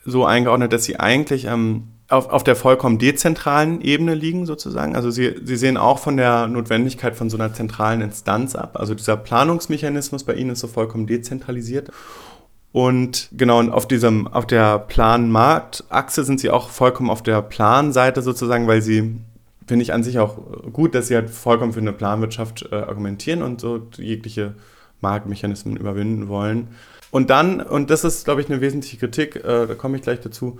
so 0.04 0.24
eingeordnet, 0.24 0.72
dass 0.72 0.84
sie 0.84 0.98
eigentlich 0.98 1.44
ähm, 1.44 1.84
auf, 2.08 2.28
auf 2.28 2.42
der 2.42 2.56
vollkommen 2.56 2.98
dezentralen 2.98 3.80
Ebene 3.80 4.14
liegen, 4.14 4.44
sozusagen. 4.44 4.96
Also 4.96 5.10
sie, 5.10 5.36
sie 5.44 5.56
sehen 5.56 5.76
auch 5.76 5.98
von 5.98 6.16
der 6.16 6.48
Notwendigkeit 6.48 7.14
von 7.14 7.30
so 7.30 7.36
einer 7.36 7.54
zentralen 7.54 8.00
Instanz 8.00 8.56
ab. 8.56 8.76
Also 8.78 8.94
dieser 8.94 9.16
Planungsmechanismus 9.16 10.24
bei 10.24 10.34
ihnen 10.34 10.50
ist 10.50 10.60
so 10.60 10.66
vollkommen 10.66 11.06
dezentralisiert. 11.06 11.90
Und 12.72 13.28
genau, 13.32 13.62
auf 13.70 13.86
diesem, 13.88 14.26
auf 14.28 14.46
der 14.46 14.78
Plan-Markt-Achse 14.78 16.24
sind 16.24 16.40
sie 16.40 16.50
auch 16.50 16.70
vollkommen 16.70 17.10
auf 17.10 17.22
der 17.22 17.42
Planseite 17.42 18.22
sozusagen, 18.22 18.66
weil 18.66 18.82
sie, 18.82 19.16
finde 19.70 19.84
ich 19.84 19.92
an 19.92 20.02
sich 20.02 20.18
auch 20.18 20.36
gut, 20.72 20.96
dass 20.96 21.06
sie 21.06 21.14
halt 21.14 21.30
vollkommen 21.30 21.72
für 21.72 21.78
eine 21.78 21.92
Planwirtschaft 21.92 22.70
äh, 22.72 22.74
argumentieren 22.74 23.40
und 23.40 23.60
so 23.60 23.80
jegliche 23.98 24.56
Marktmechanismen 25.00 25.76
überwinden 25.76 26.26
wollen. 26.26 26.70
Und 27.12 27.30
dann, 27.30 27.60
und 27.60 27.88
das 27.88 28.02
ist, 28.02 28.24
glaube 28.24 28.40
ich, 28.40 28.50
eine 28.50 28.60
wesentliche 28.60 28.96
Kritik, 28.96 29.36
äh, 29.36 29.68
da 29.68 29.74
komme 29.76 29.96
ich 29.96 30.02
gleich 30.02 30.18
dazu, 30.18 30.58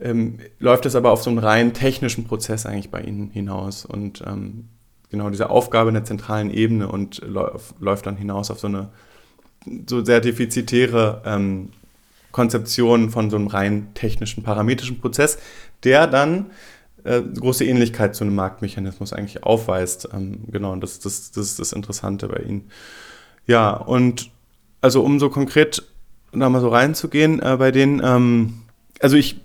ähm, 0.00 0.38
läuft 0.60 0.86
es 0.86 0.94
aber 0.94 1.10
auf 1.10 1.24
so 1.24 1.30
einen 1.30 1.40
rein 1.40 1.74
technischen 1.74 2.24
Prozess 2.24 2.64
eigentlich 2.64 2.90
bei 2.90 3.00
Ihnen 3.00 3.30
hinaus. 3.30 3.84
Und 3.84 4.22
ähm, 4.28 4.68
genau 5.10 5.28
diese 5.28 5.50
Aufgabe 5.50 5.88
in 5.88 5.94
der 5.94 6.04
zentralen 6.04 6.48
Ebene 6.48 6.86
und 6.86 7.20
läuft, 7.26 7.80
läuft 7.80 8.06
dann 8.06 8.16
hinaus 8.16 8.52
auf 8.52 8.60
so 8.60 8.68
eine 8.68 8.90
so 9.88 10.04
sehr 10.04 10.20
defizitäre 10.20 11.20
ähm, 11.26 11.70
Konzeption 12.30 13.10
von 13.10 13.28
so 13.28 13.34
einem 13.34 13.48
rein 13.48 13.88
technischen, 13.94 14.44
parametrischen 14.44 15.00
Prozess, 15.00 15.38
der 15.82 16.06
dann 16.06 16.52
äh, 17.04 17.20
große 17.22 17.64
Ähnlichkeit 17.64 18.14
zu 18.14 18.24
einem 18.24 18.34
Marktmechanismus 18.34 19.12
eigentlich 19.12 19.44
aufweist. 19.44 20.08
Ähm, 20.12 20.44
genau, 20.50 20.74
das, 20.76 21.00
das, 21.00 21.30
das 21.32 21.46
ist 21.46 21.58
das 21.58 21.72
Interessante 21.72 22.28
bei 22.28 22.42
Ihnen. 22.42 22.70
Ja, 23.46 23.72
und 23.72 24.30
also 24.80 25.02
um 25.02 25.18
so 25.18 25.30
konkret 25.30 25.82
da 26.32 26.48
mal 26.48 26.60
so 26.60 26.68
reinzugehen 26.68 27.40
äh, 27.40 27.56
bei 27.58 27.70
denen, 27.70 28.00
ähm, 28.02 28.62
also 29.00 29.16
ich 29.16 29.40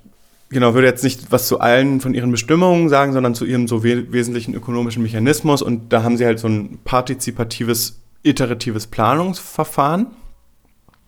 genau, 0.49 0.73
würde 0.73 0.87
jetzt 0.87 1.03
nicht 1.03 1.31
was 1.31 1.47
zu 1.47 1.59
allen 1.59 1.99
von 1.99 2.13
ihren 2.13 2.31
Bestimmungen 2.31 2.89
sagen, 2.89 3.13
sondern 3.13 3.35
zu 3.35 3.45
ihrem 3.45 3.67
so 3.67 3.83
we 3.83 4.11
wesentlichen 4.11 4.53
ökonomischen 4.53 5.03
Mechanismus. 5.03 5.61
Und 5.61 5.91
da 5.91 6.03
haben 6.03 6.17
sie 6.17 6.25
halt 6.25 6.39
so 6.39 6.47
ein 6.47 6.79
partizipatives, 6.83 7.99
iteratives 8.23 8.87
Planungsverfahren. 8.87 10.07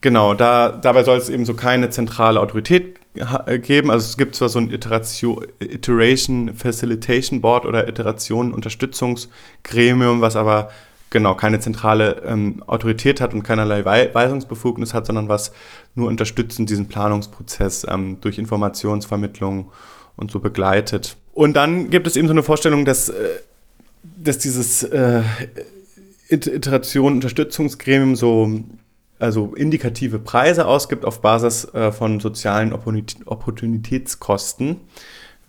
Genau, 0.02 0.34
da, 0.34 0.70
dabei 0.70 1.04
soll 1.04 1.18
es 1.18 1.30
eben 1.30 1.46
so 1.46 1.54
keine 1.54 1.90
zentrale 1.90 2.40
Autorität 2.40 2.99
geben. 3.14 3.90
Also 3.92 4.06
es 4.06 4.18
gibt 4.18 4.36
zwar 4.36 4.50
so 4.50 4.60
ein 4.60 4.72
Iteration, 4.72 5.46
Iteration 5.60 6.54
Facilitation 6.54 7.42
Board 7.42 7.66
oder 7.66 7.88
Iteration 7.88 8.54
Unterstützungsgremium, 8.54 10.22
was 10.22 10.36
aber 10.36 10.70
genau 11.10 11.36
keine 11.36 11.60
zentrale 11.60 12.22
ähm, 12.26 12.64
Autorität 12.68 13.20
hat 13.22 13.34
und 13.34 13.44
keinerlei 13.44 13.84
Weisungsbefugnis 13.86 14.94
hat, 14.94 15.08
sondern 15.08 15.28
was 15.28 15.52
nur 15.96 16.08
unterstützend 16.08 16.70
diesen 16.70 16.88
Planungsprozess 16.88 17.86
ähm, 17.90 18.18
durch 18.22 18.38
Informationsvermittlung 18.38 19.72
und 20.16 20.32
so 20.32 20.40
begleitet. 20.40 21.18
Und 21.34 21.56
dann 21.56 21.90
gibt 21.90 22.06
es 22.06 22.16
eben 22.16 22.28
so 22.28 22.34
eine 22.34 22.44
Vorstellung, 22.44 22.86
dass, 22.86 23.10
äh, 23.10 23.30
dass 24.04 24.38
dieses 24.38 24.84
äh, 24.84 25.24
Iteration 26.30 27.14
Unterstützungsgremium 27.14 28.16
so 28.16 28.62
also 29.20 29.54
indikative 29.56 30.20
Preise 30.20 30.66
ausgibt 30.66 31.06
auf 31.06 31.22
Basis 31.22 31.66
äh, 31.74 31.92
von 31.92 32.20
sozialen 32.20 32.74
Opportunitätskosten 32.74 34.78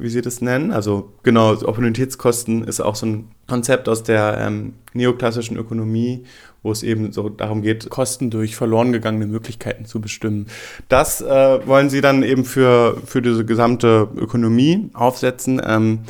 wie 0.01 0.09
sie 0.09 0.23
das 0.23 0.41
nennen. 0.41 0.73
Also 0.73 1.13
genau, 1.23 1.53
Opportunitätskosten 1.53 2.65
ist 2.65 2.81
auch 2.81 2.95
so 2.95 3.07
ein 3.07 3.29
Konzept 3.47 3.89
aus 3.89 4.03
der 4.03 4.39
ähm, 4.39 4.75
neoklassischen 4.95 5.57
Ökonomie, 5.57 6.25
wo 6.63 6.73
es 6.73 6.83
eben 6.83 7.13
so 7.13 7.29
darum 7.29 7.63
geht, 7.63 7.89
Kosten 7.91 8.31
durch 8.31 8.57
verloren 8.57 8.93
gegangene 8.93 9.27
Möglichkeiten 9.27 9.85
zu 9.85 10.01
bestimmen. 10.01 10.47
Das 10.89 11.21
äh, 11.21 11.67
wollen 11.67 11.91
sie 11.91 12.01
dann 12.01 12.23
eben 12.23 12.45
für, 12.45 12.97
für 13.05 13.23
diese 13.23 13.45
gesamte 13.45 14.09
Ökonomie 14.17 14.91
aufsetzen. 14.95 15.61
Ähm, 15.65 16.01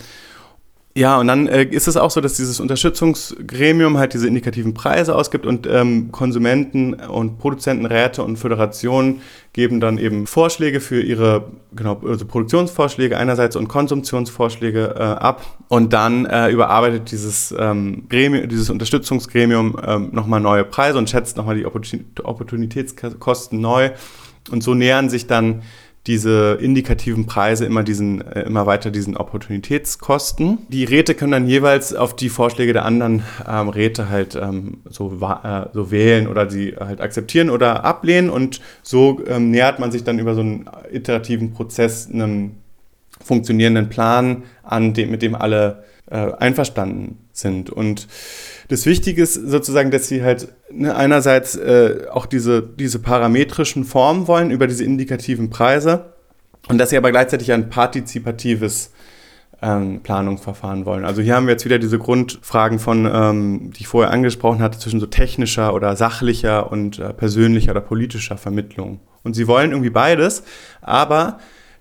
ja, 0.97 1.21
und 1.21 1.29
dann 1.29 1.47
äh, 1.47 1.63
ist 1.63 1.87
es 1.87 1.97
auch 1.97 2.11
so, 2.11 2.21
dass 2.21 2.35
dieses 2.35 2.59
Unterstützungsgremium 2.59 3.97
halt 3.97 4.13
diese 4.13 4.27
indikativen 4.27 4.75
Preise 4.75 5.15
ausgibt 5.15 5.47
und 5.47 5.69
ähm, 5.69 6.11
Konsumenten 6.11 6.95
und 6.95 7.39
Produzentenräte 7.39 8.25
und 8.25 8.39
Föderationen 8.39 9.23
geben 9.53 9.79
dann 9.79 9.99
eben 9.99 10.27
Vorschläge 10.27 10.81
für 10.81 11.01
ihre, 11.01 11.53
genau, 11.77 12.01
also 12.05 12.27
Produktionsvorschläge 12.27 13.17
einerseits 13.17 13.55
und 13.55 13.69
Konsumptionsvorschläge 13.69 14.97
äh, 14.97 15.03
ab. 15.03 15.45
Und 15.69 15.93
dann 15.93 16.27
äh, 16.27 16.51
überarbeitet 16.51 17.13
dieses 17.13 17.55
ähm, 17.57 18.09
Gremium, 18.09 18.49
dieses 18.49 18.69
Unterstützungsgremium 18.69 19.77
ähm, 19.87 20.09
nochmal 20.11 20.41
neue 20.41 20.65
Preise 20.65 20.99
und 20.99 21.09
schätzt 21.09 21.37
nochmal 21.37 21.55
die 21.55 21.67
Opportunitätskosten 21.67 23.61
neu. 23.61 23.91
Und 24.51 24.65
so 24.65 24.75
nähern 24.75 25.09
sich 25.09 25.29
dann 25.29 25.63
diese 26.07 26.59
indikativen 26.61 27.27
Preise 27.27 27.67
immer 27.67 27.83
diesen, 27.83 28.27
äh, 28.27 28.43
immer 28.43 28.67
weiter 28.67 28.91
diesen 28.91 29.17
Opportunitätskosten. 29.17 30.59
Die 30.69 30.85
Räte 30.85 31.15
können 31.15 31.33
dann 31.33 31.47
jeweils 31.47 31.95
auf 31.95 32.17
die 32.17 32.31
Vorschläge 32.31 32.73
der 32.73 32.87
anderen 32.87 33.23
ähm, 33.47 33.69
Räte 33.69 34.09
halt 34.09 34.35
ähm, 34.35 34.79
so, 34.89 35.19
äh, 35.21 35.67
so 35.73 35.91
wählen 35.91 36.27
oder 36.27 36.49
sie 36.49 36.75
halt 36.79 37.01
akzeptieren 37.01 37.51
oder 37.51 37.85
ablehnen 37.85 38.31
und 38.31 38.61
so 38.83 39.21
ähm, 39.27 39.51
nähert 39.51 39.79
man 39.79 39.93
sich 39.93 40.03
dann 40.03 40.19
über 40.19 40.35
so 40.35 40.41
einen 40.41 40.71
iterativen 40.91 41.53
Prozess 41.53 42.09
einem 42.11 42.53
funktionierenden 43.23 43.91
Plan 43.91 44.45
an, 44.63 44.95
dem, 44.95 45.11
mit 45.11 45.21
dem 45.21 45.35
alle 45.35 45.85
äh, 46.11 46.33
einverstanden 46.33 47.19
sind. 47.33 47.71
Und 47.71 48.09
das 48.71 48.87
Wichtige 48.87 49.23
ist 49.23 49.35
sozusagen, 49.35 49.91
dass 49.91 50.07
sie 50.07 50.23
halt 50.23 50.49
ne, 50.71 50.95
einerseits 50.95 51.57
äh, 51.57 52.07
auch 52.11 52.25
diese, 52.25 52.63
diese 52.63 53.01
parametrischen 53.01 53.85
Formen 53.85 54.29
wollen 54.29 54.53
über 54.53 54.69
diese 54.69 54.85
indikativen 54.85 55.51
Preise 55.51 56.13
und 56.69 56.79
dass 56.79 56.91
sie 56.91 56.97
aber 56.97 57.11
gleichzeitig 57.11 57.51
ein 57.51 57.69
partizipatives 57.69 58.93
ähm, 59.61 60.03
Planungsverfahren 60.05 60.87
wollen. 60.87 61.05
Also 61.05 61.21
hier 61.21 61.35
haben 61.35 61.47
wir 61.47 61.53
jetzt 61.53 61.65
wieder 61.65 61.81
diese 61.81 61.99
Grundfragen 61.99 62.79
von, 62.79 63.11
ähm, 63.13 63.73
die 63.75 63.81
ich 63.81 63.89
vorher 63.89 64.13
angesprochen 64.13 64.63
hatte, 64.63 64.79
zwischen 64.79 65.01
so 65.01 65.07
technischer 65.07 65.75
oder 65.75 65.97
sachlicher 65.97 66.71
und 66.71 67.01
äh, 67.01 67.13
persönlicher 67.13 67.73
oder 67.73 67.81
politischer 67.81 68.39
Vermittlung. 68.39 69.01
Und 69.25 69.35
sie 69.35 69.49
wollen 69.49 69.73
irgendwie 69.73 69.91
beides, 69.91 70.45
aber 70.81 71.41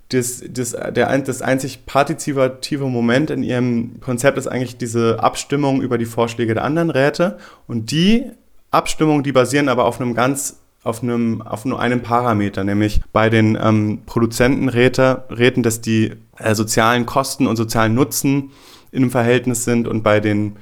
das, 0.09 0.43
das, 0.49 0.71
der, 0.71 1.17
das 1.19 1.41
einzig 1.41 1.85
partizipative 1.85 2.85
Moment 2.85 3.29
in 3.29 3.43
ihrem 3.43 3.99
Konzept 4.01 4.37
ist 4.37 4.47
eigentlich 4.47 4.77
diese 4.77 5.21
Abstimmung 5.21 5.81
über 5.81 5.97
die 5.97 6.05
Vorschläge 6.05 6.55
der 6.55 6.63
anderen 6.63 6.89
Räte. 6.89 7.37
Und 7.67 7.91
die 7.91 8.25
Abstimmungen, 8.71 9.23
die 9.23 9.31
basieren 9.31 9.69
aber 9.69 9.85
auf 9.85 10.01
einem 10.01 10.15
ganz 10.15 10.59
auf 10.81 11.03
einem 11.03 11.41
auf 11.41 11.65
nur 11.65 11.79
einem 11.79 12.01
Parameter, 12.01 12.63
nämlich 12.63 13.01
bei 13.11 13.29
den 13.29 13.57
ähm, 13.61 13.99
Produzentenräten, 14.05 15.61
dass 15.61 15.81
die 15.81 16.13
äh, 16.37 16.55
sozialen 16.55 17.05
Kosten 17.05 17.47
und 17.47 17.57
sozialen 17.57 17.93
Nutzen 17.93 18.51
in 18.91 19.03
einem 19.03 19.11
Verhältnis 19.11 19.65
sind 19.65 19.89
und 19.89 20.03
bei 20.03 20.21
den 20.21 20.55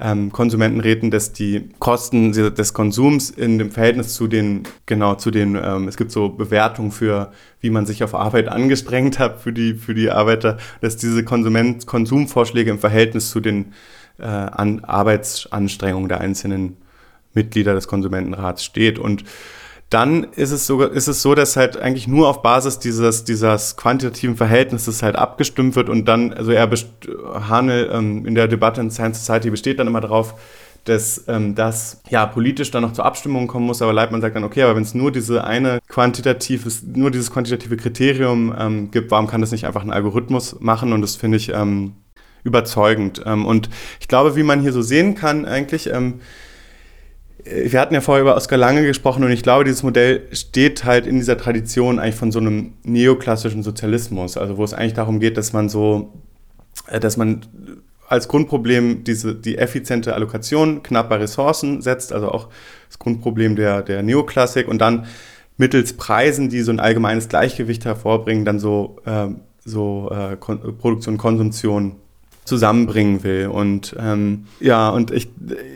ähm, 0.00 0.32
Konsumentenräten, 0.32 1.10
dass 1.10 1.32
die 1.32 1.70
Kosten 1.78 2.32
des 2.32 2.74
Konsums 2.74 3.30
in 3.30 3.58
dem 3.58 3.70
Verhältnis 3.70 4.14
zu 4.14 4.26
den, 4.26 4.64
genau, 4.86 5.14
zu 5.14 5.30
den, 5.30 5.54
ähm, 5.54 5.88
es 5.88 5.96
gibt 5.96 6.10
so 6.10 6.30
Bewertungen 6.30 6.90
für, 6.90 7.32
wie 7.60 7.70
man 7.70 7.86
sich 7.86 8.02
auf 8.02 8.14
Arbeit 8.14 8.48
angestrengt 8.48 9.18
hat 9.18 9.40
für 9.40 9.52
die, 9.52 9.74
für 9.74 9.94
die 9.94 10.10
Arbeiter, 10.10 10.58
dass 10.80 10.96
diese 10.96 11.24
Konsument 11.24 11.86
Konsumvorschläge 11.86 12.70
im 12.70 12.78
Verhältnis 12.78 13.30
zu 13.30 13.40
den 13.40 13.72
äh, 14.18 14.24
an 14.24 14.84
Arbeitsanstrengungen 14.84 16.08
der 16.08 16.20
einzelnen 16.20 16.76
Mitglieder 17.32 17.74
des 17.74 17.88
Konsumentenrats 17.88 18.64
steht. 18.64 18.98
Und 18.98 19.24
dann 19.90 20.24
ist 20.24 20.50
es, 20.50 20.66
so, 20.66 20.82
ist 20.82 21.08
es 21.08 21.22
so, 21.22 21.34
dass 21.34 21.56
halt 21.56 21.76
eigentlich 21.76 22.08
nur 22.08 22.28
auf 22.28 22.42
Basis 22.42 22.78
dieses, 22.78 23.24
dieses 23.24 23.76
quantitativen 23.76 24.36
Verhältnisses 24.36 25.02
halt 25.02 25.16
abgestimmt 25.16 25.76
wird 25.76 25.88
und 25.88 26.06
dann, 26.06 26.32
also 26.32 26.50
er, 26.50 26.68
Hanel 27.48 27.90
ähm, 27.92 28.26
in 28.26 28.34
der 28.34 28.48
Debatte 28.48 28.80
in 28.80 28.90
Science 28.90 29.24
Society 29.24 29.50
besteht 29.50 29.78
dann 29.78 29.86
immer 29.86 30.00
darauf, 30.00 30.34
dass 30.84 31.24
ähm, 31.28 31.54
das 31.54 32.02
ja 32.10 32.26
politisch 32.26 32.70
dann 32.70 32.82
noch 32.82 32.92
zur 32.92 33.04
Abstimmung 33.04 33.46
kommen 33.46 33.66
muss, 33.66 33.82
aber 33.82 33.92
Leitmann 33.92 34.20
sagt 34.20 34.36
dann, 34.36 34.44
okay, 34.44 34.62
aber 34.62 34.76
wenn 34.76 34.82
es 34.82 34.94
nur 34.94 35.12
diese 35.12 35.44
eine 35.44 35.78
quantitatives, 35.88 36.82
nur 36.82 37.10
dieses 37.10 37.30
quantitative 37.30 37.76
Kriterium 37.76 38.54
ähm, 38.58 38.90
gibt, 38.90 39.10
warum 39.10 39.26
kann 39.26 39.40
das 39.40 39.50
nicht 39.50 39.66
einfach 39.66 39.82
ein 39.82 39.92
Algorithmus 39.92 40.60
machen? 40.60 40.92
Und 40.92 41.00
das 41.00 41.16
finde 41.16 41.38
ich 41.38 41.50
ähm, 41.50 41.94
überzeugend. 42.42 43.22
Ähm, 43.24 43.46
und 43.46 43.70
ich 43.98 44.08
glaube, 44.08 44.36
wie 44.36 44.42
man 44.42 44.60
hier 44.60 44.72
so 44.72 44.82
sehen 44.82 45.14
kann, 45.14 45.46
eigentlich, 45.46 45.88
ähm, 45.90 46.14
äh, 46.20 46.22
wir 47.44 47.80
hatten 47.80 47.94
ja 47.94 48.00
vorher 48.00 48.22
über 48.22 48.36
Oskar 48.36 48.58
Lange 48.58 48.82
gesprochen 48.82 49.22
und 49.22 49.30
ich 49.30 49.42
glaube, 49.42 49.64
dieses 49.64 49.82
Modell 49.82 50.28
steht 50.32 50.84
halt 50.84 51.06
in 51.06 51.16
dieser 51.16 51.36
Tradition 51.36 51.98
eigentlich 51.98 52.14
von 52.14 52.32
so 52.32 52.38
einem 52.38 52.72
neoklassischen 52.84 53.62
Sozialismus, 53.62 54.36
also 54.36 54.56
wo 54.56 54.64
es 54.64 54.72
eigentlich 54.72 54.94
darum 54.94 55.20
geht, 55.20 55.36
dass 55.36 55.52
man 55.52 55.68
so, 55.68 56.12
äh, 56.86 57.00
dass 57.00 57.16
man 57.16 57.42
als 58.08 58.28
Grundproblem 58.28 59.04
diese, 59.04 59.34
die 59.34 59.58
effiziente 59.58 60.14
Allokation 60.14 60.82
knapper 60.82 61.20
Ressourcen 61.20 61.82
setzt, 61.82 62.12
also 62.12 62.30
auch 62.30 62.48
das 62.88 62.98
Grundproblem 62.98 63.56
der, 63.56 63.82
der 63.82 64.02
Neoklassik 64.02 64.68
und 64.68 64.78
dann 64.78 65.06
mittels 65.56 65.94
Preisen, 65.94 66.48
die 66.48 66.62
so 66.62 66.72
ein 66.72 66.80
allgemeines 66.80 67.28
Gleichgewicht 67.28 67.84
hervorbringen, 67.84 68.44
dann 68.44 68.58
so, 68.58 68.96
äh, 69.04 69.28
so 69.64 70.10
äh, 70.10 70.36
Produktion, 70.36 71.18
Konsumtion 71.18 71.96
zusammenbringen 72.44 73.24
will. 73.24 73.48
Und 73.48 73.96
ähm, 73.98 74.44
ja, 74.60 74.90
und 74.90 75.10
ich, 75.10 75.28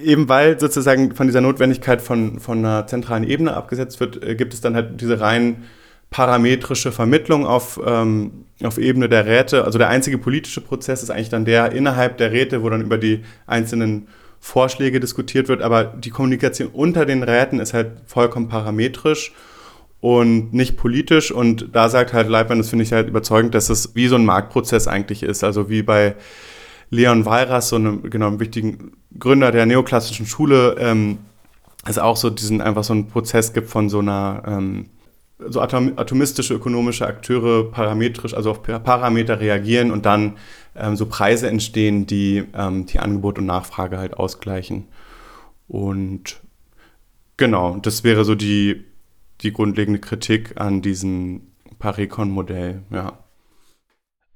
eben 0.04 0.28
weil 0.28 0.61
sozusagen 0.61 1.14
von 1.14 1.26
dieser 1.26 1.40
Notwendigkeit 1.40 2.02
von, 2.02 2.40
von 2.40 2.59
einer 2.59 2.87
zentralen 2.87 3.24
Ebene 3.24 3.54
abgesetzt 3.54 4.00
wird, 4.00 4.22
äh, 4.22 4.35
gibt 4.35 4.54
es 4.54 4.61
dann 4.61 4.74
halt 4.74 5.00
diese 5.00 5.20
rein 5.20 5.64
parametrische 6.11 6.92
Vermittlung 6.92 7.46
auf, 7.46 7.81
ähm, 7.85 8.44
auf 8.62 8.78
Ebene 8.78 9.09
der 9.09 9.26
Räte. 9.26 9.64
Also 9.64 9.78
der 9.78 9.88
einzige 9.88 10.18
politische 10.18 10.61
Prozess 10.61 11.02
ist 11.02 11.11
eigentlich 11.11 11.28
dann 11.28 11.44
der 11.44 11.72
innerhalb 11.72 12.18
der 12.18 12.33
Räte, 12.33 12.62
wo 12.62 12.70
dann 12.70 12.83
über 12.83 12.98
die 12.98 13.22
einzelnen 13.46 14.09
Vorschläge 14.40 15.00
diskutiert 15.00 15.48
wird, 15.48 15.62
aber 15.62 15.85
die 15.85 16.11
Kommunikation 16.11 16.68
unter 16.68 17.04
den 17.04 17.22
Räten 17.22 17.59
ist 17.59 17.74
halt 17.74 17.92
vollkommen 18.07 18.48
parametrisch 18.48 19.33
und 20.00 20.54
nicht 20.54 20.76
politisch. 20.76 21.33
Und 21.33 21.70
da 21.72 21.88
sagt 21.88 22.12
halt 22.12 22.28
Leibmann, 22.28 22.59
das 22.59 22.70
finde 22.70 22.85
ich 22.85 22.92
halt 22.92 23.09
überzeugend, 23.09 23.54
dass 23.54 23.68
es 23.68 23.94
wie 23.94 24.07
so 24.07 24.14
ein 24.14 24.24
Marktprozess 24.24 24.87
eigentlich 24.87 25.22
ist. 25.22 25.42
Also 25.42 25.68
wie 25.68 25.83
bei 25.83 26.14
Leon 26.90 27.24
Walras, 27.24 27.68
so 27.68 27.77
einem, 27.77 28.09
genau, 28.11 28.29
einem 28.29 28.40
wichtigen 28.40 28.92
Gründer 29.18 29.53
der 29.53 29.66
neoklassischen 29.66 30.27
Schule, 30.27 30.77
ähm, 30.79 31.18
es 31.87 31.98
auch 31.98 32.16
so 32.16 32.31
diesen 32.31 32.61
einfach 32.61 32.85
so 32.85 32.92
einen 32.92 33.09
Prozess 33.09 33.53
gibt 33.53 33.68
von 33.68 33.88
so 33.88 34.01
einer 34.01 34.42
ähm, 34.46 34.87
so 35.38 35.61
atom 35.61 35.92
atomistische 35.96 36.55
ökonomische 36.55 37.07
Akteure 37.07 37.70
parametrisch, 37.70 38.35
also 38.35 38.51
auf 38.51 38.62
Parameter 38.62 39.40
reagieren 39.40 39.92
und 39.92 40.05
dann 40.05 40.37
ähm, 40.74 40.96
so 40.96 41.07
Preise 41.07 41.48
entstehen, 41.48 42.07
die 42.07 42.44
ähm, 42.55 42.87
die 42.87 42.98
Angebot 42.98 43.38
und 43.38 43.46
Nachfrage 43.46 43.98
halt 43.98 44.14
ausgleichen. 44.14 44.88
Und 45.68 46.40
genau, 47.37 47.77
das 47.77 48.03
wäre 48.03 48.24
so 48.24 48.35
die, 48.35 48.85
die 49.42 49.53
grundlegende 49.53 50.01
Kritik 50.01 50.61
an 50.61 50.83
diesem 50.83 51.42
Parecon-Modell, 51.79 52.83
ja. 52.90 53.18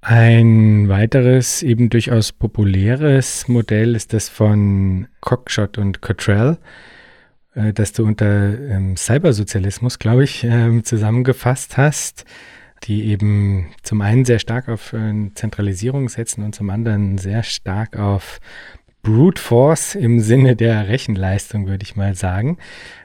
Ein 0.04 0.88
weiteres, 0.88 1.62
eben 1.62 1.88
durchaus 1.88 2.32
populäres 2.32 3.46
Modell 3.46 3.94
ist 3.94 4.12
das 4.12 4.28
von 4.28 5.06
Cockshot 5.20 5.78
und 5.78 6.00
Cottrell, 6.00 6.58
äh, 7.54 7.72
das 7.72 7.92
du 7.92 8.04
unter 8.04 8.58
ähm, 8.58 8.96
Cybersozialismus, 8.96 10.00
glaube 10.00 10.24
ich, 10.24 10.42
ähm, 10.42 10.82
zusammengefasst 10.82 11.76
hast, 11.76 12.24
die 12.82 13.04
eben 13.04 13.68
zum 13.84 14.00
einen 14.00 14.24
sehr 14.24 14.40
stark 14.40 14.68
auf 14.68 14.92
äh, 14.92 15.30
Zentralisierung 15.36 16.08
setzen 16.08 16.42
und 16.42 16.56
zum 16.56 16.70
anderen 16.70 17.18
sehr 17.18 17.44
stark 17.44 17.96
auf 17.96 18.40
Brute 19.02 19.42
Force 19.42 19.96
im 19.96 20.20
Sinne 20.20 20.54
der 20.54 20.86
Rechenleistung, 20.88 21.66
würde 21.66 21.82
ich 21.82 21.96
mal 21.96 22.14
sagen. 22.14 22.58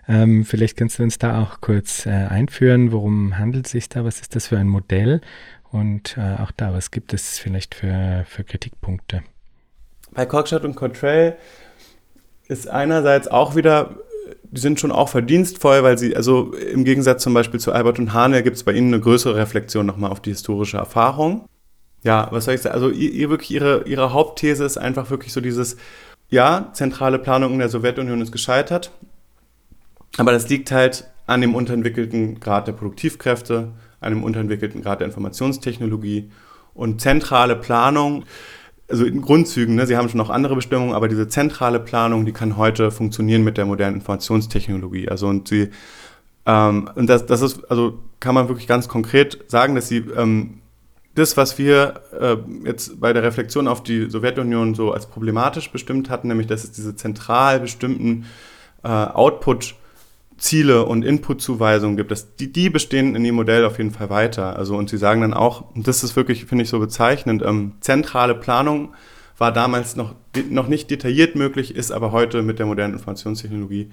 Ähm, 0.07 0.45
vielleicht 0.45 0.77
kannst 0.77 0.99
du 0.99 1.03
uns 1.03 1.17
da 1.17 1.41
auch 1.41 1.60
kurz 1.60 2.05
äh, 2.05 2.10
einführen, 2.10 2.91
worum 2.91 3.38
handelt 3.39 3.65
es 3.65 3.71
sich 3.71 3.89
da, 3.89 4.05
was 4.05 4.21
ist 4.21 4.36
das 4.36 4.47
für 4.47 4.60
ein 4.60 4.67
Modell 4.67 5.21
und 5.71 6.17
äh, 6.17 6.41
auch 6.41 6.51
da, 6.51 6.73
was 6.73 6.91
gibt 6.91 7.13
es 7.13 7.39
vielleicht 7.39 7.75
für, 7.75 8.25
für 8.27 8.43
Kritikpunkte? 8.43 9.23
Bei 10.12 10.25
Cockshot 10.25 10.63
und 10.63 10.75
Cottrell 10.75 11.38
ist 12.47 12.67
einerseits 12.67 13.27
auch 13.27 13.56
wieder, 13.56 13.97
die 14.43 14.62
sind 14.62 14.80
schon 14.80 14.91
auch 14.91 15.10
verdienstvoll, 15.10 15.84
weil 15.84 15.97
sie, 15.97 16.15
also 16.15 16.53
im 16.53 16.86
Gegensatz 16.86 17.23
zum 17.23 17.34
Beispiel 17.34 17.60
zu 17.60 17.73
Albert 17.73 17.99
und 17.99 18.13
Hane, 18.13 18.43
gibt 18.43 18.56
es 18.56 18.63
bei 18.63 18.73
ihnen 18.73 18.93
eine 18.93 19.01
größere 19.01 19.36
Reflexion 19.36 19.86
nochmal 19.86 20.12
auf 20.12 20.21
die 20.21 20.32
historische 20.32 20.77
Erfahrung. 20.77 21.45
Ja, 22.03 22.27
was 22.32 22.45
soll 22.45 22.56
ich 22.56 22.62
sagen? 22.62 22.75
Also 22.75 22.89
ihr, 22.89 23.12
ihr 23.12 23.30
wirklich 23.30 23.51
ihre, 23.51 23.84
ihre 23.84 24.13
Hauptthese 24.13 24.63
ist 24.63 24.77
einfach 24.77 25.10
wirklich 25.10 25.34
so 25.34 25.41
dieses, 25.41 25.77
ja, 26.30 26.69
zentrale 26.73 27.19
Planung 27.19 27.53
in 27.53 27.60
der 27.60 27.69
Sowjetunion 27.69 28.21
ist 28.21 28.32
gescheitert, 28.32 28.91
aber 30.17 30.32
das 30.32 30.47
liegt 30.49 30.71
halt 30.71 31.10
an 31.25 31.41
dem 31.41 31.56
unterentwickelten 31.56 32.39
Grad 32.39 32.67
der 32.67 32.73
Produktivkräfte, 32.73 33.73
einem 33.99 34.23
unterentwickelten 34.23 34.81
Grad 34.81 34.99
der 34.99 35.07
Informationstechnologie 35.07 36.29
und 36.73 37.01
zentrale 37.01 37.55
Planung, 37.55 38.25
also 38.89 39.03
in 39.05 39.21
Grundzügen, 39.21 39.75
ne, 39.75 39.86
Sie 39.86 39.97
haben 39.97 40.07
schon 40.07 40.17
noch 40.17 40.29
andere 40.29 40.55
Bestimmungen, 40.55 40.93
aber 40.93 41.07
diese 41.07 41.27
zentrale 41.27 41.79
Planung, 41.79 42.25
die 42.25 42.31
kann 42.31 42.55
heute 42.55 42.91
funktionieren 42.91 43.43
mit 43.43 43.57
der 43.57 43.65
modernen 43.65 43.97
Informationstechnologie. 43.97 45.10
Also 45.10 45.27
und 45.27 45.47
sie 45.47 45.69
ähm, 46.45 46.89
und 46.95 47.07
das, 47.07 47.25
das 47.25 47.41
ist, 47.41 47.69
also 47.69 47.99
kann 48.19 48.33
man 48.33 48.47
wirklich 48.47 48.67
ganz 48.67 48.88
konkret 48.88 49.43
sagen, 49.47 49.75
dass 49.75 49.89
sie 49.89 49.97
ähm, 50.15 50.62
das, 51.15 51.36
was 51.36 51.57
wir 51.57 52.01
äh, 52.17 52.38
jetzt 52.65 52.99
bei 53.01 53.12
der 53.12 53.23
Reflexion 53.23 53.67
auf 53.67 53.83
die 53.83 54.10
Sowjetunion 54.10 54.75
so 54.75 54.91
als 54.91 55.07
problematisch 55.07 55.71
bestimmt 55.71 56.10
hatten, 56.10 56.27
nämlich 56.29 56.47
dass 56.47 56.63
es 56.63 56.71
diese 56.71 56.95
zentral 56.95 57.60
bestimmten 57.60 58.25
äh, 58.83 58.88
Output- 58.88 59.75
Ziele 60.38 60.86
und 60.86 61.04
Input-Zuweisungen 61.04 61.97
gibt, 61.97 62.12
das, 62.12 62.36
die, 62.36 62.52
die 62.52 62.69
bestehen 62.69 63.15
in 63.15 63.23
dem 63.23 63.36
Modell 63.36 63.65
auf 63.65 63.78
jeden 63.78 63.91
Fall 63.91 64.10
weiter. 64.10 64.56
Also 64.56 64.76
und 64.76 64.89
sie 64.89 64.97
sagen 64.97 65.21
dann 65.21 65.34
auch, 65.34 65.73
und 65.76 65.88
das 65.88 66.04
ist 66.04 66.15
wirklich, 66.15 66.45
finde 66.45 66.63
ich, 66.63 66.69
so 66.69 66.80
bezeichnend, 66.80 67.43
ähm, 67.43 67.73
zentrale 67.82 68.36
Planung 68.36 68.93
war 69.38 69.52
damals 69.52 69.95
noch, 69.95 70.15
noch 70.50 70.67
nicht 70.67 70.89
detailliert 70.89 71.36
möglich, 71.36 71.76
ist 71.76 71.91
aber 71.91 72.12
heute 72.12 72.41
mit 72.41 72.60
der 72.60 72.65
modernen 72.65 72.93
Informationstechnologie 72.93 73.91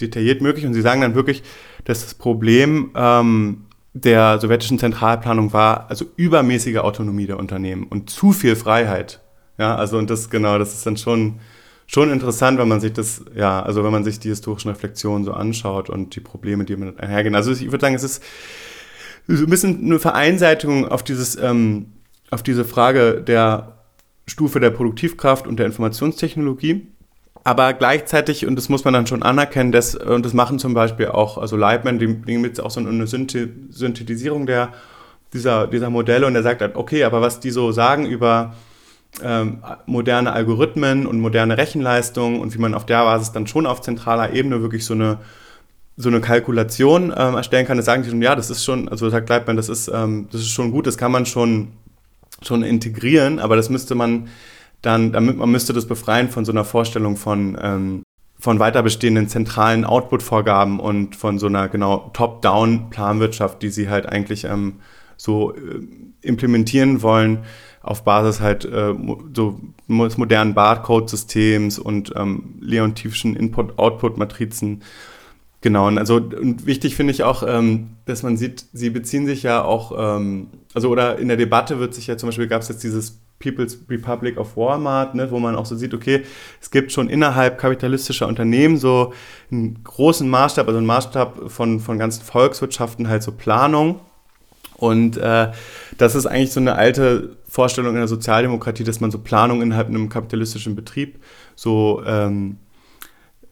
detailliert 0.00 0.42
möglich. 0.42 0.66
Und 0.66 0.74
sie 0.74 0.82
sagen 0.82 1.00
dann 1.00 1.14
wirklich, 1.14 1.42
dass 1.84 2.02
das 2.02 2.14
Problem 2.14 2.90
ähm, 2.94 3.66
der 3.94 4.38
sowjetischen 4.38 4.78
Zentralplanung 4.78 5.52
war 5.52 5.88
also 5.88 6.04
übermäßige 6.16 6.78
Autonomie 6.78 7.26
der 7.26 7.38
Unternehmen 7.38 7.84
und 7.84 8.10
zu 8.10 8.32
viel 8.32 8.56
Freiheit. 8.56 9.20
Ja, 9.58 9.74
also 9.74 9.96
und 9.96 10.10
das 10.10 10.28
genau, 10.28 10.58
das 10.58 10.74
ist 10.74 10.86
dann 10.86 10.98
schon 10.98 11.40
schon 11.86 12.10
interessant, 12.10 12.58
wenn 12.58 12.68
man 12.68 12.80
sich 12.80 12.92
das, 12.92 13.24
ja, 13.34 13.62
also 13.62 13.84
wenn 13.84 13.92
man 13.92 14.04
sich 14.04 14.18
die 14.18 14.28
historischen 14.28 14.70
Reflexionen 14.70 15.24
so 15.24 15.32
anschaut 15.32 15.88
und 15.88 16.16
die 16.16 16.20
Probleme, 16.20 16.64
die 16.64 16.74
damit 16.74 17.00
einhergehen. 17.00 17.34
Also 17.34 17.52
ich 17.52 17.70
würde 17.70 17.80
sagen, 17.80 17.94
es 17.94 18.02
ist 18.02 18.22
so 19.28 19.44
ein 19.44 19.50
bisschen 19.50 19.84
eine 19.84 19.98
Vereinseitigung 19.98 20.86
auf 20.88 21.02
dieses, 21.02 21.36
ähm, 21.36 21.92
auf 22.30 22.42
diese 22.42 22.64
Frage 22.64 23.22
der 23.22 23.78
Stufe 24.26 24.60
der 24.60 24.70
Produktivkraft 24.70 25.46
und 25.46 25.58
der 25.58 25.66
Informationstechnologie. 25.66 26.88
Aber 27.44 27.72
gleichzeitig, 27.74 28.44
und 28.44 28.56
das 28.56 28.68
muss 28.68 28.84
man 28.84 28.92
dann 28.92 29.06
schon 29.06 29.22
anerkennen, 29.22 29.70
das, 29.70 29.94
und 29.94 30.26
das 30.26 30.34
machen 30.34 30.58
zum 30.58 30.74
Beispiel 30.74 31.06
auch, 31.06 31.38
also 31.38 31.56
die 31.56 32.06
bringen 32.08 32.44
jetzt 32.44 32.60
auch 32.60 32.72
so 32.72 32.80
eine 32.80 33.06
Synthetisierung 33.06 34.46
der, 34.46 34.72
dieser, 35.32 35.68
dieser 35.68 35.88
Modelle 35.88 36.26
und 36.26 36.34
er 36.34 36.42
sagt 36.42 36.60
halt, 36.60 36.74
okay, 36.74 37.04
aber 37.04 37.20
was 37.20 37.38
die 37.38 37.50
so 37.50 37.70
sagen 37.70 38.04
über 38.04 38.54
ähm, 39.22 39.62
moderne 39.86 40.32
Algorithmen 40.32 41.06
und 41.06 41.20
moderne 41.20 41.56
Rechenleistungen 41.58 42.40
und 42.40 42.54
wie 42.54 42.58
man 42.58 42.74
auf 42.74 42.86
der 42.86 43.04
Basis 43.04 43.32
dann 43.32 43.46
schon 43.46 43.66
auf 43.66 43.80
zentraler 43.80 44.32
Ebene 44.32 44.60
wirklich 44.60 44.84
so 44.84 44.94
eine 44.94 45.18
so 45.96 46.10
eine 46.10 46.20
Kalkulation 46.20 47.12
ähm, 47.16 47.34
erstellen 47.36 47.66
kann, 47.66 47.78
das 47.78 47.86
sagen 47.86 48.02
die 48.02 48.10
schon, 48.10 48.20
ja, 48.20 48.36
das 48.36 48.50
ist 48.50 48.64
schon, 48.64 48.88
also 48.88 49.08
sagt 49.08 49.28
Leitman, 49.30 49.56
das 49.56 49.70
ist, 49.70 49.88
ähm, 49.88 50.28
das 50.30 50.42
ist 50.42 50.50
schon 50.50 50.70
gut, 50.70 50.86
das 50.86 50.98
kann 50.98 51.10
man 51.10 51.24
schon, 51.24 51.68
schon 52.42 52.62
integrieren, 52.62 53.38
aber 53.38 53.56
das 53.56 53.70
müsste 53.70 53.94
man 53.94 54.28
dann, 54.82 55.12
damit 55.12 55.38
man 55.38 55.50
müsste 55.50 55.72
das 55.72 55.86
befreien 55.86 56.28
von 56.28 56.44
so 56.44 56.52
einer 56.52 56.64
Vorstellung 56.64 57.16
von, 57.16 57.56
ähm, 57.60 58.02
von 58.38 58.58
weiter 58.58 58.82
bestehenden 58.82 59.28
zentralen 59.28 59.86
Output-Vorgaben 59.86 60.80
und 60.80 61.16
von 61.16 61.38
so 61.38 61.46
einer 61.46 61.68
genau 61.68 62.10
Top-Down-Planwirtschaft, 62.12 63.62
die 63.62 63.70
sie 63.70 63.88
halt 63.88 64.06
eigentlich 64.06 64.44
ähm, 64.44 64.74
so 65.16 65.54
äh, 65.54 65.80
implementieren 66.20 67.00
wollen 67.00 67.38
auf 67.86 68.04
Basis 68.04 68.40
halt 68.40 68.64
äh, 68.64 68.94
so 69.34 69.60
des 69.88 70.18
modernen 70.18 70.54
Barcode-Systems 70.54 71.78
und 71.78 72.12
ähm, 72.16 72.56
Leontiefschen 72.60 73.36
Input-Output-Matrizen. 73.36 74.82
Genau, 75.60 75.88
und 75.88 75.98
also 75.98 76.16
und 76.16 76.66
wichtig 76.66 76.96
finde 76.96 77.12
ich 77.12 77.22
auch, 77.22 77.42
ähm, 77.46 77.96
dass 78.04 78.22
man 78.22 78.36
sieht, 78.36 78.66
sie 78.72 78.90
beziehen 78.90 79.26
sich 79.26 79.42
ja 79.42 79.64
auch, 79.64 79.92
ähm, 79.96 80.48
also 80.74 80.90
oder 80.90 81.18
in 81.18 81.28
der 81.28 81.36
Debatte 81.36 81.78
wird 81.78 81.94
sich 81.94 82.06
ja 82.06 82.16
zum 82.16 82.28
Beispiel, 82.28 82.46
gab 82.46 82.62
es 82.62 82.68
jetzt 82.68 82.84
dieses 82.84 83.18
People's 83.38 83.78
Republic 83.88 84.38
of 84.38 84.56
Walmart, 84.56 85.14
ne, 85.14 85.30
wo 85.30 85.38
man 85.38 85.56
auch 85.56 85.66
so 85.66 85.76
sieht, 85.76 85.94
okay, 85.94 86.22
es 86.60 86.70
gibt 86.70 86.92
schon 86.92 87.08
innerhalb 87.08 87.58
kapitalistischer 87.58 88.26
Unternehmen 88.26 88.76
so 88.78 89.12
einen 89.50 89.82
großen 89.84 90.28
Maßstab, 90.28 90.66
also 90.66 90.78
einen 90.78 90.86
Maßstab 90.86 91.50
von, 91.50 91.80
von 91.80 91.98
ganzen 91.98 92.22
Volkswirtschaften, 92.24 93.08
halt 93.08 93.22
so 93.22 93.32
Planung. 93.32 94.00
Und 94.76 95.16
äh, 95.16 95.52
das 95.96 96.14
ist 96.14 96.26
eigentlich 96.26 96.52
so 96.52 96.60
eine 96.60 96.74
alte 96.74 97.36
Vorstellung 97.56 97.94
in 97.94 98.00
der 98.00 98.06
Sozialdemokratie, 98.06 98.84
dass 98.84 99.00
man 99.00 99.10
so 99.10 99.18
Planung 99.18 99.62
innerhalb 99.62 99.88
einem 99.88 100.10
kapitalistischen 100.10 100.76
Betrieb 100.76 101.18
so 101.54 102.02
ähm, 102.06 102.58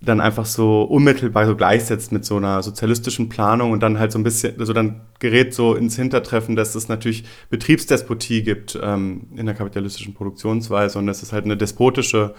dann 0.02 0.20
einfach 0.20 0.44
so 0.44 0.82
unmittelbar 0.82 1.46
so 1.46 1.56
gleichsetzt 1.56 2.12
mit 2.12 2.22
so 2.22 2.36
einer 2.36 2.62
sozialistischen 2.62 3.30
Planung 3.30 3.72
und 3.72 3.82
dann 3.82 3.98
halt 3.98 4.12
so 4.12 4.18
ein 4.18 4.22
bisschen, 4.22 4.60
also 4.60 4.74
dann 4.74 5.00
gerät 5.20 5.54
so 5.54 5.74
ins 5.74 5.96
Hintertreffen, 5.96 6.54
dass 6.54 6.74
es 6.74 6.88
natürlich 6.88 7.24
Betriebsdespotie 7.48 8.42
gibt 8.42 8.78
ähm, 8.82 9.28
in 9.36 9.46
der 9.46 9.54
kapitalistischen 9.54 10.12
Produktionsweise 10.12 10.98
und 10.98 11.06
dass 11.06 11.22
es 11.22 11.32
halt 11.32 11.46
eine 11.46 11.56
despotische 11.56 12.34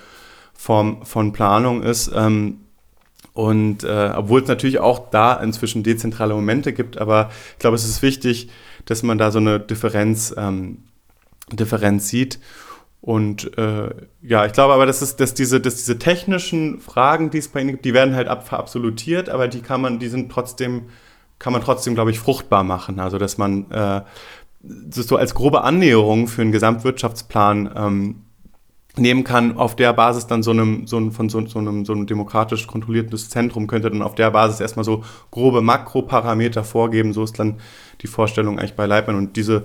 Form 0.54 1.04
von 1.04 1.34
Planung 1.34 1.82
ist. 1.82 2.12
Ähm, 2.16 2.60
und 3.34 3.84
äh, 3.84 4.12
obwohl 4.16 4.44
es 4.44 4.48
natürlich 4.48 4.78
auch 4.78 5.10
da 5.10 5.34
inzwischen 5.34 5.82
dezentrale 5.82 6.36
Momente 6.36 6.74
gibt, 6.74 7.00
aber 7.00 7.32
ich 7.54 7.60
glaube, 7.60 7.76
es 7.76 7.86
ist 7.86 8.04
wichtig, 8.04 8.50
dass 8.86 9.02
man 9.02 9.18
da 9.18 9.32
so 9.32 9.40
eine 9.40 9.60
Differenz, 9.60 10.32
ähm, 10.38 10.84
Differenz 11.52 12.08
sieht. 12.08 12.40
Und 13.02 13.56
äh, 13.58 13.90
ja, 14.24 14.48
ich 14.48 14.54
glaube 14.54 14.74
aber, 14.74 14.88
dass, 14.88 15.04
es, 15.04 15.16
dass, 15.16 15.36
diese, 15.36 15.62
dass 15.62 15.76
diese 15.76 16.00
technischen 16.00 16.80
Fragen, 16.80 17.30
die 17.30 17.38
es 17.38 17.50
bei 17.50 17.62
ihnen 17.62 17.72
gibt, 17.72 17.86
die 17.86 17.94
werden 17.94 18.16
halt 18.16 18.28
ab, 18.28 18.48
verabsolutiert, 18.48 19.30
aber 19.30 19.48
die 19.48 19.62
kann 19.62 19.80
man, 19.80 20.00
die 20.00 20.08
sind 20.08 20.32
trotzdem, 20.32 20.88
kann 21.38 21.54
man 21.54 21.62
trotzdem, 21.62 21.94
glaube 21.94 22.10
ich, 22.10 22.20
fruchtbar 22.20 22.64
machen. 22.64 23.00
Also 23.00 23.20
dass 23.20 23.38
man 23.38 23.70
äh, 23.70 24.02
das 24.64 25.06
so 25.06 25.18
als 25.18 25.36
grobe 25.36 25.64
Annäherung 25.64 26.28
für 26.28 26.42
einen 26.42 26.52
Gesamtwirtschaftsplan 26.52 27.70
ähm, 27.76 28.16
nehmen 28.98 29.24
kann, 29.24 29.58
auf 29.58 29.76
der 29.76 29.94
Basis 29.94 30.28
dann 30.28 30.42
so 30.42 30.52
einem, 30.52 30.88
so 30.88 30.98
einem, 30.98 31.12
von 31.12 31.30
so, 31.30 31.46
so, 31.46 31.60
einem, 31.60 31.86
so 31.86 31.94
einem 31.94 32.08
demokratisch 32.08 32.66
kontrolliertes 32.66 33.30
Zentrum 33.30 33.68
könnte 33.68 33.92
dann 33.92 34.02
auf 34.02 34.16
der 34.16 34.32
Basis 34.32 34.62
erstmal 34.62 34.86
so 34.86 35.04
grobe 35.32 35.62
Makroparameter 35.62 36.64
vorgeben. 36.64 37.14
So 37.14 37.24
ist 37.24 37.38
dann 37.38 37.60
die 38.02 38.08
Vorstellung 38.08 38.58
eigentlich 38.58 38.76
bei 38.76 38.86
Leitmann. 38.86 39.18
Und 39.18 39.36
diese, 39.36 39.64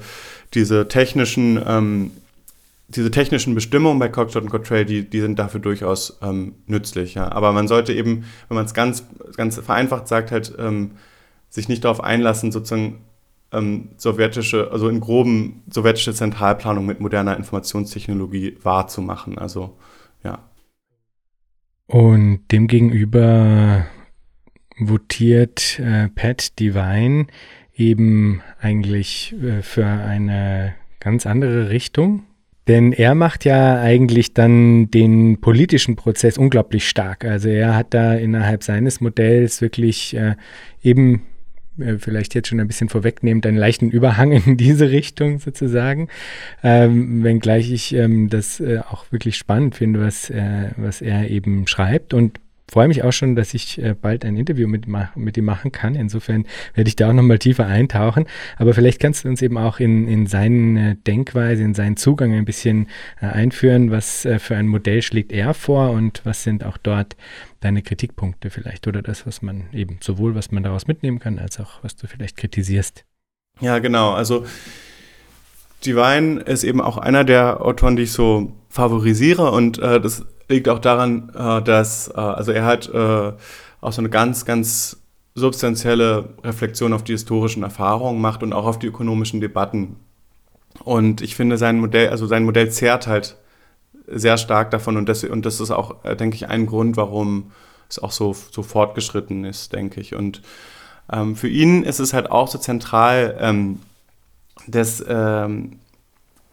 diese 0.55 0.89
technischen, 0.89 1.61
ähm, 1.67 2.11
diese 2.89 3.11
technischen 3.11 3.55
Bestimmungen 3.55 3.99
bei 3.99 4.09
Cockshot 4.09 4.43
und 4.43 4.51
Cottrell, 4.51 4.85
die, 4.85 5.09
die 5.09 5.21
sind 5.21 5.39
dafür 5.39 5.61
durchaus 5.61 6.19
ähm, 6.23 6.55
nützlich. 6.67 7.15
Ja. 7.15 7.31
Aber 7.31 7.53
man 7.53 7.69
sollte 7.69 7.93
eben, 7.93 8.25
wenn 8.49 8.57
man 8.57 8.67
es 8.67 8.75
ganz, 8.75 9.05
ganz 9.37 9.59
vereinfacht 9.59 10.09
sagt, 10.09 10.33
halt 10.33 10.53
ähm, 10.59 10.93
sich 11.49 11.69
nicht 11.69 11.85
darauf 11.85 12.03
einlassen, 12.03 12.53
sozusagen 12.53 13.01
ähm, 13.53 13.91
sowjetische, 13.97 14.71
also 14.73 14.89
in 14.89 15.01
groben 15.01 15.63
sowjetische 15.71 16.15
Zentralplanung 16.15 16.87
mit 16.87 17.01
moderner 17.01 17.37
Informationstechnologie 17.37 18.57
wahrzumachen. 18.63 19.39
Also 19.39 19.77
ja. 20.25 20.39
Und 21.87 22.43
demgegenüber 22.53 23.87
votiert 24.79 25.79
äh, 25.81 26.09
Pat 26.09 26.59
Devine 26.59 27.27
eben 27.81 28.43
eigentlich 28.61 29.35
äh, 29.43 29.63
für 29.63 29.87
eine 29.87 30.75
ganz 31.01 31.27
andere 31.27 31.71
Richtung. 31.71 32.25
Denn 32.69 32.93
er 32.93 33.15
macht 33.15 33.45
ja 33.45 33.81
eigentlich 33.81 34.35
dann 34.35 34.91
den 34.91 35.41
politischen 35.41 35.97
Prozess 35.97 36.39
unglaublich 36.39 36.89
stark. 36.89 37.25
Also 37.25 37.49
er 37.49 37.75
hat 37.75 37.95
da 37.95 38.15
innerhalb 38.15 38.63
seines 38.63 39.01
Modells 39.01 39.61
wirklich 39.61 40.15
äh, 40.15 40.37
eben 40.83 41.23
äh, 41.79 41.97
vielleicht 41.99 42.35
jetzt 42.35 42.49
schon 42.49 42.61
ein 42.61 42.69
bisschen 42.69 42.89
vorwegnehmend, 42.89 43.47
einen 43.47 43.57
leichten 43.57 43.91
Überhang 43.91 44.33
in 44.33 44.57
diese 44.57 44.91
Richtung 44.91 45.41
sozusagen. 45.41 46.09
Ähm, 46.63 47.25
wenngleich 47.25 47.73
ich 47.73 47.95
ähm, 47.95 48.29
das 48.29 48.61
äh, 48.61 48.79
auch 48.79 49.11
wirklich 49.11 49.37
spannend 49.37 49.75
finde, 49.75 50.01
was, 50.01 50.31
äh, 50.31 50.71
was 50.77 51.01
er 51.03 51.29
eben 51.29 51.67
schreibt. 51.67 52.15
Und 52.15 52.39
freue 52.71 52.89
mich 52.89 53.03
auch 53.03 53.13
schon, 53.13 53.35
dass 53.35 53.53
ich 53.53 53.83
äh, 53.83 53.95
bald 54.01 54.25
ein 54.25 54.37
Interview 54.37 54.69
mit, 54.69 54.87
mit 55.17 55.37
ihm 55.37 55.45
machen 55.45 55.73
kann. 55.73 55.95
Insofern 55.95 56.47
werde 56.75 56.89
ich 56.89 56.97
da 56.97 57.11
auch 57.11 57.13
nochmal 57.13 57.39
tiefer 57.39 57.67
eintauchen. 57.67 58.27
Aber 58.57 58.75
vielleicht 58.75 59.01
kannst 59.01 59.25
du 59.25 59.29
uns 59.29 59.43
eben 59.43 59.59
auch 59.59 59.81
in, 59.81 60.07
in 60.07 60.27
seine 60.27 60.95
Denkweise, 60.95 61.63
in 61.63 61.75
seinen 61.75 61.97
Zugang 61.97 62.33
ein 62.33 62.45
bisschen 62.45 62.87
äh, 63.21 63.27
einführen. 63.27 63.91
Was 63.91 64.25
äh, 64.25 64.39
für 64.39 64.57
ein 64.57 64.69
Modell 64.69 65.03
schlägt 65.03 65.33
er 65.33 65.53
vor 65.55 65.91
und 65.91 66.23
was 66.25 66.45
sind 66.45 66.65
auch 66.65 66.79
dort 66.79 67.17
deine 67.59 67.83
Kritikpunkte 67.83 68.51
vielleicht 68.51 68.87
oder 68.87 69.03
das, 69.03 69.27
was 69.27 69.43
man 69.43 69.65
eben 69.73 69.99
sowohl, 70.01 70.35
was 70.35 70.51
man 70.51 70.63
daraus 70.63 70.87
mitnehmen 70.87 71.19
kann, 71.19 71.39
als 71.39 71.59
auch, 71.61 71.83
was 71.83 71.97
du 71.97 72.07
vielleicht 72.07 72.37
kritisierst. 72.37 73.05
Ja, 73.61 73.81
genau. 73.81 74.13
Also 74.13 74.47
Divine 75.85 76.41
ist 76.41 76.65
eben 76.65 76.81
auch 76.81 76.99
einer 76.99 77.25
der 77.25 77.65
Autoren, 77.65 77.97
die 77.97 78.05
ich 78.05 78.13
so 78.13 78.53
favorisiere 78.71 79.51
und 79.51 79.79
äh, 79.79 80.01
das 80.01 80.25
liegt 80.49 80.69
auch 80.69 80.79
daran, 80.79 81.31
äh, 81.35 81.61
dass 81.63 82.09
äh, 82.09 82.13
also 82.13 82.53
er 82.53 82.65
hat 82.65 82.89
äh, 82.89 83.33
auch 83.81 83.93
so 83.93 84.01
eine 84.01 84.09
ganz, 84.09 84.45
ganz 84.47 85.03
substanzielle 85.35 86.31
Reflexion 86.43 86.93
auf 86.93 87.05
die 87.05 87.13
historischen 87.13 87.63
Erfahrungen 87.63 88.21
macht 88.21 88.43
und 88.43 88.53
auch 88.53 88.67
auf 88.67 88.79
die 88.79 88.87
ökonomischen 88.87 89.41
Debatten. 89.41 89.97
Und 90.85 91.21
ich 91.21 91.35
finde 91.37 91.59
sein 91.59 91.79
Modell, 91.79 92.09
also 92.09 92.27
sein 92.27 92.45
Modell 92.45 92.71
zehrt 92.71 93.07
halt 93.07 93.37
sehr 94.07 94.39
stark 94.39 94.71
davon 94.71 94.97
und 94.97 95.09
das, 95.09 95.25
und 95.25 95.45
das 95.47 95.61
ist 95.61 95.71
auch, 95.71 96.05
äh, 96.05 96.17
denke 96.17 96.37
ich, 96.37 96.49
ein 96.49 96.67
Grund, 96.67 96.97
warum 96.97 97.53
es 97.89 97.99
auch 97.99 98.13
so, 98.13 98.35
so 98.51 98.63
fortgeschritten 98.63 99.45
ist, 99.45 99.73
denke 99.73 100.01
ich. 100.01 100.15
Und 100.15 100.43
ähm, 101.13 101.37
für 101.37 101.49
ihn 101.49 101.83
ist 101.83 101.99
es 101.99 102.13
halt 102.13 102.31
auch 102.31 102.49
so 102.49 102.59
zentral, 102.59 103.37
ähm, 103.41 103.81
dass, 104.67 105.05
ähm, 105.09 105.79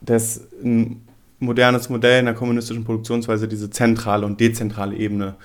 dass 0.01 0.41
ein 0.63 1.06
modernes 1.39 1.89
Modell 1.89 2.19
in 2.19 2.25
der 2.25 2.33
kommunistischen 2.33 2.83
Produktionsweise 2.83 3.47
diese 3.47 3.69
zentrale 3.69 4.25
und 4.25 4.39
dezentrale 4.39 4.95
Ebene 4.95 5.35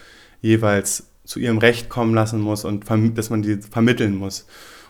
jeweils 0.41 1.09
zu 1.25 1.39
ihrem 1.39 1.59
Recht 1.59 1.89
kommen 1.89 2.15
lassen 2.15 2.41
muss 2.41 2.65
und 2.65 2.85
dass 3.17 3.31
man 3.31 3.43
die 3.43 3.57
vermitteln 3.57 4.17
muss. 4.17 4.47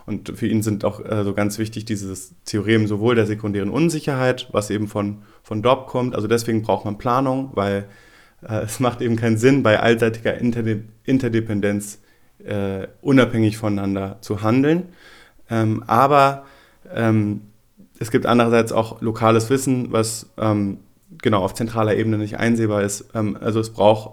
Und 0.07 0.37
für 0.37 0.47
ihn 0.47 0.63
sind 0.63 0.85
auch 0.85 1.05
äh, 1.05 1.23
so 1.23 1.33
ganz 1.33 1.59
wichtig 1.59 1.85
dieses 1.85 2.35
Theorem 2.45 2.87
sowohl 2.87 3.15
der 3.15 3.27
sekundären 3.27 3.71
Unsicherheit, 3.71 4.49
was 4.53 4.71
eben 4.71 4.89
von, 4.89 5.23
von 5.43 5.63
Dobb 5.63 5.87
kommt. 5.87 6.15
Also 6.15 6.27
deswegen 6.27 6.63
braucht 6.63 6.85
man 6.85 6.99
Planung, 6.99 7.51
weil 7.55 7.87
äh, 8.43 8.63
es 8.63 8.81
macht 8.81 9.01
eben 9.01 9.17
keinen 9.17 9.39
Sinn, 9.39 9.63
bei 9.63 9.79
allseitiger 9.79 10.37
Interde 10.37 10.85
Interdependenz 11.05 12.01
äh, 12.45 12.89
unabhängig 13.01 13.57
voneinander 13.57 14.19
zu 14.21 14.43
handeln. 14.43 14.89
Ähm, 15.49 15.85
aber 15.87 16.47
ähm, 16.93 17.43
es 17.99 18.11
gibt 18.11 18.27
andererseits 18.27 18.73
auch 18.73 19.01
lokales 19.01 19.51
Wissen, 19.51 19.93
was 19.93 20.31
ähm, 20.37 20.79
genau 21.23 21.43
auf 21.43 21.55
zentraler 21.55 21.97
Ebene 21.97 22.19
nicht 22.19 22.39
einsehbar 22.39 22.83
ist. 22.83 23.07
Ähm, 23.15 23.39
also 23.41 23.61
es 23.61 23.71
braucht 23.71 24.11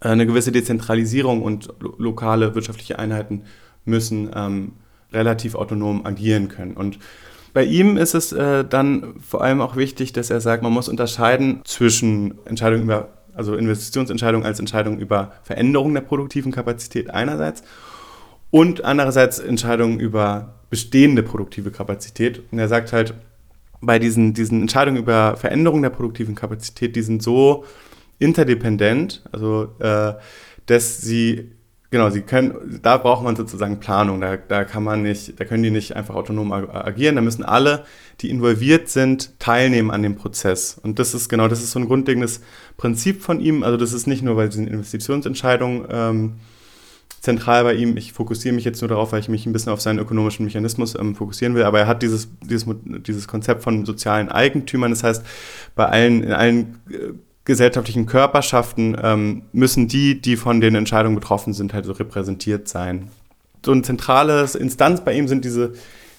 äh, 0.00 0.08
eine 0.08 0.26
gewisse 0.26 0.52
Dezentralisierung 0.52 1.42
und 1.42 1.68
lo 1.80 1.94
lokale 1.98 2.54
wirtschaftliche 2.54 2.98
Einheiten 2.98 3.42
müssen 3.84 4.30
ähm, 4.34 4.72
relativ 5.12 5.54
autonom 5.54 6.06
agieren 6.06 6.48
können. 6.48 6.76
Und 6.76 6.98
bei 7.52 7.64
ihm 7.64 7.96
ist 7.96 8.14
es 8.14 8.32
äh, 8.32 8.64
dann 8.64 9.14
vor 9.20 9.42
allem 9.42 9.60
auch 9.60 9.74
wichtig, 9.74 10.12
dass 10.12 10.30
er 10.30 10.40
sagt, 10.40 10.62
man 10.62 10.72
muss 10.72 10.88
unterscheiden 10.88 11.62
zwischen 11.64 12.38
Entscheidungen 12.44 12.84
über, 12.84 13.08
also 13.34 13.56
Investitionsentscheidungen 13.56 14.46
als 14.46 14.60
Entscheidungen 14.60 15.00
über 15.00 15.32
Veränderung 15.42 15.92
der 15.94 16.02
produktiven 16.02 16.52
Kapazität 16.52 17.10
einerseits 17.10 17.64
und 18.50 18.84
andererseits 18.84 19.38
Entscheidungen 19.40 19.98
über 19.98 20.54
bestehende 20.70 21.22
produktive 21.24 21.72
Kapazität. 21.72 22.42
Und 22.52 22.58
er 22.58 22.68
sagt 22.68 22.92
halt, 22.92 23.14
bei 23.80 23.98
diesen, 23.98 24.34
diesen 24.34 24.62
Entscheidungen 24.62 24.98
über 24.98 25.36
Veränderung 25.36 25.82
der 25.82 25.90
produktiven 25.90 26.34
Kapazität, 26.34 26.96
die 26.96 27.02
sind 27.02 27.22
so 27.22 27.64
interdependent, 28.18 29.22
also 29.32 29.74
äh, 29.78 30.14
dass 30.66 31.00
sie 31.00 31.52
Genau, 31.92 32.08
sie 32.08 32.22
können, 32.22 32.78
da 32.82 32.98
braucht 32.98 33.24
man 33.24 33.34
sozusagen 33.34 33.80
Planung. 33.80 34.20
Da, 34.20 34.36
da 34.36 34.62
kann 34.62 34.84
man 34.84 35.02
nicht, 35.02 35.40
da 35.40 35.44
können 35.44 35.64
die 35.64 35.72
nicht 35.72 35.96
einfach 35.96 36.14
autonom 36.14 36.52
agieren. 36.52 37.16
Da 37.16 37.20
müssen 37.20 37.42
alle, 37.42 37.84
die 38.20 38.30
involviert 38.30 38.88
sind, 38.88 39.40
teilnehmen 39.40 39.90
an 39.90 40.04
dem 40.04 40.14
Prozess. 40.14 40.78
Und 40.80 41.00
das 41.00 41.14
ist 41.14 41.28
genau, 41.28 41.48
das 41.48 41.60
ist 41.60 41.72
so 41.72 41.80
ein 41.80 41.86
grundlegendes 41.86 42.42
Prinzip 42.76 43.22
von 43.22 43.40
ihm. 43.40 43.64
Also 43.64 43.76
das 43.76 43.92
ist 43.92 44.06
nicht 44.06 44.22
nur 44.22 44.36
bei 44.36 44.46
diesen 44.46 44.68
Investitionsentscheidungen 44.68 45.84
ähm, 45.90 46.32
zentral 47.20 47.64
bei 47.64 47.74
ihm. 47.74 47.96
Ich 47.96 48.12
fokussiere 48.12 48.54
mich 48.54 48.64
jetzt 48.64 48.80
nur 48.80 48.88
darauf, 48.88 49.12
weil 49.12 49.20
ich 49.20 49.28
mich 49.28 49.46
ein 49.46 49.52
bisschen 49.52 49.72
auf 49.72 49.80
seinen 49.80 49.98
ökonomischen 49.98 50.44
Mechanismus 50.44 50.94
ähm, 50.94 51.14
fokussieren 51.14 51.54
will. 51.54 51.64
Aber 51.64 51.80
er 51.80 51.86
hat 51.86 52.02
dieses, 52.02 52.28
dieses, 52.42 52.66
dieses 53.06 53.28
Konzept 53.28 53.62
von 53.62 53.84
sozialen 53.84 54.30
Eigentümern. 54.30 54.90
Das 54.90 55.02
heißt, 55.02 55.24
bei 55.74 55.86
allen, 55.86 56.22
in 56.22 56.32
allen 56.32 56.80
äh, 56.90 57.12
gesellschaftlichen 57.44 58.06
Körperschaften 58.06 58.96
ähm, 59.02 59.42
müssen 59.52 59.88
die, 59.88 60.20
die 60.20 60.36
von 60.36 60.60
den 60.60 60.74
Entscheidungen 60.74 61.16
betroffen 61.16 61.52
sind, 61.52 61.74
halt 61.74 61.84
so 61.84 61.92
repräsentiert 61.92 62.68
sein. 62.68 63.08
So 63.64 63.72
eine 63.72 63.82
zentrale 63.82 64.48
Instanz 64.58 65.02
bei 65.04 65.14
ihm 65.14 65.28
sind 65.28 65.44
diese 65.44 65.72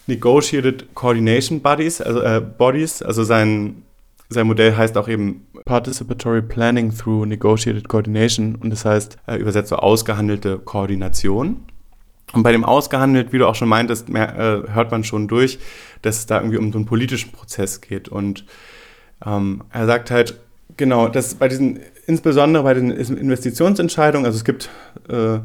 Negotiated 0.08 0.94
Coordination 0.94 1.62
Bodies, 1.62 2.02
also 2.02 2.22
äh, 2.22 2.42
Bodies, 2.42 3.02
also 3.02 3.24
sein, 3.24 3.84
sein 4.34 4.48
Modell 4.48 4.76
heißt 4.76 4.98
auch 4.98 5.08
eben 5.08 5.48
Participatory 5.66 6.42
Planning 6.42 6.96
through 6.96 7.26
Negotiated 7.26 7.88
Coordination 7.88 8.56
und 8.56 8.70
das 8.70 8.86
heißt 8.86 9.18
äh, 9.28 9.36
übersetzt 9.36 9.70
so 9.70 9.76
ausgehandelte 9.76 10.60
Koordination. 10.60 11.64
Und 12.34 12.44
bei 12.44 12.52
dem 12.52 12.64
ausgehandelt, 12.64 13.34
wie 13.34 13.38
du 13.38 13.48
auch 13.48 13.56
schon 13.56 13.68
meintest, 13.68 14.10
mehr, 14.10 14.38
äh, 14.38 14.74
hört 14.74 14.92
man 14.92 15.04
schon 15.04 15.28
durch, 15.28 15.60
dass 16.02 16.20
es 16.20 16.26
da 16.26 16.38
irgendwie 16.40 16.58
um 16.58 16.72
so 16.72 16.78
einen 16.78 16.86
politischen 16.86 17.32
Prozess 17.32 17.82
geht. 17.82 18.08
Und 18.08 18.46
ähm, 19.26 19.64
er 19.72 19.86
sagt 19.86 20.12
halt, 20.12 20.40
Genau, 20.78 21.08
das 21.08 21.36
bei 21.36 21.48
diesen, 21.48 21.80
insbesondere 22.08 22.64
bei 22.64 22.74
den 22.74 22.92
Investitionsentscheidungen, 22.92 24.26
also 24.26 24.38
es 24.38 24.44
gibt 24.44 24.70
äh, 25.10 25.40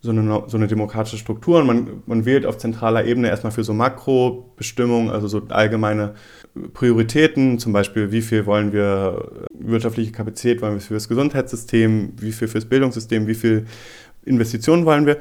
so, 0.00 0.10
eine, 0.10 0.44
so 0.46 0.56
eine 0.56 0.68
demokratische 0.68 1.18
Struktur 1.18 1.58
und 1.58 1.66
man, 1.66 2.02
man 2.06 2.24
wählt 2.24 2.46
auf 2.46 2.58
zentraler 2.58 3.04
Ebene 3.04 3.28
erstmal 3.28 3.52
für 3.52 3.64
so 3.64 3.72
Makrobestimmungen, 3.72 5.10
also 5.10 5.26
so 5.26 5.42
allgemeine 5.48 6.14
Prioritäten, 6.72 7.58
zum 7.58 7.72
Beispiel 7.72 8.12
wie 8.12 8.22
viel 8.22 8.46
wollen 8.46 8.72
wir 8.72 9.46
wirtschaftliche 9.52 10.12
Kapazität 10.12 10.62
wollen 10.62 10.74
wir 10.74 10.80
für 10.80 10.94
das 10.94 11.08
Gesundheitssystem, 11.08 12.12
wie 12.20 12.32
viel 12.32 12.46
fürs 12.46 12.66
Bildungssystem, 12.66 13.26
wie 13.26 13.34
viel 13.34 13.66
Investitionen 14.24 14.84
wollen 14.84 15.06
wir. 15.06 15.18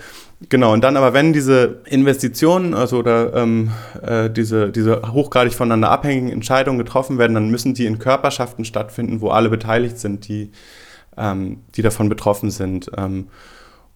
Genau, 0.49 0.73
und 0.73 0.83
dann 0.83 0.97
aber, 0.97 1.13
wenn 1.13 1.33
diese 1.33 1.81
Investitionen, 1.85 2.73
also 2.73 2.97
oder 2.99 3.33
ähm, 3.33 3.71
äh, 4.01 4.29
diese, 4.29 4.69
diese 4.71 5.01
hochgradig 5.13 5.53
voneinander 5.53 5.89
abhängigen 5.89 6.29
Entscheidungen 6.29 6.77
getroffen 6.77 7.17
werden, 7.17 7.33
dann 7.33 7.49
müssen 7.49 7.73
die 7.73 7.85
in 7.85 7.99
Körperschaften 7.99 8.65
stattfinden, 8.65 9.21
wo 9.21 9.29
alle 9.29 9.49
beteiligt 9.49 9.97
sind, 9.97 10.27
die, 10.27 10.51
ähm, 11.15 11.61
die 11.75 11.81
davon 11.81 12.09
betroffen 12.09 12.51
sind. 12.51 12.91
Ähm, 12.95 13.27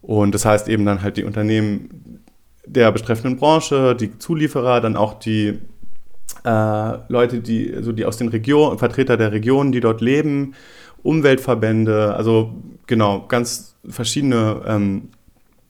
und 0.02 0.34
das 0.34 0.46
heißt 0.46 0.68
eben 0.68 0.86
dann 0.86 1.02
halt 1.02 1.18
die 1.18 1.24
Unternehmen 1.24 2.22
der 2.66 2.92
betreffenden 2.92 3.38
Branche, 3.38 3.96
die 3.96 4.18
Zulieferer, 4.18 4.82
dann 4.82 4.96
auch 4.96 5.16
die 5.16 5.60
äh, 6.44 6.94
Leute, 7.08 7.40
die, 7.40 7.74
also 7.74 7.92
die 7.92 8.06
aus 8.06 8.18
den 8.18 8.30
Regionen, 8.30 8.78
Vertreter 8.80 9.18
der 9.18 9.32
Regionen, 9.32 9.72
die 9.72 9.80
dort 9.80 10.02
leben, 10.02 10.54
Umweltverbände, 11.04 12.16
also 12.16 12.54
genau, 12.88 13.26
ganz 13.28 13.76
verschiedene 13.88 14.62
ähm, 14.68 15.10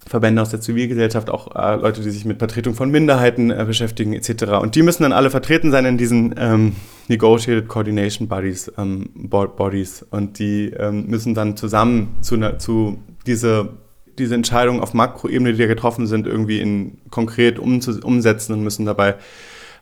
Verbände 0.05 0.41
aus 0.41 0.49
der 0.49 0.61
Zivilgesellschaft, 0.61 1.29
auch 1.29 1.55
äh, 1.55 1.75
Leute, 1.75 2.01
die 2.01 2.09
sich 2.09 2.25
mit 2.25 2.39
Vertretung 2.39 2.73
von 2.73 2.89
Minderheiten 2.89 3.51
äh, 3.51 3.63
beschäftigen, 3.65 4.13
etc. 4.13 4.43
Und 4.61 4.75
die 4.75 4.81
müssen 4.81 5.03
dann 5.03 5.13
alle 5.13 5.29
vertreten 5.29 5.71
sein 5.71 5.85
in 5.85 5.97
diesen 5.97 6.35
ähm, 6.37 6.75
Negotiated 7.07 7.67
Coordination 7.67 8.27
Bodies, 8.27 8.71
ähm, 8.77 9.09
Bodies. 9.13 10.03
Und 10.09 10.39
die 10.39 10.71
ähm, 10.71 11.05
müssen 11.07 11.33
dann 11.33 11.55
zusammen 11.55 12.17
zu, 12.21 12.37
zu 12.57 12.99
diese, 13.25 13.69
diese 14.21 14.35
Entscheidungen 14.35 14.79
auf 14.79 14.93
Makroebene, 14.93 15.53
die 15.53 15.59
da 15.59 15.67
getroffen 15.67 16.07
sind, 16.07 16.27
irgendwie 16.27 16.59
in 16.59 16.97
konkret 17.09 17.59
umsetzen 17.59 18.53
und 18.53 18.63
müssen 18.63 18.85
dabei 18.85 19.15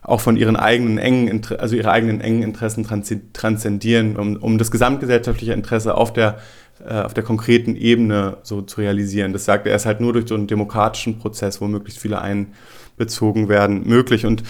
auch 0.02 0.20
von 0.20 0.36
ihren 0.36 0.56
eigenen 0.56 0.98
engen, 0.98 1.42
also 1.58 1.76
ihre 1.76 1.90
eigenen 1.90 2.20
engen 2.20 2.42
Interessen 2.42 2.86
transzendieren, 3.32 4.16
um, 4.16 4.36
um 4.36 4.58
das 4.58 4.70
gesamtgesellschaftliche 4.70 5.52
Interesse 5.52 5.94
auf 5.94 6.12
der, 6.12 6.38
äh, 6.86 7.02
auf 7.02 7.12
der 7.12 7.22
konkreten 7.22 7.76
Ebene 7.76 8.38
so 8.42 8.62
zu 8.62 8.80
realisieren. 8.80 9.32
Das 9.32 9.44
sagt 9.44 9.66
er, 9.66 9.76
ist 9.76 9.86
halt 9.86 10.00
nur 10.00 10.14
durch 10.14 10.26
so 10.26 10.34
einen 10.34 10.46
demokratischen 10.46 11.18
Prozess, 11.18 11.60
wo 11.60 11.66
möglichst 11.66 12.00
viele 12.00 12.20
einbezogen 12.20 13.48
werden, 13.48 13.86
möglich. 13.86 14.24
Und 14.24 14.42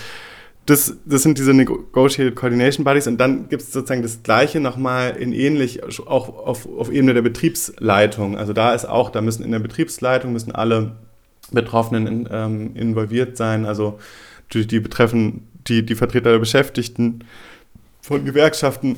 das, 0.70 0.94
das 1.04 1.22
sind 1.22 1.38
diese 1.38 1.52
Negotiated 1.52 2.36
Coordination 2.36 2.84
Bodies 2.84 3.06
und 3.06 3.18
dann 3.18 3.48
gibt 3.48 3.62
es 3.62 3.72
sozusagen 3.72 4.02
das 4.02 4.22
Gleiche 4.22 4.60
nochmal 4.60 5.16
in 5.16 5.32
ähnlich, 5.32 5.82
auch 6.06 6.28
auf, 6.46 6.66
auf 6.66 6.92
Ebene 6.92 7.14
der 7.14 7.22
Betriebsleitung. 7.22 8.36
Also 8.38 8.52
da 8.52 8.72
ist 8.72 8.84
auch, 8.84 9.10
da 9.10 9.20
müssen 9.20 9.44
in 9.44 9.50
der 9.50 9.58
Betriebsleitung 9.58 10.32
müssen 10.32 10.52
alle 10.52 10.92
Betroffenen 11.50 12.06
in, 12.06 12.28
ähm, 12.30 12.70
involviert 12.74 13.36
sein. 13.36 13.66
Also 13.66 13.98
die, 14.52 14.66
die 14.66 14.80
betreffen 14.80 15.48
die, 15.66 15.84
die 15.84 15.94
Vertreter 15.94 16.30
der 16.30 16.38
Beschäftigten, 16.38 17.24
von 18.00 18.24
Gewerkschaften, 18.24 18.96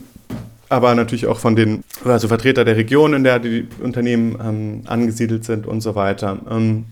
aber 0.68 0.94
natürlich 0.94 1.26
auch 1.26 1.38
von 1.38 1.56
den 1.56 1.84
also 2.04 2.28
Vertreter 2.28 2.64
der 2.64 2.76
Region, 2.76 3.14
in 3.14 3.24
der 3.24 3.38
die 3.38 3.66
Unternehmen 3.80 4.38
ähm, 4.42 4.82
angesiedelt 4.86 5.44
sind 5.44 5.66
und 5.66 5.80
so 5.80 5.94
weiter. 5.94 6.38
Ähm, 6.50 6.86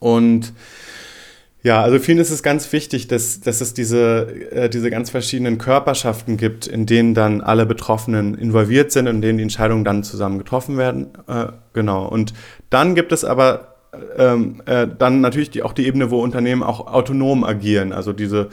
und 0.00 0.52
ja, 1.62 1.82
also 1.82 1.98
vielen 1.98 2.18
ist 2.18 2.30
es 2.30 2.42
ganz 2.42 2.72
wichtig, 2.72 3.06
dass, 3.08 3.40
dass 3.40 3.60
es 3.60 3.74
diese, 3.74 4.26
äh, 4.50 4.70
diese 4.70 4.90
ganz 4.90 5.10
verschiedenen 5.10 5.58
Körperschaften 5.58 6.38
gibt, 6.38 6.66
in 6.66 6.86
denen 6.86 7.12
dann 7.12 7.42
alle 7.42 7.66
Betroffenen 7.66 8.34
involviert 8.34 8.92
sind 8.92 9.08
und 9.08 9.16
in 9.16 9.22
denen 9.22 9.38
die 9.38 9.42
Entscheidungen 9.42 9.84
dann 9.84 10.02
zusammen 10.02 10.38
getroffen 10.38 10.78
werden. 10.78 11.08
Äh, 11.28 11.48
genau. 11.74 12.06
Und 12.06 12.32
dann 12.70 12.94
gibt 12.94 13.12
es 13.12 13.24
aber 13.24 13.74
ähm, 14.16 14.62
äh, 14.64 14.86
dann 14.98 15.20
natürlich 15.20 15.50
die, 15.50 15.62
auch 15.62 15.74
die 15.74 15.86
Ebene, 15.86 16.10
wo 16.10 16.22
Unternehmen 16.22 16.62
auch 16.62 16.86
autonom 16.86 17.44
agieren. 17.44 17.92
Also 17.92 18.14
diese 18.14 18.48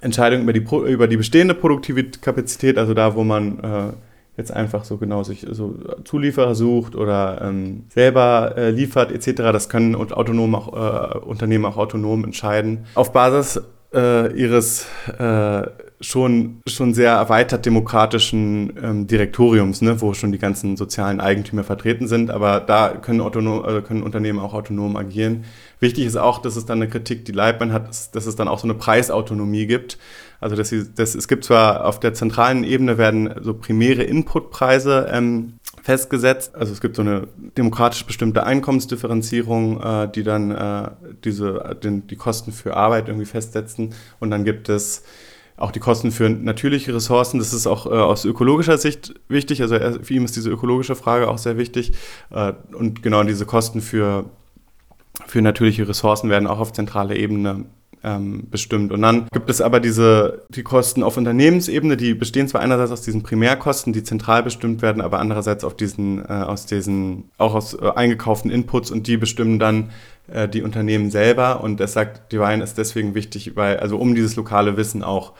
Entscheidung 0.00 0.42
über 0.42 0.52
die, 0.52 0.92
über 0.92 1.06
die 1.06 1.16
bestehende 1.18 1.54
produktive 1.54 2.04
Kapazität, 2.04 2.78
also 2.78 2.94
da, 2.94 3.14
wo 3.14 3.22
man 3.22 3.58
äh, 3.60 3.92
jetzt 4.40 4.52
einfach 4.52 4.84
so 4.84 4.96
genau 4.96 5.22
sich 5.22 5.46
so 5.50 5.74
Zulieferer 6.04 6.54
sucht 6.54 6.96
oder 6.96 7.40
ähm, 7.42 7.84
selber 7.88 8.54
äh, 8.56 8.70
liefert 8.70 9.12
etc. 9.12 9.42
Das 9.52 9.68
können 9.68 9.94
autonom 9.94 10.54
auch, 10.54 11.14
äh, 11.14 11.18
Unternehmen 11.18 11.66
auch 11.66 11.76
autonom 11.76 12.24
entscheiden. 12.24 12.86
Auf 12.94 13.12
Basis 13.12 13.60
äh, 13.92 14.32
ihres 14.34 14.86
äh, 15.18 15.62
schon, 16.00 16.62
schon 16.66 16.94
sehr 16.94 17.12
erweitert 17.12 17.66
demokratischen 17.66 18.72
ähm, 18.82 19.06
Direktoriums, 19.06 19.82
ne, 19.82 20.00
wo 20.00 20.14
schon 20.14 20.32
die 20.32 20.38
ganzen 20.38 20.76
sozialen 20.76 21.20
Eigentümer 21.20 21.64
vertreten 21.64 22.08
sind, 22.08 22.30
aber 22.30 22.60
da 22.60 22.88
können, 22.90 23.20
autonom, 23.20 23.64
äh, 23.64 23.82
können 23.82 24.02
Unternehmen 24.02 24.38
auch 24.38 24.54
autonom 24.54 24.96
agieren. 24.96 25.44
Wichtig 25.80 26.04
ist 26.04 26.16
auch, 26.16 26.38
dass 26.38 26.56
es 26.56 26.66
dann 26.66 26.78
eine 26.78 26.90
Kritik, 26.90 27.24
die 27.24 27.32
Leibmann 27.32 27.72
hat, 27.72 27.88
dass 28.14 28.26
es 28.26 28.36
dann 28.36 28.48
auch 28.48 28.58
so 28.58 28.66
eine 28.66 28.74
Preisautonomie 28.74 29.66
gibt. 29.66 29.98
Also 30.38 30.54
dass, 30.54 30.68
sie, 30.68 30.84
dass 30.94 31.14
es 31.14 31.26
gibt 31.26 31.44
zwar 31.44 31.86
auf 31.86 32.00
der 32.00 32.14
zentralen 32.14 32.64
Ebene 32.64 32.98
werden 32.98 33.34
so 33.40 33.54
primäre 33.54 34.02
Inputpreise 34.02 35.08
ähm, 35.10 35.54
festgesetzt. 35.82 36.54
Also 36.54 36.72
es 36.72 36.80
gibt 36.80 36.96
so 36.96 37.02
eine 37.02 37.28
demokratisch 37.56 38.04
bestimmte 38.04 38.44
Einkommensdifferenzierung, 38.44 39.82
äh, 39.82 40.08
die 40.12 40.22
dann 40.22 40.50
äh, 40.50 40.90
diese, 41.24 41.76
den, 41.82 42.06
die 42.06 42.16
Kosten 42.16 42.52
für 42.52 42.76
Arbeit 42.76 43.08
irgendwie 43.08 43.26
festsetzen. 43.26 43.94
Und 44.18 44.30
dann 44.30 44.44
gibt 44.44 44.68
es 44.68 45.02
auch 45.56 45.72
die 45.72 45.80
Kosten 45.80 46.10
für 46.10 46.28
natürliche 46.28 46.94
Ressourcen. 46.94 47.38
Das 47.38 47.52
ist 47.52 47.66
auch 47.66 47.86
äh, 47.86 47.90
aus 47.90 48.24
ökologischer 48.24 48.78
Sicht 48.78 49.14
wichtig. 49.28 49.60
Also 49.62 49.76
für 50.02 50.14
ihn 50.14 50.24
ist 50.24 50.36
diese 50.36 50.50
ökologische 50.50 50.96
Frage 50.96 51.28
auch 51.28 51.38
sehr 51.38 51.58
wichtig. 51.58 51.92
Äh, 52.30 52.54
und 52.72 53.02
genau 53.02 53.22
diese 53.24 53.46
Kosten 53.46 53.80
für, 53.80 54.30
für 55.26 55.42
natürliche 55.42 55.88
Ressourcen 55.88 56.30
werden 56.30 56.46
auch 56.46 56.60
auf 56.60 56.72
zentraler 56.72 57.16
Ebene 57.16 57.66
ähm, 58.02 58.48
bestimmt. 58.50 58.92
Und 58.92 59.02
dann 59.02 59.28
gibt 59.32 59.50
es 59.50 59.60
aber 59.60 59.80
diese, 59.80 60.46
die 60.48 60.62
Kosten 60.62 61.02
auf 61.02 61.16
Unternehmensebene, 61.16 61.96
die 61.96 62.14
bestehen 62.14 62.48
zwar 62.48 62.62
einerseits 62.62 62.90
aus 62.90 63.02
diesen 63.02 63.22
Primärkosten, 63.22 63.92
die 63.92 64.02
zentral 64.02 64.42
bestimmt 64.42 64.82
werden, 64.82 65.02
aber 65.02 65.18
andererseits 65.18 65.64
auf 65.64 65.76
diesen, 65.76 66.24
äh, 66.24 66.28
aus 66.28 66.66
diesen, 66.66 67.30
auch 67.36 67.54
aus 67.54 67.74
äh, 67.74 67.90
eingekauften 67.94 68.50
Inputs 68.50 68.90
und 68.90 69.06
die 69.06 69.16
bestimmen 69.16 69.58
dann 69.58 69.90
äh, 70.32 70.48
die 70.48 70.62
Unternehmen 70.62 71.10
selber. 71.10 71.62
Und 71.62 71.80
das 71.80 71.92
sagt 71.92 72.32
Divine 72.32 72.62
ist 72.62 72.78
deswegen 72.78 73.14
wichtig, 73.14 73.56
weil, 73.56 73.78
also 73.78 73.98
um 73.98 74.14
dieses 74.14 74.36
lokale 74.36 74.76
Wissen 74.76 75.04
auch 75.04 75.34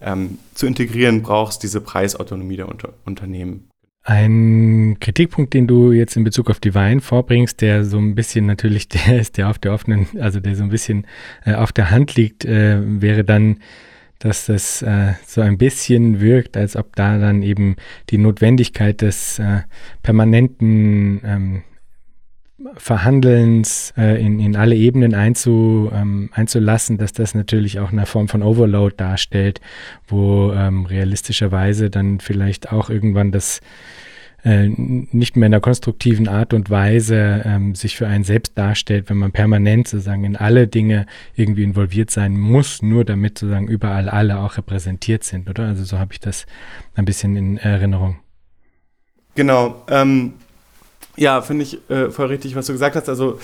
ähm, 0.00 0.38
zu 0.54 0.66
integrieren, 0.66 1.22
brauchst 1.22 1.62
diese 1.62 1.80
Preisautonomie 1.80 2.56
der 2.56 2.68
Unter 2.68 2.90
Unternehmen. 3.04 3.68
Ein 4.08 4.98
Kritikpunkt, 5.00 5.52
den 5.52 5.66
du 5.66 5.90
jetzt 5.90 6.16
in 6.16 6.22
Bezug 6.22 6.48
auf 6.48 6.60
Divine 6.60 7.00
vorbringst, 7.00 7.60
der 7.60 7.84
so 7.84 7.98
ein 7.98 8.14
bisschen 8.14 8.46
natürlich 8.46 8.88
der 8.88 9.18
ist, 9.18 9.36
der 9.36 9.50
auf 9.50 9.58
der 9.58 9.72
offenen, 9.72 10.06
also 10.20 10.38
der 10.38 10.54
so 10.54 10.62
ein 10.62 10.68
bisschen 10.68 11.08
äh, 11.44 11.54
auf 11.54 11.72
der 11.72 11.90
Hand 11.90 12.14
liegt, 12.14 12.44
äh, 12.44 12.78
wäre 12.80 13.24
dann, 13.24 13.58
dass 14.20 14.46
das 14.46 14.80
äh, 14.82 15.14
so 15.26 15.40
ein 15.40 15.58
bisschen 15.58 16.20
wirkt, 16.20 16.56
als 16.56 16.76
ob 16.76 16.94
da 16.94 17.18
dann 17.18 17.42
eben 17.42 17.74
die 18.10 18.18
Notwendigkeit 18.18 19.02
des 19.02 19.40
äh, 19.40 19.62
permanenten 20.04 21.20
ähm, 21.24 21.62
Verhandelns 22.78 23.92
äh, 23.98 24.20
in, 24.20 24.40
in 24.40 24.56
alle 24.56 24.74
Ebenen 24.76 25.14
einzu, 25.14 25.90
ähm, 25.92 26.30
einzulassen, 26.32 26.96
dass 26.96 27.12
das 27.12 27.34
natürlich 27.34 27.80
auch 27.80 27.92
eine 27.92 28.06
Form 28.06 28.28
von 28.28 28.42
Overload 28.42 28.94
darstellt, 28.96 29.60
wo 30.08 30.52
ähm, 30.52 30.86
realistischerweise 30.86 31.90
dann 31.90 32.18
vielleicht 32.18 32.72
auch 32.72 32.88
irgendwann 32.88 33.30
das 33.30 33.60
äh, 34.42 34.68
nicht 34.68 35.36
mehr 35.36 35.48
in 35.48 35.54
einer 35.54 35.60
konstruktiven 35.60 36.28
Art 36.28 36.54
und 36.54 36.70
Weise 36.70 37.42
ähm, 37.44 37.74
sich 37.74 37.96
für 37.96 38.06
einen 38.06 38.24
selbst 38.24 38.56
darstellt, 38.56 39.10
wenn 39.10 39.18
man 39.18 39.32
permanent 39.32 39.88
sozusagen 39.88 40.24
in 40.24 40.36
alle 40.36 40.66
Dinge 40.66 41.04
irgendwie 41.34 41.64
involviert 41.64 42.10
sein 42.10 42.38
muss, 42.38 42.80
nur 42.80 43.04
damit 43.04 43.38
sozusagen 43.38 43.68
überall 43.68 44.08
alle 44.08 44.38
auch 44.38 44.56
repräsentiert 44.56 45.24
sind, 45.24 45.50
oder? 45.50 45.66
Also 45.66 45.84
so 45.84 45.98
habe 45.98 46.14
ich 46.14 46.20
das 46.20 46.46
ein 46.94 47.04
bisschen 47.04 47.36
in 47.36 47.58
Erinnerung. 47.58 48.16
Genau. 49.34 49.84
Ähm, 49.90 50.34
ja, 51.16 51.42
finde 51.42 51.64
ich 51.64 51.90
äh, 51.90 52.10
voll 52.10 52.26
richtig, 52.26 52.56
was 52.56 52.66
du 52.66 52.72
gesagt 52.72 52.96
hast. 52.96 53.08
Also 53.08 53.38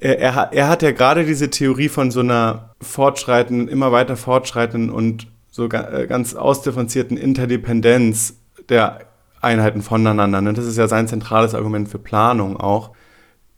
er, 0.00 0.18
er, 0.18 0.52
er 0.52 0.68
hat 0.68 0.82
ja 0.82 0.90
gerade 0.90 1.24
diese 1.24 1.50
Theorie 1.50 1.88
von 1.88 2.10
so 2.10 2.20
einer 2.20 2.74
fortschreitenden, 2.80 3.68
immer 3.68 3.92
weiter 3.92 4.16
fortschreitenden 4.16 4.90
und 4.90 5.28
so 5.50 5.66
äh, 5.66 6.06
ganz 6.08 6.34
ausdifferenzierten 6.34 7.16
Interdependenz 7.16 8.36
der 8.68 9.00
Einheiten 9.40 9.82
voneinander. 9.82 10.40
Ne? 10.40 10.52
Das 10.52 10.64
ist 10.64 10.78
ja 10.78 10.88
sein 10.88 11.06
zentrales 11.06 11.54
Argument 11.54 11.88
für 11.88 11.98
Planung 11.98 12.56
auch. 12.56 12.90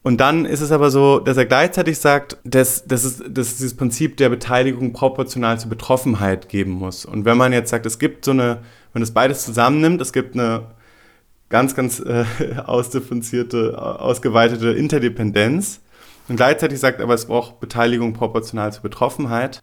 Und 0.03 0.20
dann 0.20 0.44
ist 0.44 0.61
es 0.61 0.70
aber 0.70 0.90
so, 0.90 1.18
dass 1.18 1.36
er 1.36 1.47
gleichzeitig 1.47 1.99
sagt, 1.99 2.36
dass, 2.44 2.84
dass, 2.86 3.03
es, 3.03 3.24
dass 3.28 3.49
es 3.49 3.57
dieses 3.57 3.76
Prinzip 3.76 4.16
der 4.18 4.28
Beteiligung 4.28 4.92
proportional 4.92 5.59
zur 5.59 5.70
Betroffenheit 5.70 6.49
geben 6.49 6.70
muss. 6.70 7.05
Und 7.05 7.24
wenn 7.24 7.36
man 7.36 7.53
jetzt 7.53 7.70
sagt, 7.70 7.86
es 7.86 7.99
gibt 7.99 8.24
so 8.24 8.30
eine, 8.30 8.59
wenn 8.92 9.03
es 9.03 9.11
beides 9.11 9.44
zusammennimmt, 9.44 10.01
es 10.01 10.12
gibt 10.12 10.34
eine 10.34 10.75
ganz, 11.49 11.74
ganz 11.74 12.01
äh, 12.01 12.24
ausdifferenzierte, 12.66 13.80
ausgeweitete 13.80 14.70
Interdependenz 14.70 15.80
und 16.28 16.36
gleichzeitig 16.36 16.80
sagt 16.80 17.01
aber, 17.01 17.14
es 17.14 17.26
braucht 17.26 17.61
Beteiligung 17.61 18.12
proportional 18.12 18.72
zur 18.72 18.82
Betroffenheit, 18.82 19.62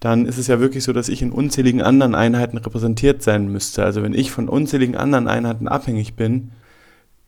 dann 0.00 0.26
ist 0.26 0.38
es 0.38 0.48
ja 0.48 0.60
wirklich 0.60 0.84
so, 0.84 0.92
dass 0.92 1.08
ich 1.08 1.22
in 1.22 1.32
unzähligen 1.32 1.80
anderen 1.80 2.14
Einheiten 2.14 2.58
repräsentiert 2.58 3.22
sein 3.22 3.50
müsste. 3.50 3.84
Also 3.84 4.02
wenn 4.02 4.12
ich 4.12 4.30
von 4.30 4.48
unzähligen 4.48 4.96
anderen 4.96 5.28
Einheiten 5.28 5.68
abhängig 5.68 6.14
bin 6.14 6.50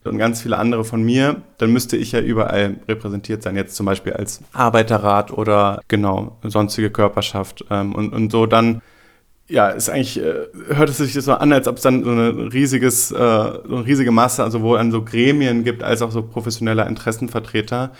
und 0.04 0.18
ganz 0.18 0.42
viele 0.42 0.58
andere 0.58 0.84
von 0.84 1.02
mir, 1.02 1.42
dann 1.58 1.72
müsste 1.72 1.96
ich 1.96 2.12
ja 2.12 2.20
überall 2.20 2.76
repräsentiert 2.86 3.42
sein. 3.42 3.56
Jetzt 3.56 3.76
zum 3.76 3.86
Beispiel 3.86 4.12
als 4.12 4.42
Arbeiterrat 4.52 5.32
oder 5.32 5.80
genau, 5.88 6.36
sonstige 6.42 6.90
Körperschaft. 6.90 7.64
Ähm, 7.70 7.94
und, 7.94 8.12
und 8.12 8.30
so 8.30 8.46
dann 8.46 8.82
ja, 9.48 9.68
ist 9.68 9.88
eigentlich, 9.88 10.18
äh, 10.18 10.46
hört 10.68 10.88
es 10.88 10.98
sich 10.98 11.12
so 11.12 11.32
an, 11.32 11.52
als 11.52 11.68
ob 11.68 11.76
es 11.76 11.82
dann 11.82 12.02
so 12.04 12.10
eine 12.10 12.52
riesiges, 12.52 13.12
äh, 13.12 13.14
so 13.14 13.76
eine 13.76 13.86
riesige 13.86 14.10
Masse, 14.10 14.42
also 14.42 14.62
wo 14.62 14.76
es 14.76 14.92
so 14.92 15.04
Gremien 15.04 15.64
gibt, 15.64 15.82
als 15.82 16.02
auch 16.02 16.10
so 16.10 16.22
professionelle 16.22 16.86
Interessenvertreter 16.86 17.92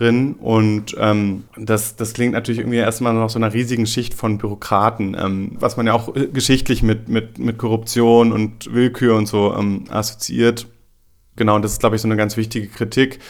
und 0.00 0.96
ähm, 0.98 1.44
das, 1.56 1.94
das 1.96 2.14
klingt 2.14 2.32
natürlich 2.32 2.60
irgendwie 2.60 2.78
erstmal 2.78 3.14
nach 3.14 3.30
so 3.30 3.38
einer 3.38 3.52
riesigen 3.52 3.86
Schicht 3.86 4.14
von 4.14 4.38
Bürokraten, 4.38 5.16
ähm, 5.18 5.52
was 5.60 5.76
man 5.76 5.86
ja 5.86 5.92
auch 5.92 6.16
äh, 6.16 6.26
geschichtlich 6.26 6.82
mit, 6.82 7.08
mit, 7.08 7.38
mit 7.38 7.58
Korruption 7.58 8.32
und 8.32 8.72
Willkür 8.72 9.16
und 9.16 9.26
so 9.26 9.54
ähm, 9.54 9.84
assoziiert. 9.90 10.66
Genau, 11.36 11.56
und 11.56 11.62
das 11.62 11.72
ist, 11.72 11.80
glaube 11.80 11.96
ich, 11.96 12.02
so 12.02 12.08
eine 12.08 12.16
ganz 12.16 12.36
wichtige 12.36 12.66
Kritik. 12.66 13.20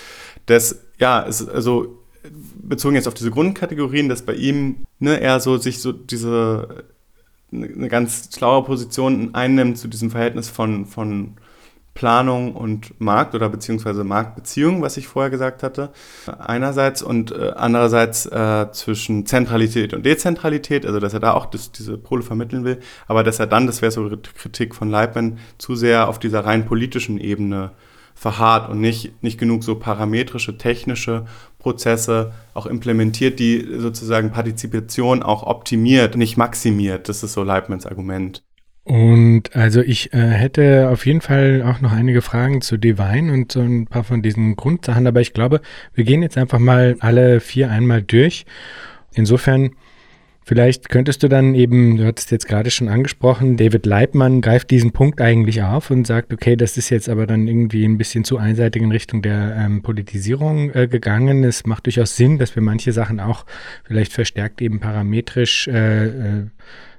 Das, 0.46 0.80
ja, 0.98 1.20
ist 1.20 1.46
also 1.48 1.98
bezogen 2.62 2.94
jetzt 2.94 3.08
auf 3.08 3.14
diese 3.14 3.30
Grundkategorien, 3.30 4.08
dass 4.08 4.22
bei 4.22 4.34
ihm 4.34 4.86
ne, 4.98 5.20
er 5.20 5.40
so 5.40 5.58
sich 5.58 5.80
so 5.80 5.92
diese 5.92 6.84
eine 7.52 7.88
ganz 7.88 8.30
schlaue 8.34 8.64
Position 8.64 9.34
einnimmt 9.34 9.78
zu 9.78 9.88
diesem 9.88 10.10
Verhältnis 10.10 10.48
von, 10.48 10.86
von 10.86 11.34
Planung 11.94 12.54
und 12.54 12.98
Markt 13.00 13.34
oder 13.34 13.50
beziehungsweise 13.50 14.02
Marktbeziehung, 14.02 14.80
was 14.80 14.96
ich 14.96 15.06
vorher 15.06 15.30
gesagt 15.30 15.62
hatte, 15.62 15.90
einerseits 16.38 17.02
und 17.02 17.32
äh, 17.32 17.52
andererseits 17.54 18.24
äh, 18.26 18.68
zwischen 18.72 19.26
Zentralität 19.26 19.92
und 19.92 20.06
Dezentralität, 20.06 20.86
also 20.86 21.00
dass 21.00 21.12
er 21.12 21.20
da 21.20 21.34
auch 21.34 21.46
das, 21.46 21.70
diese 21.70 21.98
Pole 21.98 22.22
vermitteln 22.22 22.64
will, 22.64 22.80
aber 23.08 23.22
dass 23.22 23.40
er 23.40 23.46
dann, 23.46 23.66
das 23.66 23.82
wäre 23.82 23.92
so 23.92 24.10
Kritik 24.36 24.74
von 24.74 24.90
Leibman, 24.90 25.38
zu 25.58 25.76
sehr 25.76 26.08
auf 26.08 26.18
dieser 26.18 26.46
rein 26.46 26.64
politischen 26.64 27.18
Ebene 27.18 27.72
verharrt 28.14 28.70
und 28.70 28.80
nicht, 28.80 29.22
nicht 29.22 29.38
genug 29.38 29.64
so 29.64 29.76
parametrische, 29.76 30.58
technische 30.58 31.26
Prozesse 31.58 32.32
auch 32.54 32.66
implementiert, 32.66 33.38
die 33.38 33.66
sozusagen 33.78 34.30
Partizipation 34.30 35.22
auch 35.22 35.44
optimiert, 35.44 36.16
nicht 36.16 36.36
maximiert. 36.36 37.08
Das 37.08 37.22
ist 37.22 37.32
so 37.32 37.42
Leibmans 37.42 37.86
Argument. 37.86 38.42
Und 38.84 39.54
also 39.54 39.80
ich 39.80 40.12
äh, 40.12 40.18
hätte 40.18 40.88
auf 40.90 41.06
jeden 41.06 41.20
Fall 41.20 41.62
auch 41.64 41.80
noch 41.80 41.92
einige 41.92 42.20
Fragen 42.20 42.62
zu 42.62 42.78
Divine 42.78 43.32
und 43.32 43.52
so 43.52 43.60
ein 43.60 43.86
paar 43.86 44.02
von 44.02 44.22
diesen 44.22 44.56
Grundsachen, 44.56 45.06
aber 45.06 45.20
ich 45.20 45.34
glaube, 45.34 45.60
wir 45.94 46.02
gehen 46.02 46.22
jetzt 46.22 46.36
einfach 46.36 46.58
mal 46.58 46.96
alle 46.98 47.38
vier 47.38 47.70
einmal 47.70 48.02
durch. 48.02 48.44
Insofern 49.14 49.70
Vielleicht 50.44 50.88
könntest 50.88 51.22
du 51.22 51.28
dann 51.28 51.54
eben, 51.54 51.96
du 51.96 52.04
hattest 52.04 52.32
jetzt 52.32 52.48
gerade 52.48 52.70
schon 52.70 52.88
angesprochen, 52.88 53.56
David 53.56 53.86
Leibmann 53.86 54.40
greift 54.40 54.70
diesen 54.70 54.90
Punkt 54.90 55.20
eigentlich 55.20 55.62
auf 55.62 55.90
und 55.90 56.04
sagt, 56.06 56.32
okay, 56.32 56.56
das 56.56 56.76
ist 56.76 56.90
jetzt 56.90 57.08
aber 57.08 57.26
dann 57.26 57.46
irgendwie 57.46 57.84
ein 57.84 57.96
bisschen 57.96 58.24
zu 58.24 58.38
einseitig 58.38 58.82
in 58.82 58.90
Richtung 58.90 59.22
der 59.22 59.54
ähm, 59.56 59.82
Politisierung 59.82 60.70
äh, 60.74 60.88
gegangen. 60.88 61.44
Es 61.44 61.64
macht 61.64 61.86
durchaus 61.86 62.16
Sinn, 62.16 62.38
dass 62.38 62.56
wir 62.56 62.62
manche 62.62 62.92
Sachen 62.92 63.20
auch 63.20 63.46
vielleicht 63.84 64.12
verstärkt 64.12 64.60
eben 64.60 64.80
parametrisch 64.80 65.68
äh, 65.68 66.06
äh, 66.06 66.46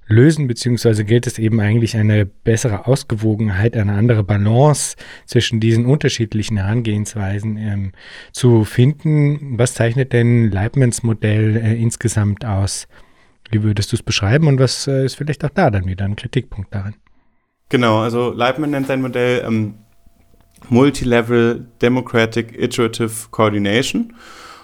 lösen, 0.08 0.48
beziehungsweise 0.48 1.04
gilt 1.04 1.28
es 1.28 1.40
eben 1.40 1.60
eigentlich 1.60 1.98
eine 1.98 2.26
bessere 2.26 2.88
Ausgewogenheit, 2.88 3.76
eine 3.76 3.94
andere 3.94 4.24
Balance 4.24 4.96
zwischen 5.26 5.60
diesen 5.60 5.86
unterschiedlichen 5.86 6.58
Herangehensweisen 6.58 7.58
ähm, 7.58 7.92
zu 8.32 8.64
finden. 8.64 9.58
Was 9.58 9.74
zeichnet 9.74 10.14
denn 10.14 10.50
Leibmans 10.50 11.04
Modell 11.04 11.58
äh, 11.58 11.76
insgesamt 11.76 12.46
aus? 12.46 12.88
Wie 13.54 13.62
würdest 13.62 13.92
du 13.92 13.96
es 13.96 14.04
beschreiben 14.04 14.48
und 14.48 14.60
was 14.60 14.88
äh, 14.88 15.06
ist 15.06 15.16
vielleicht 15.16 15.46
auch 15.46 15.50
da 15.50 15.70
dann 15.70 15.86
wieder 15.86 16.06
ein 16.06 16.16
Kritikpunkt 16.16 16.74
daran? 16.74 16.96
Genau, 17.70 18.00
also 18.00 18.32
Leibman 18.32 18.72
nennt 18.72 18.88
sein 18.88 19.02
Modell 19.02 19.44
ähm, 19.46 19.76
Multilevel 20.70 21.68
Democratic 21.82 22.58
Iterative 22.60 23.12
Coordination. 23.30 24.14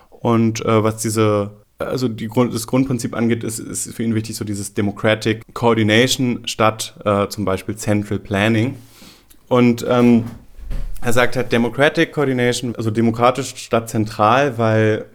Und 0.09 0.65
äh, 0.65 0.83
was 0.83 0.97
diese, 0.97 1.51
also 1.77 2.07
die 2.07 2.27
Grund, 2.27 2.53
das 2.53 2.65
Grundprinzip 2.65 3.15
angeht, 3.15 3.43
ist, 3.43 3.59
ist 3.59 3.93
für 3.93 4.03
ihn 4.03 4.15
wichtig 4.15 4.35
so 4.35 4.43
dieses 4.43 4.73
Democratic 4.73 5.43
Coordination 5.53 6.47
statt 6.47 6.99
äh, 7.05 7.27
zum 7.27 7.45
Beispiel 7.45 7.75
Central 7.75 8.19
Planning. 8.19 8.75
Und 9.47 9.85
ähm, 9.87 10.25
er 11.01 11.13
sagt 11.13 11.35
halt 11.35 11.51
Democratic 11.51 12.11
Coordination, 12.11 12.75
also 12.75 12.91
demokratisch 12.91 13.55
statt 13.55 13.89
zentral, 13.89 14.57
weil 14.57 15.05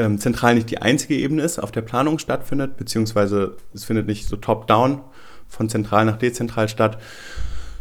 ähm, 0.00 0.18
zentral 0.18 0.54
nicht 0.54 0.70
die 0.70 0.78
einzige 0.78 1.14
Ebene 1.14 1.42
ist, 1.42 1.58
auf 1.58 1.70
der 1.70 1.82
Planung 1.82 2.18
stattfindet, 2.18 2.76
beziehungsweise 2.76 3.56
es 3.74 3.84
findet 3.84 4.06
nicht 4.06 4.26
so 4.26 4.36
top-down 4.36 5.00
von 5.48 5.68
zentral 5.68 6.04
nach 6.04 6.16
dezentral 6.16 6.68
statt, 6.68 6.98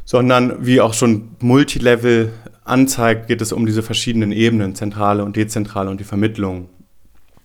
sondern 0.04 0.66
wie 0.66 0.82
auch 0.82 0.94
schon 0.94 1.36
Multilevel 1.40 2.34
anzeigt, 2.66 3.28
geht 3.28 3.42
es 3.42 3.54
um 3.54 3.66
diese 3.66 3.84
verschiedenen 3.84 4.32
Ebenen, 4.32 4.76
zentrale 4.76 5.24
und 5.24 5.36
dezentrale 5.36 5.90
und 5.90 6.00
die 6.00 6.06
Vermittlung. 6.06 6.70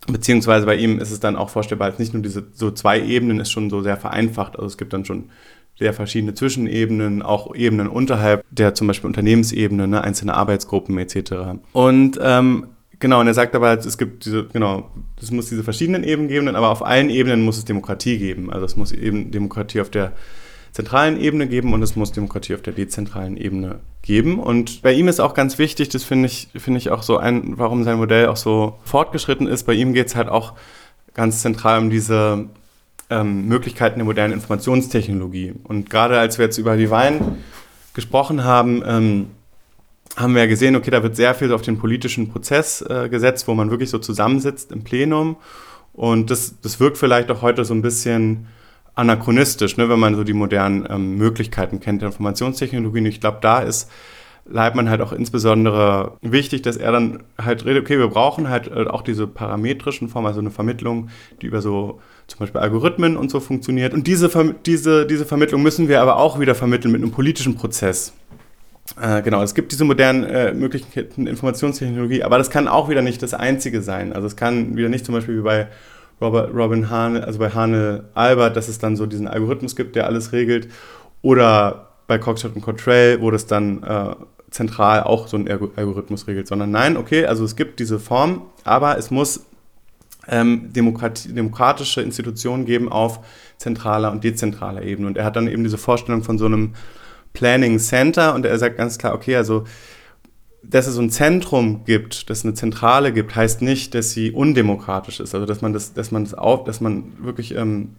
Beziehungsweise 0.07 0.65
bei 0.65 0.75
ihm 0.75 0.99
ist 0.99 1.11
es 1.11 1.19
dann 1.19 1.35
auch 1.35 1.49
vorstellbar, 1.49 1.89
als 1.89 1.99
nicht 1.99 2.13
nur 2.13 2.21
diese 2.21 2.45
so 2.53 2.69
zwei 2.71 3.01
Ebenen 3.01 3.39
ist 3.39 3.51
schon 3.51 3.69
so 3.69 3.81
sehr 3.81 3.97
vereinfacht. 3.97 4.55
Also 4.55 4.67
es 4.67 4.77
gibt 4.77 4.93
dann 4.93 5.05
schon 5.05 5.29
sehr 5.77 5.93
verschiedene 5.93 6.33
Zwischenebenen, 6.33 7.21
auch 7.21 7.53
Ebenen 7.55 7.87
unterhalb 7.87 8.43
der 8.49 8.75
zum 8.75 8.87
Beispiel 8.87 9.07
Unternehmensebene, 9.07 9.87
ne, 9.87 10.03
einzelne 10.03 10.35
Arbeitsgruppen 10.35 10.97
etc. 10.97 11.59
Und 11.73 12.19
ähm, 12.21 12.67
Genau, 12.99 13.19
und 13.19 13.27
er 13.27 13.33
sagt 13.33 13.55
aber, 13.55 13.73
es 13.73 13.97
gibt 13.97 14.25
diese, 14.25 14.45
genau, 14.45 14.89
es 15.21 15.31
muss 15.31 15.49
diese 15.49 15.63
verschiedenen 15.63 16.03
Ebenen 16.03 16.27
geben, 16.29 16.55
aber 16.55 16.69
auf 16.69 16.85
allen 16.85 17.09
Ebenen 17.09 17.43
muss 17.43 17.57
es 17.57 17.65
Demokratie 17.65 18.17
geben. 18.17 18.51
Also 18.51 18.65
es 18.65 18.75
muss 18.75 18.91
eben 18.91 19.31
Demokratie 19.31 19.81
auf 19.81 19.89
der 19.89 20.13
zentralen 20.71 21.19
Ebene 21.19 21.47
geben 21.47 21.73
und 21.73 21.81
es 21.81 21.95
muss 21.95 22.11
Demokratie 22.11 22.53
auf 22.53 22.61
der 22.61 22.73
dezentralen 22.73 23.37
Ebene 23.37 23.79
geben. 24.01 24.39
Und 24.39 24.81
bei 24.81 24.91
ihm 24.91 25.07
ist 25.07 25.21
auch 25.21 25.33
ganz 25.33 25.57
wichtig, 25.57 25.89
das 25.89 26.03
finde 26.03 26.27
ich, 26.27 26.49
finde 26.55 26.77
ich 26.79 26.89
auch 26.91 27.01
so 27.01 27.17
ein, 27.17 27.57
warum 27.57 27.85
sein 27.85 27.97
Modell 27.97 28.27
auch 28.27 28.35
so 28.35 28.77
fortgeschritten 28.83 29.47
ist. 29.47 29.63
Bei 29.63 29.73
ihm 29.73 29.93
geht 29.93 30.07
es 30.07 30.15
halt 30.15 30.27
auch 30.27 30.53
ganz 31.13 31.41
zentral 31.41 31.79
um 31.79 31.89
diese 31.89 32.49
ähm, 33.09 33.47
Möglichkeiten 33.47 33.99
der 33.99 34.05
modernen 34.05 34.33
Informationstechnologie. 34.33 35.53
Und 35.63 35.89
gerade 35.89 36.19
als 36.19 36.37
wir 36.37 36.45
jetzt 36.45 36.57
über 36.57 36.75
die 36.75 36.89
Wein 36.89 37.37
gesprochen 37.93 38.43
haben, 38.43 38.83
ähm, 38.85 39.27
haben 40.15 40.33
wir 40.33 40.43
ja 40.43 40.47
gesehen, 40.47 40.75
okay, 40.75 40.91
da 40.91 41.03
wird 41.03 41.15
sehr 41.15 41.35
viel 41.35 41.51
auf 41.51 41.61
den 41.61 41.77
politischen 41.77 42.29
Prozess 42.29 42.81
äh, 42.81 43.09
gesetzt, 43.09 43.47
wo 43.47 43.53
man 43.53 43.69
wirklich 43.69 43.89
so 43.89 43.99
zusammensitzt 43.99 44.71
im 44.71 44.83
Plenum. 44.83 45.37
Und 45.93 46.29
das, 46.31 46.59
das 46.61 46.79
wirkt 46.79 46.97
vielleicht 46.97 47.31
auch 47.31 47.41
heute 47.41 47.65
so 47.65 47.73
ein 47.73 47.81
bisschen 47.81 48.47
anachronistisch, 48.95 49.77
ne, 49.77 49.89
wenn 49.89 49.99
man 49.99 50.15
so 50.15 50.23
die 50.23 50.33
modernen 50.33 50.87
ähm, 50.89 51.17
Möglichkeiten 51.17 51.79
kennt 51.79 52.01
der 52.01 52.07
Informationstechnologien. 52.07 53.05
Ich 53.05 53.19
glaube, 53.19 53.39
da 53.41 53.59
ist 53.59 53.89
Leibmann 54.47 54.89
halt 54.89 55.01
auch 55.01 55.11
insbesondere 55.11 56.17
wichtig, 56.21 56.61
dass 56.61 56.77
er 56.77 56.91
dann 56.91 57.23
halt 57.41 57.65
redet, 57.65 57.83
okay, 57.83 57.97
wir 57.97 58.07
brauchen 58.07 58.47
halt 58.47 58.67
äh, 58.67 58.87
auch 58.87 59.01
diese 59.01 59.27
parametrischen 59.27 60.07
Formen, 60.07 60.27
also 60.27 60.39
eine 60.39 60.51
Vermittlung, 60.51 61.09
die 61.41 61.47
über 61.47 61.61
so 61.61 61.99
zum 62.27 62.39
Beispiel 62.39 62.61
Algorithmen 62.61 63.17
und 63.17 63.31
so 63.31 63.39
funktioniert. 63.39 63.93
Und 63.93 64.07
diese, 64.07 64.29
diese, 64.65 65.05
diese 65.07 65.25
Vermittlung 65.25 65.61
müssen 65.61 65.87
wir 65.87 66.01
aber 66.01 66.17
auch 66.17 66.39
wieder 66.39 66.55
vermitteln 66.55 66.91
mit 66.91 67.01
einem 67.01 67.11
politischen 67.11 67.55
Prozess. 67.55 68.13
Äh, 68.99 69.21
genau, 69.23 69.41
es 69.43 69.53
gibt 69.53 69.71
diese 69.71 69.83
modernen 69.83 70.23
äh, 70.23 70.53
Möglichkeiten 70.53 71.27
Informationstechnologie, 71.27 72.23
aber 72.23 72.37
das 72.37 72.49
kann 72.49 72.67
auch 72.67 72.89
wieder 72.89 73.01
nicht 73.01 73.21
das 73.21 73.33
Einzige 73.33 73.81
sein. 73.81 74.13
Also 74.13 74.27
es 74.27 74.35
kann 74.35 74.77
wieder 74.77 74.89
nicht 74.89 75.05
zum 75.05 75.15
Beispiel 75.15 75.37
wie 75.37 75.43
bei 75.43 75.67
Robert, 76.21 76.53
Robin 76.53 76.89
Hane, 76.89 77.23
also 77.23 77.39
bei 77.39 77.49
Hane 77.49 78.05
Albert, 78.13 78.55
dass 78.55 78.69
es 78.69 78.79
dann 78.79 78.95
so 78.95 79.05
diesen 79.05 79.27
Algorithmus 79.27 79.75
gibt, 79.75 79.95
der 79.95 80.05
alles 80.05 80.31
regelt. 80.31 80.69
Oder 81.21 81.89
bei 82.07 82.17
Cockshot 82.17 82.55
und 82.55 82.61
Cottrell, 82.61 83.19
wo 83.21 83.31
das 83.31 83.47
dann 83.47 83.83
äh, 83.83 84.15
zentral 84.49 85.03
auch 85.03 85.27
so 85.27 85.35
ein 85.35 85.49
Algorithmus 85.49 86.27
regelt, 86.27 86.47
sondern 86.47 86.71
nein, 86.71 86.95
okay, 86.95 87.25
also 87.25 87.43
es 87.43 87.57
gibt 87.57 87.79
diese 87.79 87.99
Form, 87.99 88.43
aber 88.63 88.97
es 88.97 89.11
muss 89.11 89.45
ähm, 90.27 90.71
demokratische 90.71 92.01
Institutionen 92.01 92.65
geben 92.65 92.89
auf 92.89 93.19
zentraler 93.57 94.11
und 94.11 94.23
dezentraler 94.23 94.83
Ebene. 94.83 95.07
Und 95.07 95.17
er 95.17 95.25
hat 95.25 95.35
dann 95.35 95.47
eben 95.47 95.63
diese 95.63 95.77
Vorstellung 95.77 96.23
von 96.23 96.37
so 96.37 96.45
einem 96.45 96.73
Planning 97.35 97.77
Center 97.77 98.33
und 98.33 98.45
er 98.45 98.57
sagt 98.57 98.77
ganz 98.77 98.97
klar, 98.97 99.13
okay, 99.13 99.35
also 99.35 99.65
dass 100.63 100.87
es 100.87 100.95
so 100.95 101.01
ein 101.01 101.11
Zentrum 101.11 101.85
gibt, 101.85 102.29
dass 102.29 102.39
es 102.39 102.45
eine 102.45 102.55
Zentrale 102.55 103.13
gibt, 103.13 103.35
heißt 103.35 103.61
nicht, 103.61 103.93
dass 103.93 104.11
sie 104.11 104.31
undemokratisch 104.31 105.19
ist. 105.19 105.35
Also 105.35 105.45
dass 105.45 105.61
man 105.61 105.73
das, 105.73 105.93
dass 105.93 106.11
man 106.11 106.23
das 106.23 106.33
auf, 106.33 106.63
dass 106.63 106.81
man 106.81 107.13
wirklich 107.19 107.53
ähm, 107.55 107.95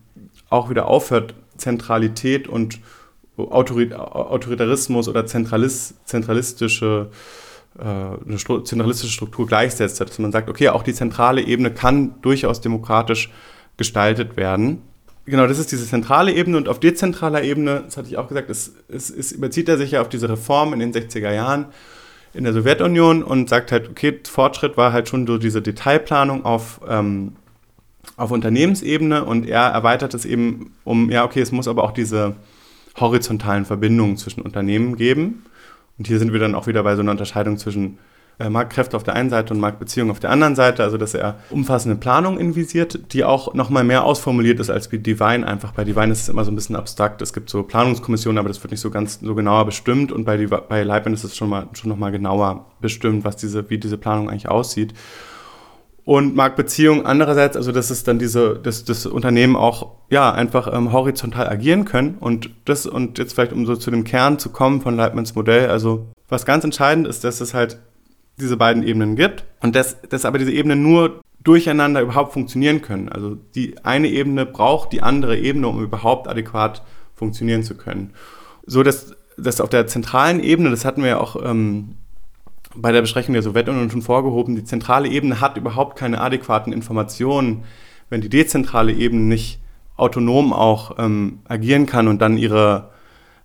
auch 0.50 0.68
wieder 0.68 0.88
aufhört, 0.88 1.34
Zentralität 1.56 2.48
und 2.48 2.80
Autoritarismus 3.36 5.08
oder 5.08 5.26
Zentralis, 5.26 5.94
zentralistische 6.04 7.10
äh, 7.78 7.82
eine 7.82 8.64
zentralistische 8.64 9.12
Struktur 9.12 9.46
gleichsetzt, 9.46 10.00
dass 10.00 10.18
man 10.18 10.32
sagt, 10.32 10.48
okay, 10.48 10.70
auch 10.70 10.82
die 10.82 10.94
zentrale 10.94 11.42
Ebene 11.42 11.70
kann 11.70 12.14
durchaus 12.22 12.60
demokratisch 12.60 13.30
gestaltet 13.76 14.36
werden. 14.36 14.82
Genau, 15.26 15.48
das 15.48 15.58
ist 15.58 15.72
diese 15.72 15.86
zentrale 15.86 16.32
Ebene 16.32 16.56
und 16.56 16.68
auf 16.68 16.78
dezentraler 16.78 17.42
Ebene, 17.42 17.82
das 17.84 17.96
hatte 17.96 18.08
ich 18.08 18.16
auch 18.16 18.28
gesagt, 18.28 18.48
es, 18.48 18.74
es, 18.88 19.10
es 19.10 19.32
überzieht 19.32 19.68
er 19.68 19.76
sich 19.76 19.90
ja 19.90 20.00
auf 20.00 20.08
diese 20.08 20.28
Reform 20.28 20.72
in 20.72 20.78
den 20.78 20.92
60er 20.92 21.32
Jahren 21.32 21.66
in 22.32 22.44
der 22.44 22.52
Sowjetunion 22.52 23.24
und 23.24 23.48
sagt 23.48 23.72
halt, 23.72 23.90
okay, 23.90 24.20
Fortschritt 24.24 24.76
war 24.76 24.92
halt 24.92 25.08
schon 25.08 25.26
so 25.26 25.36
diese 25.36 25.62
Detailplanung 25.62 26.44
auf, 26.44 26.80
ähm, 26.88 27.32
auf 28.16 28.30
Unternehmensebene 28.30 29.24
und 29.24 29.48
er 29.48 29.62
erweitert 29.62 30.14
es 30.14 30.24
eben 30.24 30.74
um, 30.84 31.10
ja, 31.10 31.24
okay, 31.24 31.40
es 31.40 31.50
muss 31.50 31.66
aber 31.66 31.82
auch 31.82 31.92
diese 31.92 32.36
horizontalen 32.96 33.64
Verbindungen 33.64 34.16
zwischen 34.16 34.42
Unternehmen 34.42 34.96
geben. 34.96 35.44
Und 35.98 36.06
hier 36.06 36.18
sind 36.20 36.32
wir 36.32 36.40
dann 36.40 36.54
auch 36.54 36.68
wieder 36.68 36.82
bei 36.82 36.94
so 36.94 37.00
einer 37.02 37.10
Unterscheidung 37.10 37.58
zwischen 37.58 37.98
Marktkräfte 38.38 38.96
auf 38.96 39.02
der 39.02 39.14
einen 39.14 39.30
Seite 39.30 39.54
und 39.54 39.60
Marktbeziehungen 39.60 40.10
auf 40.10 40.20
der 40.20 40.30
anderen 40.30 40.54
Seite, 40.54 40.82
also 40.82 40.98
dass 40.98 41.14
er 41.14 41.38
umfassende 41.50 41.96
Planung 41.96 42.38
invisiert, 42.38 43.12
die 43.12 43.24
auch 43.24 43.54
nochmal 43.54 43.82
mehr 43.82 44.04
ausformuliert 44.04 44.60
ist 44.60 44.68
als 44.68 44.88
bei 44.88 44.98
Divine. 44.98 45.46
Einfach 45.46 45.72
bei 45.72 45.84
Divine 45.84 46.12
ist 46.12 46.22
es 46.22 46.28
immer 46.28 46.44
so 46.44 46.50
ein 46.50 46.54
bisschen 46.54 46.76
abstrakt. 46.76 47.22
Es 47.22 47.32
gibt 47.32 47.48
so 47.48 47.62
Planungskommissionen, 47.62 48.38
aber 48.38 48.48
das 48.48 48.62
wird 48.62 48.72
nicht 48.72 48.80
so 48.80 48.90
ganz 48.90 49.20
so 49.20 49.34
genauer 49.34 49.64
bestimmt 49.64 50.12
und 50.12 50.24
bei, 50.24 50.36
bei 50.46 50.82
Leibniz 50.82 51.24
ist 51.24 51.32
es 51.32 51.36
schon, 51.36 51.48
mal, 51.48 51.68
schon 51.72 51.88
nochmal 51.88 52.12
genauer 52.12 52.66
bestimmt, 52.80 53.24
was 53.24 53.36
diese, 53.36 53.70
wie 53.70 53.78
diese 53.78 53.96
Planung 53.96 54.28
eigentlich 54.28 54.48
aussieht. 54.48 54.92
Und 56.06 56.36
Marktbeziehungen 56.36 57.04
andererseits, 57.04 57.56
also 57.56 57.72
dass 57.72 57.90
es 57.90 58.04
dann 58.04 58.20
diese, 58.20 58.60
dass 58.60 58.84
das 58.84 59.06
Unternehmen 59.06 59.56
auch 59.56 59.94
ja 60.08 60.30
einfach 60.30 60.72
ähm, 60.72 60.92
horizontal 60.92 61.48
agieren 61.48 61.84
können 61.84 62.16
und 62.20 62.50
das 62.64 62.86
und 62.86 63.18
jetzt 63.18 63.32
vielleicht 63.34 63.52
um 63.52 63.66
so 63.66 63.74
zu 63.74 63.90
dem 63.90 64.04
Kern 64.04 64.38
zu 64.38 64.50
kommen 64.50 64.80
von 64.82 64.94
Leibniz 64.94 65.34
Modell, 65.34 65.68
also 65.68 66.12
was 66.28 66.46
ganz 66.46 66.62
entscheidend 66.62 67.08
ist, 67.08 67.24
dass 67.24 67.40
es 67.40 67.54
halt 67.54 67.80
diese 68.38 68.56
beiden 68.56 68.82
Ebenen 68.82 69.16
gibt 69.16 69.44
und 69.60 69.74
dass, 69.74 70.00
dass 70.02 70.24
aber 70.24 70.38
diese 70.38 70.52
Ebenen 70.52 70.82
nur 70.82 71.22
durcheinander 71.42 72.00
überhaupt 72.00 72.32
funktionieren 72.32 72.82
können. 72.82 73.08
Also 73.08 73.36
die 73.54 73.76
eine 73.84 74.08
Ebene 74.08 74.46
braucht 74.46 74.92
die 74.92 75.02
andere 75.02 75.38
Ebene, 75.38 75.68
um 75.68 75.82
überhaupt 75.82 76.28
adäquat 76.28 76.82
funktionieren 77.14 77.62
zu 77.62 77.76
können. 77.76 78.12
So 78.66 78.82
dass, 78.82 79.14
dass 79.38 79.60
auf 79.60 79.70
der 79.70 79.86
zentralen 79.86 80.40
Ebene, 80.40 80.70
das 80.70 80.84
hatten 80.84 81.02
wir 81.02 81.10
ja 81.10 81.20
auch 81.20 81.36
ähm, 81.42 81.94
bei 82.74 82.92
der 82.92 83.00
Besprechung 83.00 83.32
der 83.32 83.42
Sowjetunion 83.42 83.90
schon 83.90 84.02
vorgehoben, 84.02 84.56
die 84.56 84.64
zentrale 84.64 85.08
Ebene 85.08 85.40
hat 85.40 85.56
überhaupt 85.56 85.96
keine 85.96 86.20
adäquaten 86.20 86.72
Informationen, 86.72 87.64
wenn 88.10 88.20
die 88.20 88.28
dezentrale 88.28 88.92
Ebene 88.92 89.22
nicht 89.22 89.60
autonom 89.96 90.52
auch 90.52 90.96
ähm, 90.98 91.40
agieren 91.48 91.86
kann 91.86 92.08
und 92.08 92.20
dann 92.20 92.36
ihre 92.36 92.90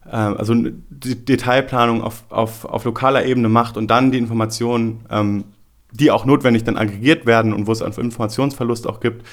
also 0.10 0.56
die 0.56 1.26
Detailplanung 1.26 2.02
auf, 2.02 2.24
auf, 2.30 2.66
auf 2.66 2.86
lokaler 2.86 3.26
Ebene 3.26 3.49
macht 3.49 3.78
und 3.78 3.89
dann 3.89 4.12
die 4.12 4.18
Informationen, 4.18 5.06
ähm, 5.10 5.43
die 5.91 6.12
auch 6.12 6.26
notwendig 6.26 6.64
dann 6.64 6.78
aggregiert 6.78 7.26
werden 7.26 7.54
und 7.54 7.68
wo 7.68 7.72
es 7.72 7.82
einen 7.82 7.93
Informationsverlust 7.93 8.88
auch 8.88 8.99
gibt, 8.99 9.26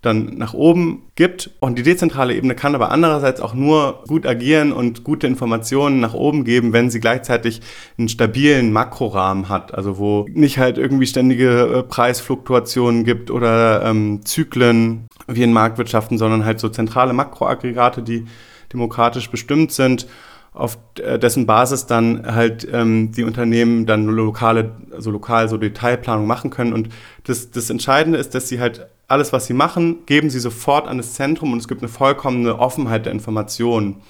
dann 0.00 0.36
nach 0.38 0.54
oben 0.54 1.02
gibt. 1.16 1.50
Und 1.60 1.78
die 1.78 1.82
dezentrale 1.82 2.34
Ebene 2.34 2.54
kann 2.54 2.74
aber 2.74 2.92
andererseits 2.92 3.40
auch 3.40 3.54
nur 3.54 4.04
gut 4.06 4.26
agieren 4.26 4.72
und 4.72 5.02
gute 5.02 5.26
Informationen 5.26 6.00
nach 6.00 6.14
oben 6.14 6.44
geben, 6.44 6.72
wenn 6.72 6.90
sie 6.90 7.00
gleichzeitig 7.00 7.60
einen 7.98 8.08
stabilen 8.08 8.72
Makrorahmen 8.72 9.48
hat. 9.48 9.74
Also 9.74 9.98
wo 9.98 10.26
nicht 10.30 10.58
halt 10.58 10.78
irgendwie 10.78 11.06
ständige 11.06 11.78
äh, 11.78 11.82
Preisfluktuationen 11.82 13.04
gibt 13.04 13.30
oder 13.30 13.84
ähm, 13.84 14.24
Zyklen 14.24 15.08
wie 15.26 15.42
in 15.42 15.52
Marktwirtschaften, 15.52 16.16
sondern 16.16 16.44
halt 16.44 16.60
so 16.60 16.68
zentrale 16.68 17.12
Makroaggregate, 17.12 18.02
die 18.02 18.26
demokratisch 18.72 19.30
bestimmt 19.30 19.72
sind, 19.72 20.06
auf 20.52 20.78
äh, 20.98 21.18
dessen 21.18 21.46
Basis 21.46 21.86
dann 21.86 22.26
halt 22.26 22.66
ähm, 22.72 23.12
die 23.12 23.24
Unternehmen 23.24 23.86
dann 23.86 24.06
lokale, 24.06 24.72
also 24.92 25.10
lokal 25.10 25.48
so 25.48 25.56
Detailplanung 25.56 26.26
machen 26.26 26.50
können. 26.50 26.72
Und 26.72 26.88
das, 27.24 27.50
das 27.50 27.70
Entscheidende 27.70 28.18
ist, 28.18 28.34
dass 28.34 28.48
sie 28.48 28.60
halt 28.60 28.88
alles, 29.06 29.32
was 29.32 29.46
sie 29.46 29.54
machen, 29.54 29.98
geben 30.06 30.30
sie 30.30 30.40
sofort 30.40 30.86
an 30.86 30.98
das 30.98 31.14
Zentrum 31.14 31.52
und 31.52 31.58
es 31.58 31.68
gibt 31.68 31.82
eine 31.82 31.88
vollkommene 31.88 32.58
Offenheit 32.58 33.06
der 33.06 33.12
Informationen. 33.12 34.02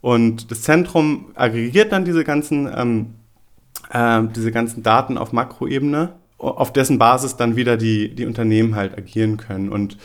Und 0.00 0.50
das 0.50 0.62
Zentrum 0.62 1.26
aggregiert 1.34 1.90
dann 1.90 2.04
diese 2.04 2.22
ganzen, 2.22 2.70
ähm, 2.74 3.14
äh, 3.90 4.22
diese 4.34 4.52
ganzen 4.52 4.82
Daten 4.82 5.18
auf 5.18 5.32
Makroebene, 5.32 6.14
auf 6.38 6.72
dessen 6.72 6.98
Basis 6.98 7.34
dann 7.34 7.56
wieder 7.56 7.76
die, 7.76 8.14
die 8.14 8.24
Unternehmen 8.24 8.76
halt 8.76 8.96
agieren 8.96 9.38
können. 9.38 9.70
Und 9.70 9.98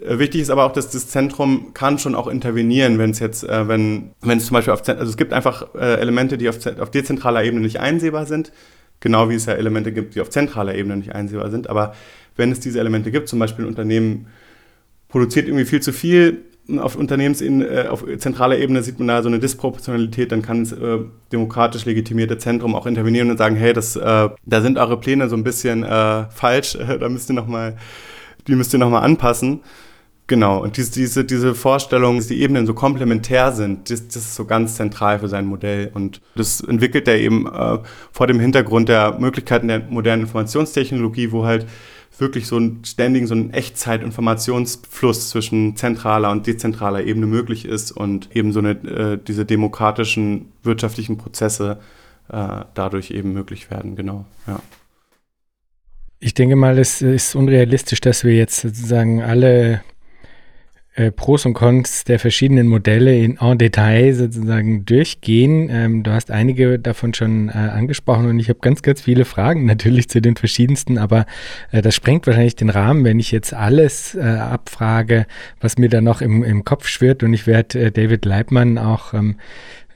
wichtig 0.00 0.40
ist 0.40 0.50
aber 0.50 0.64
auch, 0.64 0.72
dass 0.72 0.90
das 0.90 1.08
Zentrum 1.08 1.74
kann 1.74 1.98
schon 1.98 2.14
auch 2.14 2.26
intervenieren, 2.26 2.98
wenn 2.98 3.10
es 3.10 3.18
jetzt, 3.18 3.44
äh, 3.44 3.68
wenn, 3.68 4.10
wenn 4.20 4.38
es 4.38 4.46
zum 4.46 4.54
Beispiel 4.54 4.72
auf, 4.72 4.86
also 4.88 5.10
es 5.10 5.16
gibt 5.16 5.32
einfach 5.32 5.74
äh, 5.74 6.00
Elemente, 6.00 6.38
die 6.38 6.48
auf, 6.48 6.56
auf 6.78 6.90
dezentraler 6.90 7.44
Ebene 7.44 7.62
nicht 7.62 7.80
einsehbar 7.80 8.26
sind, 8.26 8.52
genau 9.00 9.28
wie 9.28 9.34
es 9.34 9.46
ja 9.46 9.54
Elemente 9.54 9.92
gibt, 9.92 10.14
die 10.14 10.20
auf 10.20 10.30
zentraler 10.30 10.74
Ebene 10.74 10.96
nicht 10.96 11.14
einsehbar 11.14 11.50
sind. 11.50 11.68
Aber 11.68 11.94
wenn 12.36 12.52
es 12.52 12.60
diese 12.60 12.80
Elemente 12.80 13.10
gibt, 13.10 13.28
zum 13.28 13.38
Beispiel 13.38 13.64
ein 13.64 13.68
Unternehmen 13.68 14.26
produziert 15.08 15.46
irgendwie 15.46 15.66
viel 15.66 15.80
zu 15.80 15.92
viel, 15.92 16.44
auf 16.78 16.96
Unternehmens 16.96 17.42
äh, 17.42 17.86
auf 17.88 18.04
zentraler 18.18 18.58
Ebene 18.58 18.82
sieht 18.82 18.98
man 18.98 19.08
da 19.08 19.22
so 19.22 19.28
eine 19.28 19.40
Disproportionalität, 19.40 20.30
dann 20.30 20.42
kann 20.42 20.64
das 20.64 20.72
äh, 20.72 20.98
demokratisch 21.32 21.84
legitimierte 21.84 22.38
Zentrum 22.38 22.74
auch 22.74 22.86
intervenieren 22.86 23.30
und 23.30 23.36
sagen, 23.36 23.56
hey, 23.56 23.72
das, 23.72 23.96
äh, 23.96 24.28
da 24.44 24.60
sind 24.60 24.78
eure 24.78 24.98
Pläne 24.98 25.28
so 25.28 25.36
ein 25.36 25.44
bisschen 25.44 25.82
äh, 25.82 26.24
falsch, 26.30 26.78
da 27.00 27.08
müsst 27.08 27.30
ihr 27.30 27.34
noch 27.34 27.48
mal 27.48 27.76
die 28.46 28.54
müsst 28.54 28.72
ihr 28.72 28.78
nochmal 28.78 29.04
anpassen. 29.04 29.60
Genau, 30.28 30.62
und 30.62 30.76
diese, 30.76 30.92
diese, 30.92 31.24
diese 31.24 31.54
Vorstellung, 31.54 32.16
dass 32.16 32.28
die 32.28 32.40
Ebenen 32.40 32.66
so 32.66 32.74
komplementär 32.74 33.52
sind, 33.52 33.90
das, 33.90 34.06
das, 34.06 34.16
ist 34.16 34.34
so 34.34 34.44
ganz 34.44 34.76
zentral 34.76 35.18
für 35.18 35.28
sein 35.28 35.44
Modell. 35.44 35.90
Und 35.92 36.20
das 36.36 36.60
entwickelt 36.60 37.08
er 37.08 37.18
eben 37.18 37.46
äh, 37.46 37.78
vor 38.12 38.26
dem 38.28 38.40
Hintergrund 38.40 38.88
der 38.88 39.18
Möglichkeiten 39.18 39.68
der 39.68 39.80
modernen 39.80 40.22
Informationstechnologie, 40.22 41.32
wo 41.32 41.44
halt 41.44 41.66
wirklich 42.18 42.46
so 42.46 42.56
ein 42.58 42.84
ständigen, 42.84 43.26
so 43.26 43.34
ein 43.34 43.52
Echtzeit-Informationsfluss 43.52 45.30
zwischen 45.30 45.76
zentraler 45.76 46.30
und 46.30 46.46
dezentraler 46.46 47.04
Ebene 47.04 47.26
möglich 47.26 47.64
ist 47.64 47.90
und 47.90 48.34
eben 48.34 48.52
so 48.52 48.60
eine, 48.60 48.70
äh, 48.70 49.18
diese 49.18 49.44
demokratischen 49.44 50.52
wirtschaftlichen 50.62 51.18
Prozesse 51.18 51.78
äh, 52.28 52.64
dadurch 52.74 53.10
eben 53.10 53.32
möglich 53.32 53.70
werden, 53.70 53.96
genau, 53.96 54.24
ja. 54.46 54.60
Ich 56.24 56.34
denke 56.34 56.54
mal, 56.54 56.78
es 56.78 57.02
ist 57.02 57.34
unrealistisch, 57.34 58.00
dass 58.00 58.22
wir 58.22 58.32
jetzt 58.32 58.60
sozusagen 58.60 59.22
alle 59.22 59.82
äh, 60.94 61.10
Pros 61.10 61.44
und 61.46 61.54
Cons 61.54 62.04
der 62.04 62.20
verschiedenen 62.20 62.68
Modelle 62.68 63.18
in 63.18 63.38
en 63.40 63.58
Detail 63.58 64.14
sozusagen 64.14 64.84
durchgehen. 64.84 65.68
Ähm, 65.68 66.04
du 66.04 66.12
hast 66.12 66.30
einige 66.30 66.78
davon 66.78 67.12
schon 67.12 67.48
äh, 67.48 67.54
angesprochen 67.54 68.26
und 68.26 68.38
ich 68.38 68.48
habe 68.48 68.60
ganz, 68.60 68.82
ganz 68.82 69.00
viele 69.00 69.24
Fragen 69.24 69.64
natürlich 69.66 70.08
zu 70.08 70.22
den 70.22 70.36
verschiedensten, 70.36 70.96
aber 70.96 71.26
äh, 71.72 71.82
das 71.82 71.96
sprengt 71.96 72.24
wahrscheinlich 72.28 72.54
den 72.54 72.70
Rahmen, 72.70 73.02
wenn 73.02 73.18
ich 73.18 73.32
jetzt 73.32 73.52
alles 73.52 74.14
äh, 74.14 74.20
abfrage, 74.20 75.26
was 75.60 75.76
mir 75.76 75.88
da 75.88 76.00
noch 76.00 76.22
im, 76.22 76.44
im 76.44 76.64
Kopf 76.64 76.86
schwirrt 76.86 77.24
und 77.24 77.34
ich 77.34 77.48
werde 77.48 77.86
äh, 77.86 77.90
David 77.90 78.24
Leibmann 78.26 78.78
auch 78.78 79.12
ähm, 79.12 79.38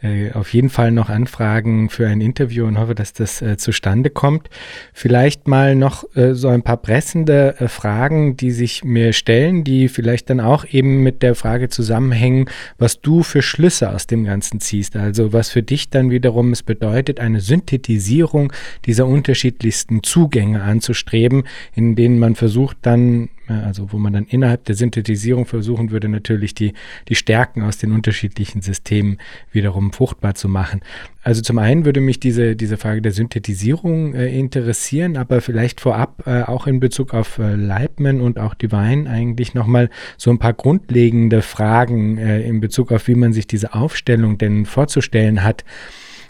äh, 0.07 0.33
auf 0.33 0.53
jeden 0.55 0.71
Fall 0.71 0.93
noch 0.93 1.09
anfragen 1.09 1.91
für 1.91 2.07
ein 2.07 2.21
Interview 2.21 2.67
und 2.67 2.79
hoffe, 2.79 2.95
dass 2.95 3.13
das 3.13 3.43
äh, 3.43 3.57
zustande 3.57 4.11
kommt. 4.11 4.49
Vielleicht 4.93 5.49
mal 5.49 5.75
noch 5.75 6.05
äh, 6.17 6.35
so 6.35 6.49
ein 6.49 6.63
paar 6.63 6.77
pressende 6.77 7.57
äh, 7.59 7.69
Fragen, 7.69 8.37
die 8.37 8.51
sich 8.51 8.85
mir 8.85 9.13
stellen, 9.13 9.65
die 9.65 9.89
vielleicht 9.89 10.31
dann 10.31 10.41
auch 10.41 10.65
eben 10.65 11.03
mit 11.03 11.23
der 11.23 11.35
Frage 11.35 11.69
zusammenhängen, 11.69 12.49
was 12.79 13.01
du 13.01 13.23
für 13.23 13.43
Schlüsse 13.43 13.91
aus 13.91 14.07
dem 14.07 14.25
Ganzen 14.25 14.61
ziehst. 14.61 14.97
Also 14.97 15.33
was 15.33 15.51
für 15.51 15.63
dich 15.63 15.91
dann 15.91 16.11
wiederum 16.11 16.53
es 16.53 16.63
bedeutet, 16.63 17.21
eine 17.21 17.41
Synthetisierung 17.41 18.53
dieser 18.85 19.07
unterschiedlichsten 19.07 20.03
Zugänge 20.03 20.63
anzustreben, 20.63 21.45
in 21.75 21.97
denen 21.97 22.19
man 22.19 22.35
versucht 22.37 22.79
dann 22.83 23.29
also 23.49 23.93
wo 23.93 23.99
man 23.99 24.13
dann 24.13 24.25
innerhalb 24.25 24.65
der 24.65 24.75
Synthetisierung 24.75 25.47
versuchen 25.47 25.91
würde, 25.91 26.09
natürlich 26.09 26.55
die, 26.55 26.73
die 27.09 27.15
Stärken 27.15 27.63
aus 27.63 27.79
den 27.79 27.93
unterschiedlichen 27.93 28.63
Systemen 28.63 29.19
wiederum 29.53 29.93
fruchtbar 29.93 30.35
zu 30.35 30.49
machen. 30.49 30.81
Also 31.23 31.43
zum 31.43 31.59
einen 31.59 31.85
würde 31.85 32.01
mich 32.01 32.21
diese, 32.21 32.55
diese 32.55 32.77
Frage 32.77 33.03
der 33.03 33.13
Synthetisierung 33.13 34.15
äh, 34.15 34.29
interessieren, 34.39 35.17
aber 35.17 35.41
vielleicht 35.41 35.81
vorab 35.81 36.23
äh, 36.27 36.43
auch 36.43 36.67
in 36.67 36.79
Bezug 36.79 37.15
auf 37.15 37.39
äh, 37.39 37.55
Leibman 37.57 38.21
und 38.21 38.39
auch 38.39 38.55
Divine 38.55 39.11
eigentlich 39.11 39.55
nochmal 39.55 39.91
so 40.17 40.31
ein 40.31 40.39
paar 40.39 40.53
grundlegende 40.53 41.43
Fragen 41.43 42.19
äh, 42.19 42.43
in 42.43 42.61
Bezug 42.61 42.93
auf, 42.93 43.09
wie 43.09 43.17
man 43.17 43.33
sich 43.33 43.47
diese 43.47 43.75
Aufstellung 43.75 44.39
denn 44.39 44.67
vorzustellen 44.67 45.43
hat. 45.43 45.65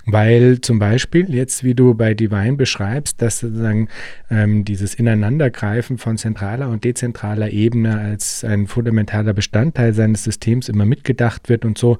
Weil 0.09 0.61
zum 0.61 0.78
Beispiel 0.78 1.34
jetzt, 1.34 1.64
wie 1.64 1.74
du 1.74 1.94
bei 1.94 2.14
Divine 2.14 2.54
beschreibst, 2.54 3.20
dass 3.20 3.40
sozusagen 3.40 3.88
ähm, 4.30 4.64
dieses 4.64 4.94
Ineinandergreifen 4.94 5.98
von 5.98 6.16
zentraler 6.16 6.68
und 6.68 6.84
dezentraler 6.84 7.50
Ebene 7.50 7.98
als 7.98 8.44
ein 8.44 8.68
fundamentaler 8.68 9.32
Bestandteil 9.32 9.94
seines 9.94 10.22
Systems 10.22 10.68
immer 10.68 10.86
mitgedacht 10.86 11.48
wird 11.48 11.64
und 11.64 11.76
so 11.76 11.98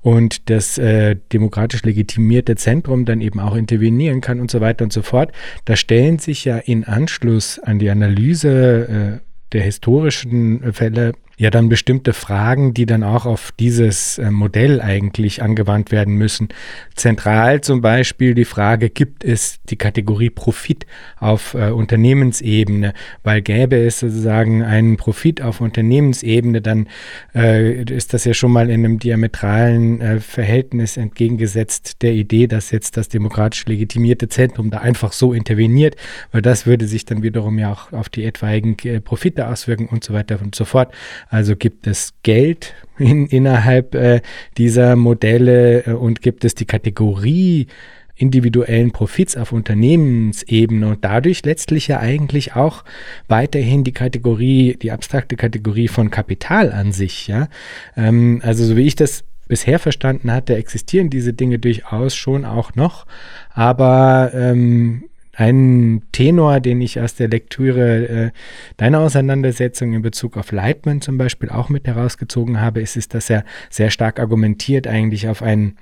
und 0.00 0.48
das 0.48 0.78
äh, 0.78 1.16
demokratisch 1.30 1.82
legitimierte 1.82 2.56
Zentrum 2.56 3.04
dann 3.04 3.20
eben 3.20 3.38
auch 3.38 3.54
intervenieren 3.54 4.22
kann 4.22 4.40
und 4.40 4.50
so 4.50 4.62
weiter 4.62 4.84
und 4.84 4.92
so 4.94 5.02
fort. 5.02 5.30
Da 5.66 5.76
stellen 5.76 6.18
sich 6.18 6.46
ja 6.46 6.56
in 6.56 6.84
Anschluss 6.84 7.58
an 7.58 7.78
die 7.78 7.90
Analyse 7.90 9.20
äh, 9.20 9.32
der 9.52 9.62
historischen 9.62 10.72
Fälle 10.72 11.12
ja 11.42 11.50
dann 11.50 11.68
bestimmte 11.68 12.12
Fragen, 12.12 12.72
die 12.72 12.86
dann 12.86 13.02
auch 13.02 13.26
auf 13.26 13.50
dieses 13.58 14.18
äh, 14.18 14.30
Modell 14.30 14.80
eigentlich 14.80 15.42
angewandt 15.42 15.90
werden 15.90 16.14
müssen. 16.14 16.50
Zentral 16.94 17.62
zum 17.62 17.80
Beispiel 17.80 18.34
die 18.34 18.44
Frage, 18.44 18.90
gibt 18.90 19.24
es 19.24 19.58
die 19.64 19.74
Kategorie 19.74 20.30
Profit 20.30 20.86
auf 21.18 21.54
äh, 21.54 21.70
Unternehmensebene? 21.70 22.94
Weil 23.24 23.42
gäbe 23.42 23.76
es 23.76 23.98
sozusagen 23.98 24.62
einen 24.62 24.96
Profit 24.96 25.42
auf 25.42 25.60
Unternehmensebene, 25.60 26.62
dann 26.62 26.86
äh, 27.34 27.82
ist 27.82 28.14
das 28.14 28.24
ja 28.24 28.34
schon 28.34 28.52
mal 28.52 28.70
in 28.70 28.84
einem 28.84 29.00
diametralen 29.00 30.00
äh, 30.00 30.20
Verhältnis 30.20 30.96
entgegengesetzt 30.96 32.02
der 32.02 32.12
Idee, 32.12 32.46
dass 32.46 32.70
jetzt 32.70 32.96
das 32.96 33.08
demokratisch 33.08 33.66
legitimierte 33.66 34.28
Zentrum 34.28 34.70
da 34.70 34.78
einfach 34.78 35.10
so 35.12 35.32
interveniert, 35.32 35.96
weil 36.30 36.40
das 36.40 36.66
würde 36.66 36.86
sich 36.86 37.04
dann 37.04 37.24
wiederum 37.24 37.58
ja 37.58 37.72
auch 37.72 37.92
auf 37.92 38.08
die 38.08 38.24
etwaigen 38.24 38.76
äh, 38.84 39.00
Profite 39.00 39.48
auswirken 39.48 39.86
und 39.86 40.04
so 40.04 40.12
weiter 40.12 40.38
und 40.40 40.54
so 40.54 40.64
fort. 40.64 40.94
Also 41.32 41.56
gibt 41.56 41.86
es 41.86 42.12
Geld 42.22 42.74
in, 42.98 43.26
innerhalb 43.26 43.94
äh, 43.94 44.20
dieser 44.58 44.96
Modelle 44.96 45.86
äh, 45.86 45.92
und 45.92 46.20
gibt 46.20 46.44
es 46.44 46.54
die 46.54 46.66
Kategorie 46.66 47.66
individuellen 48.14 48.92
Profits 48.92 49.36
auf 49.38 49.50
Unternehmensebene 49.50 50.86
und 50.86 51.04
dadurch 51.04 51.42
letztlich 51.44 51.88
ja 51.88 51.98
eigentlich 51.98 52.54
auch 52.54 52.84
weiterhin 53.26 53.82
die 53.82 53.92
Kategorie, 53.92 54.76
die 54.80 54.92
abstrakte 54.92 55.36
Kategorie 55.36 55.88
von 55.88 56.10
Kapital 56.10 56.70
an 56.70 56.92
sich. 56.92 57.26
Ja? 57.26 57.48
Ähm, 57.96 58.40
also 58.44 58.64
so 58.64 58.76
wie 58.76 58.86
ich 58.86 58.94
das 58.94 59.24
bisher 59.48 59.78
verstanden 59.78 60.30
hatte, 60.30 60.54
existieren 60.54 61.08
diese 61.08 61.32
Dinge 61.32 61.58
durchaus 61.58 62.14
schon 62.14 62.44
auch 62.44 62.74
noch, 62.74 63.06
aber 63.54 64.32
ähm, 64.34 65.04
ein 65.42 66.02
Tenor, 66.12 66.60
den 66.60 66.80
ich 66.80 67.00
aus 67.00 67.16
der 67.16 67.28
Lektüre 67.28 68.08
äh, 68.08 68.30
deiner 68.76 69.00
Auseinandersetzung 69.00 69.92
in 69.92 70.02
Bezug 70.02 70.36
auf 70.36 70.52
Leitman 70.52 71.00
zum 71.00 71.18
Beispiel 71.18 71.50
auch 71.50 71.68
mit 71.68 71.88
herausgezogen 71.88 72.60
habe, 72.60 72.80
ist, 72.80 72.96
ist, 72.96 73.12
dass 73.12 73.28
er 73.28 73.44
sehr 73.68 73.90
stark 73.90 74.20
argumentiert 74.20 74.86
eigentlich 74.86 75.28
auf 75.28 75.42
einen 75.42 75.76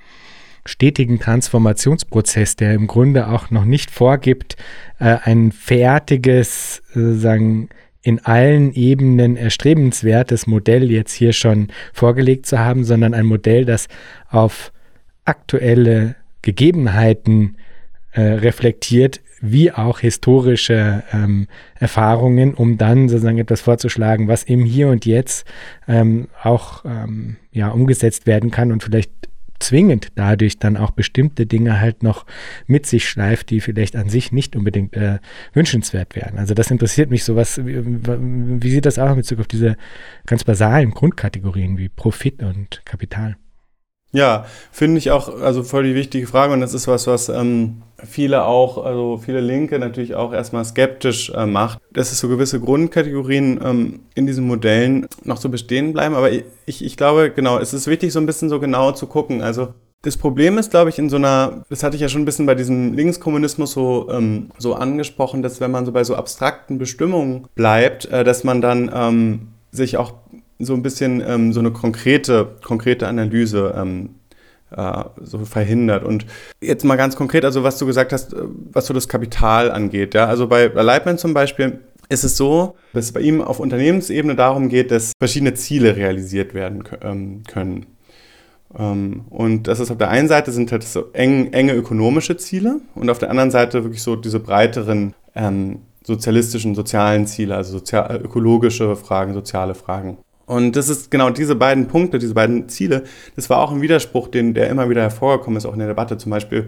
stetigen 0.65 1.19
Transformationsprozess, 1.19 2.55
der 2.55 2.73
im 2.73 2.87
Grunde 2.87 3.27
auch 3.27 3.51
noch 3.51 3.65
nicht 3.65 3.91
vorgibt, 3.91 4.55
äh, 4.99 5.17
ein 5.23 5.51
fertiges, 5.51 6.81
sozusagen 6.93 7.69
in 8.01 8.17
allen 8.25 8.73
Ebenen 8.73 9.37
erstrebenswertes 9.37 10.47
Modell 10.47 10.89
jetzt 10.89 11.13
hier 11.13 11.33
schon 11.33 11.67
vorgelegt 11.93 12.47
zu 12.47 12.57
haben, 12.57 12.83
sondern 12.83 13.13
ein 13.13 13.27
Modell, 13.27 13.65
das 13.65 13.89
auf 14.27 14.71
aktuelle 15.23 16.15
Gegebenheiten 16.41 17.57
äh, 18.13 18.21
reflektiert, 18.21 19.21
wie 19.41 19.71
auch 19.71 19.99
historische 19.99 21.03
ähm, 21.11 21.47
Erfahrungen, 21.75 22.53
um 22.53 22.77
dann 22.77 23.09
sozusagen 23.09 23.39
etwas 23.39 23.61
vorzuschlagen, 23.61 24.27
was 24.27 24.43
im 24.43 24.63
Hier 24.63 24.89
und 24.89 25.05
Jetzt 25.05 25.45
ähm, 25.87 26.27
auch 26.41 26.85
ähm, 26.85 27.37
ja, 27.51 27.69
umgesetzt 27.69 28.27
werden 28.27 28.51
kann 28.51 28.71
und 28.71 28.83
vielleicht 28.83 29.11
zwingend 29.61 30.07
dadurch 30.15 30.59
dann 30.59 30.77
auch 30.77 30.91
bestimmte 30.91 31.45
Dinge 31.45 31.79
halt 31.79 32.03
noch 32.03 32.25
mit 32.67 32.85
sich 32.85 33.07
schleift, 33.07 33.49
die 33.49 33.61
vielleicht 33.61 33.95
an 33.95 34.09
sich 34.09 34.31
nicht 34.31 34.55
unbedingt 34.55 34.95
äh, 34.97 35.19
wünschenswert 35.53 36.15
wären. 36.15 36.37
Also 36.37 36.53
das 36.53 36.71
interessiert 36.71 37.09
mich 37.09 37.23
so 37.23 37.35
was, 37.35 37.63
wie, 37.65 37.83
wie 37.85 38.71
sieht 38.71 38.85
das 38.85 38.99
auch 38.99 39.11
in 39.11 39.17
Bezug 39.17 39.39
auf 39.39 39.47
diese 39.47 39.77
ganz 40.25 40.43
basalen 40.43 40.91
Grundkategorien 40.91 41.77
wie 41.77 41.89
Profit 41.89 42.43
und 42.43 42.81
Kapital? 42.85 43.37
Ja, 44.13 44.45
finde 44.71 44.97
ich 44.97 45.11
auch, 45.11 45.41
also 45.41 45.63
voll 45.63 45.83
die 45.83 45.95
wichtige 45.95 46.27
Frage 46.27 46.51
und 46.51 46.59
das 46.59 46.73
ist 46.73 46.87
was, 46.87 47.07
was 47.07 47.29
ähm, 47.29 47.81
viele 48.05 48.43
auch, 48.45 48.83
also 48.83 49.17
viele 49.17 49.39
Linke 49.39 49.79
natürlich 49.79 50.15
auch 50.15 50.33
erstmal 50.33 50.65
skeptisch 50.65 51.29
äh, 51.29 51.45
macht, 51.45 51.79
dass 51.93 52.11
es 52.11 52.19
so 52.19 52.27
gewisse 52.27 52.59
Grundkategorien 52.59 53.59
ähm, 53.63 53.99
in 54.13 54.27
diesen 54.27 54.45
Modellen 54.47 55.07
noch 55.23 55.37
so 55.37 55.47
bestehen 55.47 55.93
bleiben. 55.93 56.15
Aber 56.15 56.29
ich, 56.31 56.83
ich 56.83 56.97
glaube, 56.97 57.31
genau, 57.31 57.57
es 57.59 57.73
ist 57.73 57.87
wichtig, 57.87 58.11
so 58.11 58.19
ein 58.19 58.25
bisschen 58.25 58.49
so 58.49 58.59
genau 58.59 58.91
zu 58.91 59.07
gucken. 59.07 59.41
Also 59.41 59.69
das 60.01 60.17
Problem 60.17 60.57
ist, 60.57 60.71
glaube 60.71 60.89
ich, 60.89 60.97
in 60.97 61.09
so 61.09 61.17
einer, 61.17 61.63
das 61.69 61.83
hatte 61.83 61.95
ich 61.95 62.01
ja 62.01 62.09
schon 62.09 62.23
ein 62.23 62.25
bisschen 62.25 62.47
bei 62.47 62.55
diesem 62.55 62.93
Linkskommunismus 62.93 63.71
so, 63.71 64.09
ähm, 64.11 64.49
so 64.57 64.73
angesprochen, 64.73 65.43
dass 65.43 65.61
wenn 65.61 65.71
man 65.71 65.85
so 65.85 65.91
bei 65.91 66.03
so 66.03 66.15
abstrakten 66.15 66.79
Bestimmungen 66.79 67.47
bleibt, 67.55 68.05
äh, 68.05 68.23
dass 68.23 68.43
man 68.43 68.61
dann 68.61 68.91
ähm, 68.93 69.47
sich 69.71 69.97
auch 69.97 70.13
so 70.65 70.73
ein 70.73 70.81
bisschen 70.81 71.23
ähm, 71.25 71.53
so 71.53 71.59
eine 71.59 71.71
konkrete, 71.71 72.55
konkrete 72.63 73.07
Analyse 73.07 73.73
ähm, 73.77 74.09
äh, 74.75 75.03
so 75.21 75.39
verhindert. 75.39 76.03
Und 76.03 76.25
jetzt 76.61 76.85
mal 76.85 76.95
ganz 76.95 77.15
konkret, 77.15 77.45
also 77.45 77.63
was 77.63 77.77
du 77.77 77.85
gesagt 77.85 78.13
hast, 78.13 78.33
äh, 78.33 78.37
was 78.71 78.85
so 78.87 78.93
das 78.93 79.07
Kapital 79.07 79.71
angeht. 79.71 80.13
Ja? 80.13 80.25
Also 80.25 80.47
bei, 80.47 80.67
Leibman 80.67 81.17
zum 81.17 81.33
Beispiel 81.33 81.79
ist 82.09 82.23
es 82.23 82.37
so, 82.37 82.75
dass 82.93 83.05
es 83.05 83.11
bei 83.11 83.21
ihm 83.21 83.41
auf 83.41 83.59
Unternehmensebene 83.59 84.35
darum 84.35 84.69
geht, 84.69 84.91
dass 84.91 85.13
verschiedene 85.19 85.53
Ziele 85.53 85.95
realisiert 85.95 86.53
werden 86.53 86.83
ähm, 87.01 87.43
können. 87.47 87.85
Ähm, 88.77 89.25
und 89.29 89.67
das 89.67 89.79
ist 89.79 89.91
auf 89.91 89.97
der 89.97 90.09
einen 90.09 90.27
Seite 90.27 90.51
sind 90.51 90.71
halt 90.71 90.83
so 90.83 91.11
eng, 91.13 91.53
enge 91.53 91.73
ökonomische 91.73 92.37
Ziele 92.37 92.81
und 92.95 93.09
auf 93.09 93.19
der 93.19 93.29
anderen 93.29 93.51
Seite 93.51 93.83
wirklich 93.83 94.03
so 94.03 94.15
diese 94.15 94.39
breiteren 94.39 95.13
ähm, 95.35 95.79
sozialistischen, 96.03 96.75
sozialen 96.75 97.27
Ziele, 97.27 97.55
also 97.55 97.73
sozial, 97.73 98.21
ökologische 98.23 98.95
Fragen, 98.95 99.33
soziale 99.33 99.75
Fragen. 99.75 100.17
Und 100.51 100.75
das 100.75 100.89
ist 100.89 101.09
genau 101.09 101.29
diese 101.29 101.55
beiden 101.55 101.87
Punkte, 101.87 102.19
diese 102.19 102.33
beiden 102.33 102.67
Ziele, 102.67 103.03
das 103.37 103.49
war 103.49 103.59
auch 103.59 103.71
ein 103.71 103.81
Widerspruch, 103.81 104.27
den, 104.27 104.53
der 104.53 104.69
immer 104.69 104.89
wieder 104.89 105.01
hervorgekommen 105.01 105.55
ist, 105.55 105.65
auch 105.65 105.71
in 105.71 105.79
der 105.79 105.87
Debatte. 105.87 106.17
Zum 106.17 106.29
Beispiel 106.29 106.67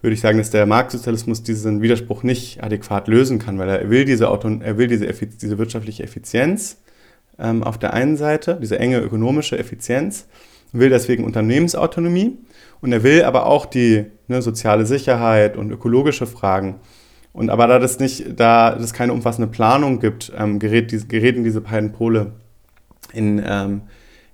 würde 0.00 0.14
ich 0.14 0.20
sagen, 0.20 0.38
dass 0.38 0.50
der 0.50 0.66
Marktsozialismus 0.66 1.44
diesen 1.44 1.82
Widerspruch 1.82 2.24
nicht 2.24 2.64
adäquat 2.64 3.06
lösen 3.06 3.38
kann, 3.38 3.60
weil 3.60 3.68
er 3.68 3.90
will 3.90 4.04
diese, 4.04 4.28
Auto, 4.28 4.50
er 4.58 4.76
will 4.76 4.88
diese, 4.88 5.06
diese 5.06 5.56
wirtschaftliche 5.56 6.02
Effizienz 6.02 6.78
ähm, 7.38 7.62
auf 7.62 7.78
der 7.78 7.92
einen 7.94 8.16
Seite, 8.16 8.58
diese 8.60 8.80
enge 8.80 8.98
ökonomische 8.98 9.56
Effizienz, 9.56 10.26
will 10.72 10.90
deswegen 10.90 11.22
Unternehmensautonomie 11.22 12.38
und 12.80 12.92
er 12.92 13.04
will 13.04 13.22
aber 13.22 13.46
auch 13.46 13.66
die 13.66 14.06
ne, 14.26 14.42
soziale 14.42 14.84
Sicherheit 14.84 15.56
und 15.56 15.70
ökologische 15.70 16.26
Fragen. 16.26 16.80
Und 17.32 17.50
aber 17.50 17.68
da 17.68 17.78
das 17.78 18.00
nicht, 18.00 18.40
da 18.40 18.74
es 18.74 18.92
keine 18.92 19.12
umfassende 19.12 19.46
Planung 19.48 20.00
gibt, 20.00 20.32
ähm, 20.36 20.58
gerät, 20.58 20.90
die, 20.90 21.06
geräten 21.06 21.44
diese 21.44 21.60
beiden 21.60 21.92
Pole 21.92 22.32
in, 23.12 23.42
ähm, 23.44 23.82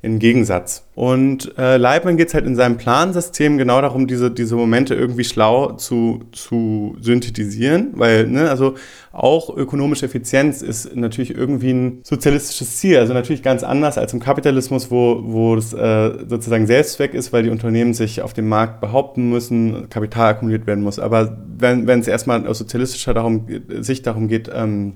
in 0.01 0.21
Gegensatz. 0.21 0.85
Und 0.95 1.59
äh, 1.59 1.77
Leibman 1.77 2.17
geht 2.17 2.29
es 2.29 2.35
halt 2.35 2.47
in 2.47 2.55
seinem 2.55 2.77
Plansystem 2.77 3.59
genau 3.59 3.81
darum, 3.81 4.07
diese, 4.07 4.31
diese 4.31 4.55
Momente 4.55 4.95
irgendwie 4.95 5.25
schlau 5.25 5.73
zu, 5.73 6.21
zu 6.31 6.97
synthetisieren, 7.01 7.91
weil, 7.95 8.29
ne, 8.29 8.49
also 8.49 8.75
auch 9.11 9.55
ökonomische 9.57 10.07
Effizienz 10.07 10.63
ist 10.63 10.95
natürlich 10.95 11.35
irgendwie 11.35 11.73
ein 11.73 12.01
sozialistisches 12.05 12.77
Ziel, 12.77 12.99
also 12.99 13.13
natürlich 13.13 13.43
ganz 13.43 13.65
anders 13.65 13.99
als 13.99 14.13
im 14.13 14.21
Kapitalismus, 14.21 14.93
wo, 14.93 15.21
wo 15.25 15.57
das 15.57 15.73
äh, 15.73 16.27
sozusagen 16.29 16.69
Selbstzweck 16.69 17.15
ist, 17.15 17.33
weil 17.33 17.43
die 17.43 17.51
Unternehmen 17.51 17.93
sich 17.93 18.23
auf 18.23 18.33
dem 18.33 18.49
Markt 18.49 18.81
behaupten 18.81 19.31
müssen, 19.31 19.89
Kapital 19.89 20.31
akkumuliert 20.31 20.69
werden 20.69 20.85
muss. 20.85 21.01
Aber 21.01 21.39
wenn, 21.59 21.89
wenn 21.89 21.99
es 21.99 22.07
erstmal 22.07 22.47
aus 22.47 22.59
sozialistischer 22.59 23.15
darum, 23.15 23.47
Sicht 23.81 24.07
darum 24.07 24.29
geht, 24.29 24.49
ähm, 24.55 24.95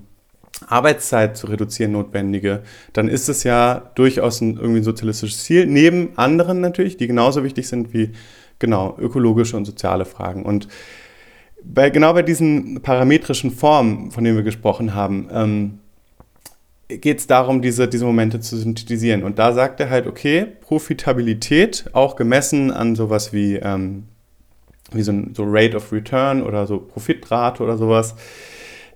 Arbeitszeit 0.67 1.37
zu 1.37 1.47
reduzieren 1.47 1.91
notwendige, 1.91 2.63
dann 2.93 3.07
ist 3.07 3.29
es 3.29 3.43
ja 3.43 3.91
durchaus 3.95 4.41
ein 4.41 4.57
irgendwie 4.57 4.79
ein 4.79 4.83
sozialistisches 4.83 5.43
Ziel, 5.43 5.65
neben 5.65 6.17
anderen 6.17 6.61
natürlich, 6.61 6.97
die 6.97 7.07
genauso 7.07 7.43
wichtig 7.43 7.67
sind 7.67 7.93
wie 7.93 8.11
genau 8.59 8.95
ökologische 8.99 9.57
und 9.57 9.65
soziale 9.65 10.05
Fragen. 10.05 10.43
Und 10.43 10.67
bei, 11.63 11.89
genau 11.89 12.13
bei 12.13 12.23
diesen 12.23 12.81
parametrischen 12.81 13.51
Formen, 13.51 14.11
von 14.11 14.23
denen 14.23 14.37
wir 14.37 14.43
gesprochen 14.43 14.93
haben, 14.93 15.29
ähm, 15.31 15.79
geht 16.87 17.19
es 17.19 17.27
darum, 17.27 17.61
diese, 17.61 17.87
diese 17.87 18.05
Momente 18.05 18.39
zu 18.39 18.57
synthetisieren. 18.57 19.23
Und 19.23 19.39
da 19.39 19.53
sagt 19.53 19.79
er 19.79 19.89
halt, 19.89 20.07
okay, 20.07 20.45
Profitabilität, 20.61 21.85
auch 21.93 22.15
gemessen 22.15 22.71
an 22.71 22.95
sowas 22.95 23.33
wie, 23.33 23.55
ähm, 23.55 24.03
wie 24.91 25.01
so, 25.01 25.11
ein, 25.11 25.33
so 25.35 25.43
Rate 25.47 25.77
of 25.77 25.91
Return 25.91 26.43
oder 26.43 26.67
so 26.67 26.79
Profitrate 26.79 27.63
oder 27.63 27.77
sowas, 27.77 28.15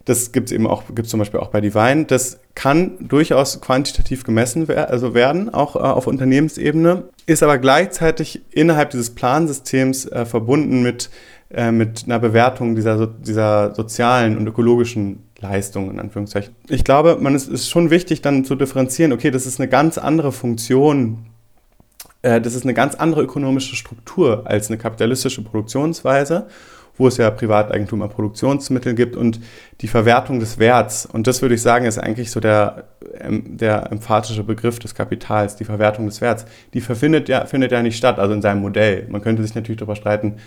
das 0.08 0.32
gibt 0.32 0.48
es 0.48 0.52
eben 0.54 0.68
auch, 0.68 0.84
gibt 0.96 1.10
zum 1.10 1.20
Beispiel 1.20 1.42
auch 1.42 1.50
bei 1.50 1.60
Divine. 1.60 2.06
Das 2.06 2.40
kann 2.56 2.94
durchaus 3.02 3.60
quantitativ 3.60 4.24
gemessen 4.24 4.70
wer 4.70 4.90
also 4.90 5.14
werden, 5.14 5.54
auch 5.54 5.76
äh, 5.76 5.80
auf 5.80 6.08
Unternehmensebene, 6.08 7.04
ist 7.26 7.44
aber 7.44 7.58
gleichzeitig 7.58 8.42
innerhalb 8.52 8.92
dieses 8.92 9.10
Plansystems 9.10 10.06
äh, 10.06 10.26
verbunden 10.26 10.82
mit, 10.82 11.10
äh, 11.54 11.74
mit 11.74 12.06
einer 12.06 12.20
Bewertung 12.20 12.76
dieser, 12.76 13.06
dieser 13.06 13.76
sozialen 13.76 14.38
und 14.38 14.48
ökologischen 14.48 15.24
Leistungen, 15.40 15.92
in 15.92 16.00
Anführungszeichen. 16.00 16.56
Ich 16.70 16.86
glaube, 16.86 17.18
man 17.20 17.36
ist, 17.36 17.50
ist 17.50 17.70
schon 17.70 17.90
wichtig, 17.90 18.22
dann 18.22 18.46
zu 18.46 18.56
differenzieren, 18.56 19.12
okay, 19.12 19.30
das 19.30 19.46
ist 19.46 19.60
eine 19.60 19.68
ganz 19.68 19.98
andere 19.98 20.32
Funktion 20.32 21.26
äh, 22.22 22.40
das 22.40 22.56
ist 22.56 22.64
eine 22.64 22.74
ganz 22.74 22.96
andere 22.96 23.24
ökonomische 23.24 23.76
Struktur 23.76 24.44
als 24.46 24.70
eine 24.70 24.78
kapitalistische 24.78 25.44
Produktionsweise 25.44 26.48
wo 26.98 27.08
es 27.08 27.18
ja 27.18 27.30
Privateigentum 27.30 28.02
an 28.02 28.10
Produktionsmitteln 28.10 28.96
gibt 28.96 29.16
und 29.16 29.40
die 29.82 29.88
Verwertung 29.88 30.40
des 30.40 30.58
Werts. 30.58 31.06
Und 31.06 31.28
das 31.28 31.42
würde 31.42 31.56
ich 31.56 31.62
sagen, 31.62 31.86
ist 31.86 31.98
eigentlich 31.98 32.32
so 32.32 32.40
der, 32.40 32.86
ähm, 33.20 33.58
der 33.58 33.92
emphatische 33.92 34.44
Begriff 34.44 34.80
des 34.80 34.96
Kapitals, 34.96 35.56
die 35.56 35.66
Verwertung 35.66 36.06
des 36.06 36.22
Werts. 36.22 36.46
Die 36.74 36.82
findet 36.82 37.30
ja, 37.30 37.46
findet 37.46 37.72
ja 37.72 37.82
nicht 37.82 37.98
statt, 37.98 38.20
also 38.20 38.34
in 38.34 38.42
seinem 38.42 38.62
Modell. 38.62 39.08
Man 39.10 39.22
könnte 39.22 39.44
sich 39.44 39.56
natürlich 39.56 39.80
darüber 39.80 39.96
streiten, 39.96 40.38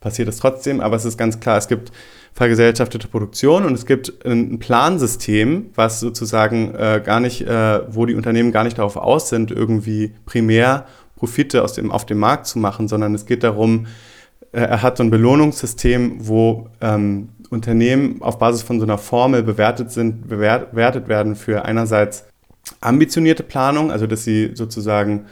passiert 0.00 0.28
es 0.28 0.36
trotzdem, 0.36 0.80
aber 0.80 0.96
es 0.96 1.06
ist 1.06 1.16
ganz 1.16 1.40
klar, 1.40 1.56
es 1.56 1.66
gibt 1.66 1.90
vergesellschaftete 2.34 3.08
Produktion 3.08 3.64
und 3.64 3.72
es 3.72 3.86
gibt 3.86 4.26
ein 4.26 4.58
Plansystem, 4.58 5.70
was 5.74 6.00
sozusagen 6.00 6.74
äh, 6.74 7.00
gar 7.02 7.20
nicht, 7.20 7.42
äh, 7.42 7.80
wo 7.88 8.04
die 8.04 8.14
Unternehmen 8.14 8.52
gar 8.52 8.64
nicht 8.64 8.76
darauf 8.76 8.96
aus 8.96 9.30
sind, 9.30 9.50
irgendwie 9.50 10.12
primär 10.26 10.84
Profite 11.16 11.62
aus 11.62 11.72
dem, 11.72 11.90
auf 11.90 12.04
dem 12.04 12.18
Markt 12.18 12.46
zu 12.46 12.58
machen, 12.58 12.86
sondern 12.86 13.14
es 13.14 13.24
geht 13.24 13.44
darum, 13.44 13.86
er 14.54 14.82
hat 14.82 14.96
so 14.96 15.02
ein 15.02 15.10
Belohnungssystem, 15.10 16.26
wo 16.26 16.68
ähm, 16.80 17.30
Unternehmen 17.50 18.20
auf 18.20 18.38
Basis 18.38 18.62
von 18.62 18.78
so 18.78 18.86
einer 18.86 18.98
Formel 18.98 19.42
bewertet 19.42 19.90
sind, 19.90 20.28
bewertet 20.28 21.08
werden 21.08 21.36
für 21.36 21.64
einerseits 21.64 22.24
ambitionierte 22.80 23.42
Planung, 23.42 23.90
also 23.90 24.06
dass 24.06 24.24
sie 24.24 24.52
sozusagen 24.54 25.26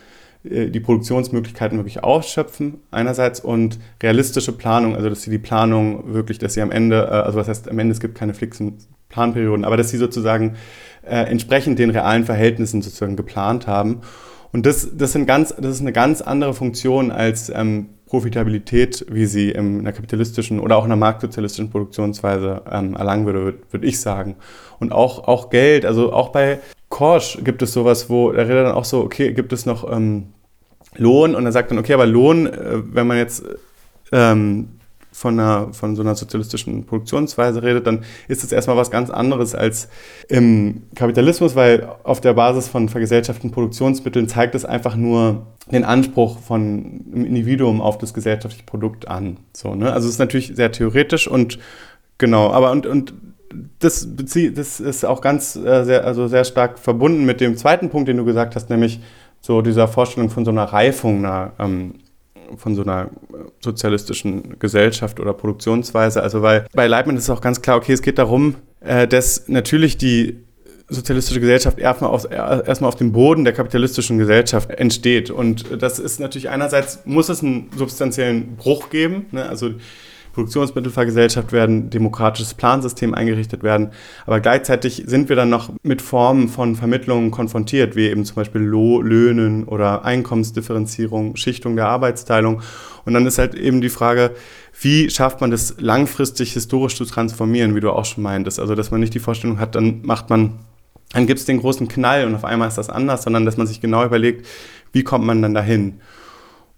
äh, 0.44 0.68
die 0.68 0.80
Produktionsmöglichkeiten 0.80 1.78
wirklich 1.78 2.02
ausschöpfen 2.02 2.80
einerseits 2.90 3.40
und 3.40 3.78
realistische 4.02 4.52
Planung, 4.52 4.96
also 4.96 5.08
dass 5.08 5.22
sie 5.22 5.30
die 5.30 5.38
Planung 5.38 6.12
wirklich, 6.12 6.38
dass 6.38 6.54
sie 6.54 6.62
am 6.62 6.70
Ende, 6.70 7.02
äh, 7.02 7.14
also 7.14 7.38
was 7.38 7.48
heißt 7.48 7.68
am 7.68 7.78
Ende, 7.78 7.92
es 7.92 8.00
gibt 8.00 8.14
keine 8.14 8.34
fixen 8.34 8.78
Planperioden, 9.08 9.64
aber 9.64 9.76
dass 9.76 9.90
sie 9.90 9.98
sozusagen 9.98 10.56
äh, 11.02 11.24
entsprechend 11.24 11.78
den 11.78 11.90
realen 11.90 12.24
Verhältnissen 12.24 12.82
sozusagen 12.82 13.16
geplant 13.16 13.66
haben. 13.66 14.00
Und 14.52 14.66
das, 14.66 14.88
das, 14.94 15.12
sind 15.12 15.26
ganz, 15.26 15.54
das 15.56 15.76
ist 15.76 15.80
eine 15.80 15.92
ganz 15.92 16.20
andere 16.20 16.54
Funktion 16.54 17.10
als 17.10 17.50
ähm, 17.54 17.90
Profitabilität, 18.12 19.06
wie 19.08 19.24
sie 19.24 19.52
in 19.52 19.80
einer 19.80 19.92
kapitalistischen 19.92 20.60
oder 20.60 20.76
auch 20.76 20.84
in 20.84 20.92
einer 20.92 21.00
marktsozialistischen 21.00 21.70
Produktionsweise 21.70 22.60
ähm, 22.70 22.94
erlangen 22.94 23.24
würde, 23.24 23.40
würde 23.42 23.58
würd 23.70 23.84
ich 23.84 24.00
sagen. 24.00 24.36
Und 24.78 24.92
auch, 24.92 25.26
auch 25.26 25.48
Geld, 25.48 25.86
also 25.86 26.12
auch 26.12 26.28
bei 26.28 26.58
Korsch 26.90 27.38
gibt 27.42 27.62
es 27.62 27.72
sowas, 27.72 28.10
wo 28.10 28.30
da 28.30 28.42
redet 28.42 28.66
dann 28.66 28.74
auch 28.74 28.84
so, 28.84 29.00
okay, 29.00 29.32
gibt 29.32 29.54
es 29.54 29.64
noch 29.64 29.90
ähm, 29.90 30.26
Lohn? 30.94 31.34
Und 31.34 31.46
er 31.46 31.52
sagt 31.52 31.70
dann, 31.70 31.78
okay, 31.78 31.94
aber 31.94 32.04
Lohn, 32.04 32.48
äh, 32.48 32.82
wenn 32.84 33.06
man 33.06 33.16
jetzt 33.16 33.44
ähm, 34.12 34.68
von, 35.22 35.38
einer, 35.38 35.72
von 35.72 35.94
so 35.94 36.02
einer 36.02 36.16
sozialistischen 36.16 36.84
Produktionsweise 36.84 37.62
redet, 37.62 37.86
dann 37.86 38.04
ist 38.26 38.42
es 38.42 38.50
erstmal 38.50 38.76
was 38.76 38.90
ganz 38.90 39.08
anderes 39.08 39.54
als 39.54 39.88
im 40.28 40.82
Kapitalismus, 40.96 41.54
weil 41.54 41.88
auf 42.02 42.20
der 42.20 42.34
Basis 42.34 42.66
von 42.66 42.88
vergesellschafteten 42.88 43.52
Produktionsmitteln 43.52 44.28
zeigt 44.28 44.56
es 44.56 44.64
einfach 44.64 44.96
nur 44.96 45.46
den 45.70 45.84
Anspruch 45.84 46.40
von 46.40 47.04
einem 47.14 47.24
Individuum 47.24 47.80
auf 47.80 47.98
das 47.98 48.12
gesellschaftliche 48.12 48.66
Produkt 48.66 49.06
an. 49.06 49.38
So, 49.52 49.76
ne? 49.76 49.92
Also 49.92 50.08
es 50.08 50.14
ist 50.14 50.18
natürlich 50.18 50.52
sehr 50.56 50.72
theoretisch 50.72 51.28
und 51.28 51.60
genau, 52.18 52.50
aber 52.50 52.72
und, 52.72 52.86
und 52.86 53.14
das, 53.78 54.08
das 54.16 54.80
ist 54.80 55.04
auch 55.04 55.20
ganz 55.20 55.54
äh, 55.54 55.84
sehr, 55.84 56.04
also 56.04 56.26
sehr 56.26 56.44
stark 56.44 56.80
verbunden 56.80 57.24
mit 57.24 57.40
dem 57.40 57.56
zweiten 57.56 57.90
Punkt, 57.90 58.08
den 58.08 58.16
du 58.16 58.24
gesagt 58.24 58.56
hast, 58.56 58.70
nämlich 58.70 59.00
so 59.40 59.62
dieser 59.62 59.86
Vorstellung 59.86 60.30
von 60.30 60.44
so 60.44 60.50
einer 60.50 60.64
Reifung 60.64 61.18
einer 61.18 61.52
ähm, 61.60 61.94
von 62.56 62.74
so 62.74 62.82
einer 62.82 63.10
sozialistischen 63.60 64.58
Gesellschaft 64.58 65.20
oder 65.20 65.32
Produktionsweise. 65.32 66.22
Also 66.22 66.42
weil 66.42 66.66
bei 66.72 66.86
Leibniz 66.86 67.20
ist 67.20 67.30
auch 67.30 67.40
ganz 67.40 67.62
klar, 67.62 67.76
okay, 67.76 67.92
es 67.92 68.02
geht 68.02 68.18
darum, 68.18 68.56
äh, 68.80 69.06
dass 69.06 69.48
natürlich 69.48 69.96
die 69.96 70.44
sozialistische 70.88 71.40
Gesellschaft 71.40 71.78
erstmal 71.78 72.10
auf, 72.10 72.30
erstmal 72.30 72.88
auf 72.88 72.96
dem 72.96 73.12
Boden 73.12 73.44
der 73.44 73.52
kapitalistischen 73.52 74.18
Gesellschaft 74.18 74.70
entsteht. 74.70 75.30
Und 75.30 75.82
das 75.82 75.98
ist 75.98 76.20
natürlich 76.20 76.50
einerseits, 76.50 77.00
muss 77.04 77.28
es 77.28 77.42
einen 77.42 77.70
substanziellen 77.76 78.56
Bruch 78.56 78.90
geben. 78.90 79.26
Ne? 79.30 79.48
Also 79.48 79.70
Produktionsmittel 80.32 80.90
vergesellschaft 80.90 81.52
werden, 81.52 81.90
demokratisches 81.90 82.54
Plansystem 82.54 83.14
eingerichtet 83.14 83.62
werden. 83.62 83.90
Aber 84.26 84.40
gleichzeitig 84.40 85.04
sind 85.06 85.28
wir 85.28 85.36
dann 85.36 85.50
noch 85.50 85.70
mit 85.82 86.02
Formen 86.02 86.48
von 86.48 86.74
Vermittlungen 86.74 87.30
konfrontiert, 87.30 87.96
wie 87.96 88.08
eben 88.08 88.24
zum 88.24 88.36
Beispiel 88.36 88.60
Löhnen 88.60 89.64
oder 89.64 90.04
Einkommensdifferenzierung, 90.04 91.36
Schichtung 91.36 91.76
der 91.76 91.88
Arbeitsteilung. 91.88 92.62
Und 93.04 93.14
dann 93.14 93.26
ist 93.26 93.38
halt 93.38 93.54
eben 93.54 93.80
die 93.80 93.88
Frage, 93.88 94.32
wie 94.80 95.10
schafft 95.10 95.40
man 95.40 95.50
das 95.50 95.76
langfristig 95.78 96.54
historisch 96.54 96.96
zu 96.96 97.04
transformieren, 97.04 97.74
wie 97.74 97.80
du 97.80 97.90
auch 97.90 98.04
schon 98.04 98.22
meintest. 98.22 98.58
Also, 98.58 98.74
dass 98.74 98.90
man 98.90 99.00
nicht 99.00 99.14
die 99.14 99.18
Vorstellung 99.18 99.58
hat, 99.58 99.74
dann 99.74 100.00
macht 100.02 100.30
man, 100.30 100.60
dann 101.12 101.26
gibt 101.26 101.40
es 101.40 101.46
den 101.46 101.60
großen 101.60 101.88
Knall 101.88 102.26
und 102.26 102.34
auf 102.34 102.44
einmal 102.44 102.68
ist 102.68 102.78
das 102.78 102.88
anders, 102.88 103.22
sondern 103.24 103.44
dass 103.44 103.56
man 103.56 103.66
sich 103.66 103.80
genau 103.80 104.04
überlegt, 104.04 104.46
wie 104.92 105.04
kommt 105.04 105.26
man 105.26 105.42
dann 105.42 105.54
dahin. 105.54 106.00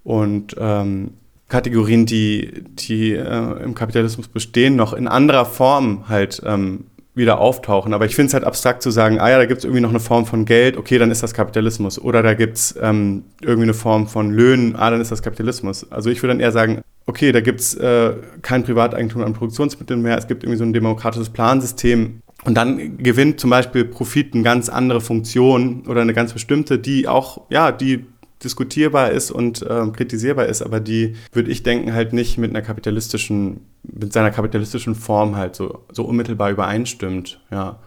Und 0.03 0.57
ähm, 0.59 1.13
Kategorien, 1.49 2.07
die, 2.07 2.65
die 2.71 3.13
äh, 3.13 3.63
im 3.63 3.75
Kapitalismus 3.75 4.29
bestehen, 4.29 4.77
noch 4.77 4.93
in 4.93 5.09
anderer 5.09 5.45
Form 5.45 6.09
halt 6.09 6.43
ähm, 6.45 6.87
wieder 7.15 7.39
auftauchen. 7.39 7.95
Aber 7.95 8.07
ich 8.07 8.17
finde 8.17 8.29
es 8.29 8.35
halt 8.35 8.45
abstrakt 8.45 8.83
zu 8.83 8.91
sagen, 8.91 9.21
ah 9.21 9.31
ja, 9.31 9.39
da 9.39 9.47
gibt 9.47 9.59
es 9.59 9.65
irgendwie 9.65 9.81
noch 9.81 9.91
eine 9.91 10.01
Form 10.01 10.27
von 10.27 10.45
Geld, 10.45 10.77
okay, 10.77 10.99
dann 10.99 11.11
ist 11.11 11.23
das 11.23 11.33
Kapitalismus. 11.33 11.99
Oder 11.99 12.23
da 12.23 12.35
gibt 12.35 12.57
es 12.57 12.75
ähm, 12.81 13.25
irgendwie 13.41 13.65
eine 13.65 13.75
Form 13.75 14.09
von 14.09 14.33
Löhnen, 14.33 14.75
ah, 14.77 14.91
dann 14.91 15.01
ist 15.01 15.13
das 15.13 15.23
Kapitalismus. 15.23 15.91
Also 15.93 16.11
ich 16.11 16.23
würde 16.23 16.35
dann 16.35 16.41
eher 16.41 16.53
sagen, 16.53 16.83
okay, 17.07 17.31
da 17.33 17.41
gibt 17.41 17.61
es 17.61 17.75
äh, 17.75 18.15
kein 18.43 18.65
Privateigentum 18.65 19.23
an 19.23 19.35
Produktionsmitteln 19.35 20.03
mehr, 20.03 20.19
es 20.19 20.27
gibt 20.27 20.43
irgendwie 20.43 20.59
so 20.59 20.65
ein 20.65 20.73
demokratisches 20.73 21.31
Plansystem. 21.31 22.21
Und 22.45 22.57
dann 22.57 22.99
gewinnt 22.99 23.41
zum 23.41 23.49
Beispiel 23.49 23.85
Profit 23.85 24.35
eine 24.35 24.43
ganz 24.43 24.69
andere 24.69 25.01
Funktion 25.01 25.85
oder 25.87 26.03
eine 26.03 26.13
ganz 26.13 26.33
bestimmte, 26.33 26.79
die 26.79 27.09
auch, 27.09 27.43
ja, 27.49 27.73
die 27.73 28.05
diskutierbar 28.45 29.11
ist 29.11 29.31
und 29.31 29.65
ähm, 29.69 29.93
kritisierbar 29.93 30.47
ist, 30.47 30.63
aber 30.63 30.81
die, 30.81 31.17
würde 31.33 31.51
ich 31.51 31.63
denken, 31.63 31.95
halt 31.95 32.13
nicht 32.13 32.39
mit 32.39 32.51
einer 32.51 32.63
kapitalistischen, 32.63 33.61
mit 33.83 34.13
seiner 34.13 34.31
kapitalistischen 34.31 34.95
Form 34.95 35.37
halt 35.37 35.57
so, 35.57 35.85
so 35.91 36.05
unmittelbar 36.05 36.51
übereinstimmt. 36.51 37.41
Ja, 37.51 37.79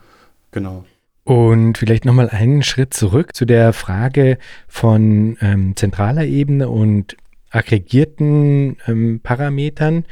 genau. 0.51 0.85
Und 1.23 1.77
vielleicht 1.77 2.05
nochmal 2.05 2.29
einen 2.29 2.63
Schritt 2.63 2.93
zurück 2.93 3.35
zu 3.35 3.45
der 3.45 3.73
Frage 3.73 4.37
von 4.67 5.37
ähm, 5.41 5.75
zentraler 5.75 6.23
Ebene 6.23 6.69
und 6.69 7.17
aggregierten 7.49 8.77
ähm, 8.87 9.19
Parametern 9.21 10.05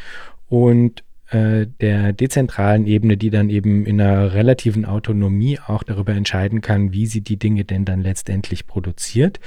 und 0.49 1.03
äh, 1.29 1.67
der 1.81 2.13
dezentralen 2.13 2.85
Ebene, 2.85 3.17
die 3.17 3.29
dann 3.29 3.49
eben 3.49 3.85
in 3.85 3.99
einer 3.99 4.33
relativen 4.33 4.85
Autonomie 4.85 5.59
auch 5.65 5.83
darüber 5.83 6.13
entscheiden 6.13 6.61
kann, 6.61 6.91
wie 6.91 7.07
sie 7.07 7.21
die 7.21 7.37
Dinge 7.37 7.65
denn 7.65 7.83
dann 7.83 8.01
letztendlich 8.01 8.67
produziert. 8.67 9.39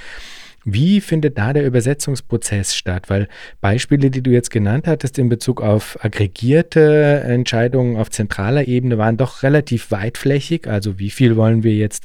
Wie 0.72 1.00
findet 1.00 1.38
da 1.38 1.52
der 1.52 1.64
Übersetzungsprozess 1.64 2.74
statt? 2.74 3.08
Weil 3.08 3.28
Beispiele, 3.60 4.10
die 4.10 4.22
du 4.22 4.30
jetzt 4.30 4.50
genannt 4.50 4.86
hattest 4.86 5.18
in 5.18 5.28
Bezug 5.28 5.62
auf 5.62 5.98
aggregierte 6.04 7.22
Entscheidungen 7.24 7.96
auf 7.96 8.10
zentraler 8.10 8.68
Ebene, 8.68 8.98
waren 8.98 9.16
doch 9.16 9.42
relativ 9.42 9.90
weitflächig. 9.90 10.68
Also 10.68 10.98
wie 10.98 11.10
viel 11.10 11.36
wollen 11.36 11.62
wir 11.62 11.74
jetzt 11.74 12.04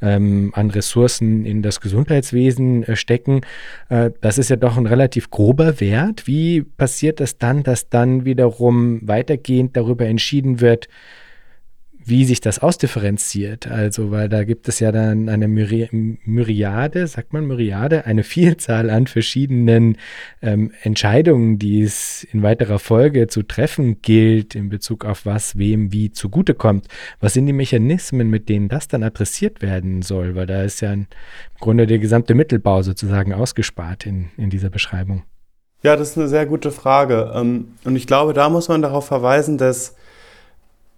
ähm, 0.00 0.52
an 0.54 0.70
Ressourcen 0.70 1.44
in 1.44 1.62
das 1.62 1.80
Gesundheitswesen 1.80 2.84
äh, 2.84 2.94
stecken? 2.94 3.40
Äh, 3.88 4.10
das 4.20 4.38
ist 4.38 4.50
ja 4.50 4.56
doch 4.56 4.76
ein 4.76 4.86
relativ 4.86 5.30
grober 5.30 5.80
Wert. 5.80 6.28
Wie 6.28 6.62
passiert 6.62 7.18
das 7.18 7.38
dann, 7.38 7.64
dass 7.64 7.88
dann 7.88 8.24
wiederum 8.24 9.00
weitergehend 9.02 9.76
darüber 9.76 10.06
entschieden 10.06 10.60
wird, 10.60 10.88
wie 12.06 12.24
sich 12.24 12.40
das 12.40 12.58
ausdifferenziert. 12.58 13.66
Also, 13.66 14.10
weil 14.10 14.28
da 14.28 14.44
gibt 14.44 14.68
es 14.68 14.80
ja 14.80 14.92
dann 14.92 15.28
eine 15.28 15.48
Myri 15.48 15.88
Myriade, 16.24 17.06
sagt 17.06 17.32
man 17.32 17.46
Myriade, 17.46 18.06
eine 18.06 18.22
Vielzahl 18.34 18.90
an 18.90 19.06
verschiedenen 19.06 19.96
ähm, 20.42 20.72
Entscheidungen, 20.82 21.58
die 21.58 21.82
es 21.82 22.24
in 22.32 22.42
weiterer 22.42 22.78
Folge 22.78 23.26
zu 23.26 23.42
treffen 23.42 24.02
gilt 24.02 24.54
in 24.54 24.68
Bezug 24.68 25.04
auf 25.04 25.26
was 25.26 25.56
wem 25.56 25.92
wie 25.92 26.12
zugutekommt. 26.12 26.88
Was 27.20 27.34
sind 27.34 27.46
die 27.46 27.52
Mechanismen, 27.52 28.28
mit 28.28 28.48
denen 28.48 28.68
das 28.68 28.88
dann 28.88 29.02
adressiert 29.02 29.62
werden 29.62 30.02
soll? 30.02 30.34
Weil 30.34 30.46
da 30.46 30.62
ist 30.62 30.80
ja 30.80 30.92
im 30.92 31.06
Grunde 31.58 31.86
der 31.86 31.98
gesamte 31.98 32.34
Mittelbau 32.34 32.82
sozusagen 32.82 33.32
ausgespart 33.32 34.06
in, 34.06 34.30
in 34.36 34.50
dieser 34.50 34.70
Beschreibung. 34.70 35.22
Ja, 35.82 35.96
das 35.96 36.10
ist 36.10 36.18
eine 36.18 36.28
sehr 36.28 36.46
gute 36.46 36.70
Frage. 36.70 37.32
Ähm, 37.34 37.74
und 37.84 37.96
ich 37.96 38.06
glaube, 38.06 38.32
da 38.32 38.48
muss 38.48 38.68
man 38.68 38.82
darauf 38.82 39.06
verweisen, 39.06 39.58
dass 39.58 39.96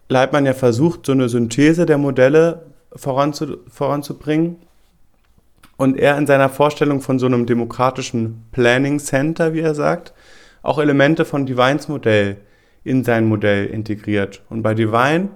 Leitmann 0.08 0.46
ja 0.46 0.54
versucht, 0.54 1.06
so 1.06 1.12
eine 1.12 1.28
Synthese 1.28 1.86
der 1.86 1.98
Modelle 1.98 2.66
voranzu, 2.94 3.58
voranzubringen. 3.68 4.56
Und 5.76 5.98
er 5.98 6.16
in 6.16 6.26
seiner 6.26 6.48
Vorstellung 6.48 7.00
von 7.00 7.18
so 7.18 7.26
einem 7.26 7.44
demokratischen 7.44 8.44
Planning 8.52 8.98
Center, 8.98 9.52
wie 9.52 9.60
er 9.60 9.74
sagt, 9.74 10.14
auch 10.62 10.78
Elemente 10.78 11.24
von 11.24 11.44
Divines 11.44 11.88
Modell 11.88 12.38
in 12.82 13.04
sein 13.04 13.26
Modell 13.26 13.66
integriert. 13.66 14.42
Und 14.48 14.62
bei 14.62 14.74
Divine 14.74 15.28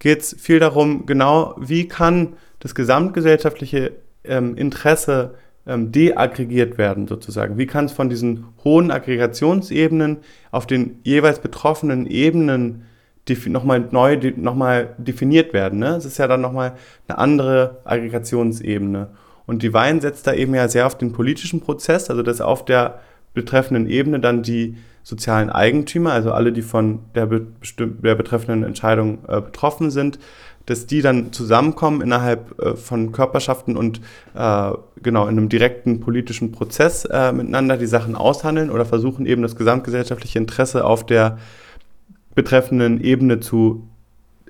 geht 0.00 0.20
es 0.20 0.36
viel 0.38 0.58
darum, 0.58 1.06
genau 1.06 1.54
wie 1.58 1.88
kann 1.88 2.34
das 2.58 2.74
gesamtgesellschaftliche 2.74 3.92
ähm, 4.24 4.56
Interesse 4.56 5.34
ähm, 5.66 5.92
deaggregiert 5.92 6.78
werden, 6.78 7.06
sozusagen. 7.06 7.58
Wie 7.58 7.66
kann 7.66 7.86
es 7.86 7.92
von 7.92 8.10
diesen 8.10 8.46
hohen 8.64 8.90
Aggregationsebenen 8.90 10.18
auf 10.50 10.66
den 10.66 10.98
jeweils 11.04 11.38
betroffenen 11.38 12.06
Ebenen 12.06 12.86
nochmal 13.46 13.88
neu 13.90 14.18
nochmal 14.36 14.94
definiert 14.98 15.52
werden. 15.52 15.78
Ne? 15.78 15.96
Es 15.96 16.04
ist 16.04 16.18
ja 16.18 16.26
dann 16.26 16.40
nochmal 16.40 16.72
eine 17.06 17.18
andere 17.18 17.80
Aggregationsebene. 17.84 19.08
Und 19.46 19.62
Divine 19.62 20.00
setzt 20.00 20.26
da 20.26 20.32
eben 20.32 20.54
ja 20.54 20.68
sehr 20.68 20.86
auf 20.86 20.96
den 20.96 21.12
politischen 21.12 21.60
Prozess, 21.60 22.10
also 22.10 22.22
dass 22.22 22.40
auf 22.40 22.64
der 22.64 23.00
betreffenden 23.34 23.88
Ebene 23.88 24.20
dann 24.20 24.42
die 24.42 24.76
sozialen 25.02 25.50
Eigentümer, 25.50 26.12
also 26.12 26.32
alle, 26.32 26.52
die 26.52 26.62
von 26.62 27.00
der, 27.14 27.26
der 27.26 28.14
betreffenden 28.14 28.64
Entscheidung 28.64 29.18
äh, 29.28 29.40
betroffen 29.40 29.90
sind, 29.90 30.18
dass 30.66 30.86
die 30.86 31.02
dann 31.02 31.32
zusammenkommen 31.32 32.00
innerhalb 32.00 32.60
äh, 32.60 32.76
von 32.76 33.12
Körperschaften 33.12 33.76
und 33.76 34.00
äh, 34.34 34.70
genau 35.02 35.24
in 35.24 35.30
einem 35.30 35.48
direkten 35.48 36.00
politischen 36.00 36.52
Prozess 36.52 37.04
äh, 37.06 37.32
miteinander 37.32 37.76
die 37.76 37.86
Sachen 37.86 38.14
aushandeln 38.14 38.70
oder 38.70 38.84
versuchen 38.84 39.26
eben 39.26 39.42
das 39.42 39.56
gesamtgesellschaftliche 39.56 40.38
Interesse 40.38 40.84
auf 40.84 41.04
der 41.04 41.38
betreffenden 42.40 43.02
Ebene 43.02 43.40
zu 43.40 43.86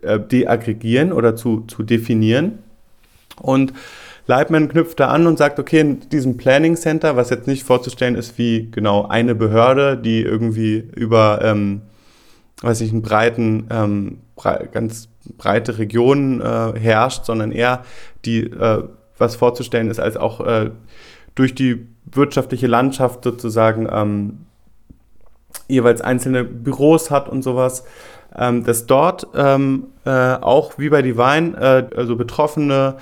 äh, 0.03 0.21
deaggregieren 0.21 1.13
oder 1.13 1.35
zu, 1.35 1.63
zu 1.63 1.83
definieren. 1.83 2.61
Und 3.41 3.73
Leitman 4.29 4.69
knüpft 4.69 5.01
da 5.01 5.09
an 5.09 5.27
und 5.27 5.39
sagt, 5.39 5.59
okay, 5.59 5.81
in 5.81 6.09
diesem 6.11 6.37
Planning 6.37 6.77
Center, 6.77 7.17
was 7.17 7.31
jetzt 7.31 7.49
nicht 7.49 7.65
vorzustellen 7.65 8.15
ist 8.15 8.39
wie 8.39 8.71
genau 8.71 9.09
eine 9.09 9.35
Behörde, 9.35 9.97
die 9.97 10.23
irgendwie 10.23 10.89
über, 10.95 11.41
ähm, 11.43 11.83
weiß 12.63 12.81
ich, 12.83 12.93
einen 12.93 13.03
breiten, 13.03 13.67
ähm, 13.71 14.19
brei 14.37 14.69
ganz 14.71 15.09
breite 15.37 15.79
Regionen 15.79 16.41
äh, 16.41 16.79
herrscht, 16.79 17.25
sondern 17.25 17.51
eher 17.51 17.83
die, 18.25 18.43
äh, 18.45 18.85
was 19.19 19.35
vorzustellen 19.35 19.91
ist, 19.91 19.99
als 19.99 20.17
auch 20.17 20.47
äh, 20.47 20.71
durch 21.35 21.57
die 21.57 21.87
wirtschaftliche 22.05 22.69
Landschaft 22.69 23.25
sozusagen 23.25 23.89
ähm, 23.91 24.47
jeweils 25.69 26.01
einzelne 26.01 26.45
Büros 26.45 27.11
hat 27.11 27.29
und 27.29 27.43
sowas, 27.43 27.85
ähm, 28.37 28.65
dass 28.65 28.87
dort 28.87 29.27
ähm, 29.35 29.89
äh, 30.05 30.11
auch 30.11 30.79
wie 30.79 30.89
bei 30.89 31.03
Divine, 31.03 31.57
äh, 31.93 31.97
also 31.97 32.17
Betroffene 32.17 32.97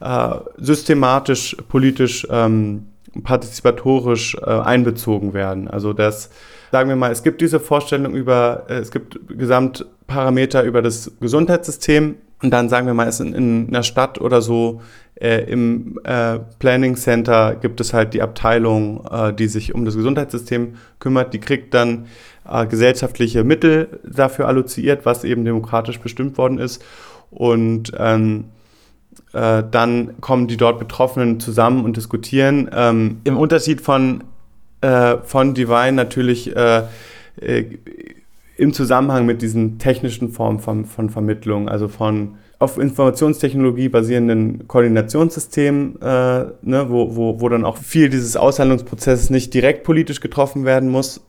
äh, 0.00 0.34
systematisch, 0.56 1.56
politisch, 1.68 2.26
ähm, 2.30 2.88
partizipatorisch 3.22 4.36
äh, 4.36 4.50
einbezogen 4.50 5.34
werden. 5.34 5.68
Also 5.68 5.92
dass, 5.92 6.30
sagen 6.70 6.88
wir 6.88 6.96
mal, 6.96 7.12
es 7.12 7.22
gibt 7.22 7.40
diese 7.40 7.60
Vorstellung 7.60 8.14
über, 8.14 8.64
äh, 8.68 8.74
es 8.74 8.90
gibt 8.90 9.18
Gesamtparameter 9.28 10.62
über 10.64 10.82
das 10.82 11.12
Gesundheitssystem 11.20 12.16
und 12.42 12.50
dann 12.50 12.68
sagen 12.68 12.86
wir 12.86 12.94
mal, 12.94 13.08
es 13.08 13.20
in, 13.20 13.32
in 13.32 13.68
einer 13.68 13.82
Stadt 13.82 14.20
oder 14.20 14.42
so 14.42 14.80
äh, 15.22 15.44
Im 15.44 16.00
äh, 16.02 16.40
Planning 16.58 16.96
Center 16.96 17.54
gibt 17.54 17.80
es 17.80 17.92
halt 17.92 18.12
die 18.12 18.22
Abteilung, 18.22 19.06
äh, 19.08 19.32
die 19.32 19.46
sich 19.46 19.72
um 19.72 19.84
das 19.84 19.94
Gesundheitssystem 19.94 20.74
kümmert. 20.98 21.32
Die 21.32 21.38
kriegt 21.38 21.74
dann 21.74 22.06
äh, 22.48 22.66
gesellschaftliche 22.66 23.44
Mittel 23.44 24.00
dafür 24.04 24.48
alloziert, 24.48 25.06
was 25.06 25.22
eben 25.22 25.44
demokratisch 25.44 26.00
bestimmt 26.00 26.38
worden 26.38 26.58
ist. 26.58 26.82
Und 27.30 27.92
ähm, 27.98 28.46
äh, 29.32 29.62
dann 29.70 30.20
kommen 30.20 30.48
die 30.48 30.56
dort 30.56 30.80
Betroffenen 30.80 31.38
zusammen 31.38 31.84
und 31.84 31.96
diskutieren. 31.96 32.68
Ähm, 32.74 33.20
Im 33.22 33.36
Unterschied 33.36 33.80
von, 33.80 34.24
äh, 34.80 35.18
von 35.18 35.54
Divine 35.54 35.92
natürlich 35.92 36.52
im 38.62 38.72
Zusammenhang 38.72 39.26
mit 39.26 39.42
diesen 39.42 39.80
technischen 39.80 40.30
Formen 40.30 40.60
von, 40.60 40.86
von 40.86 41.10
Vermittlung, 41.10 41.68
also 41.68 41.88
von 41.88 42.36
auf 42.60 42.78
Informationstechnologie 42.78 43.88
basierenden 43.88 44.68
Koordinationssystemen, 44.68 46.00
äh, 46.00 46.44
ne, 46.62 46.86
wo, 46.88 47.16
wo, 47.16 47.40
wo 47.40 47.48
dann 47.48 47.64
auch 47.64 47.76
viel 47.76 48.08
dieses 48.08 48.36
Aushandlungsprozesses 48.36 49.30
nicht 49.30 49.52
direkt 49.52 49.82
politisch 49.82 50.20
getroffen 50.20 50.64
werden 50.64 50.90
muss. 50.90 51.22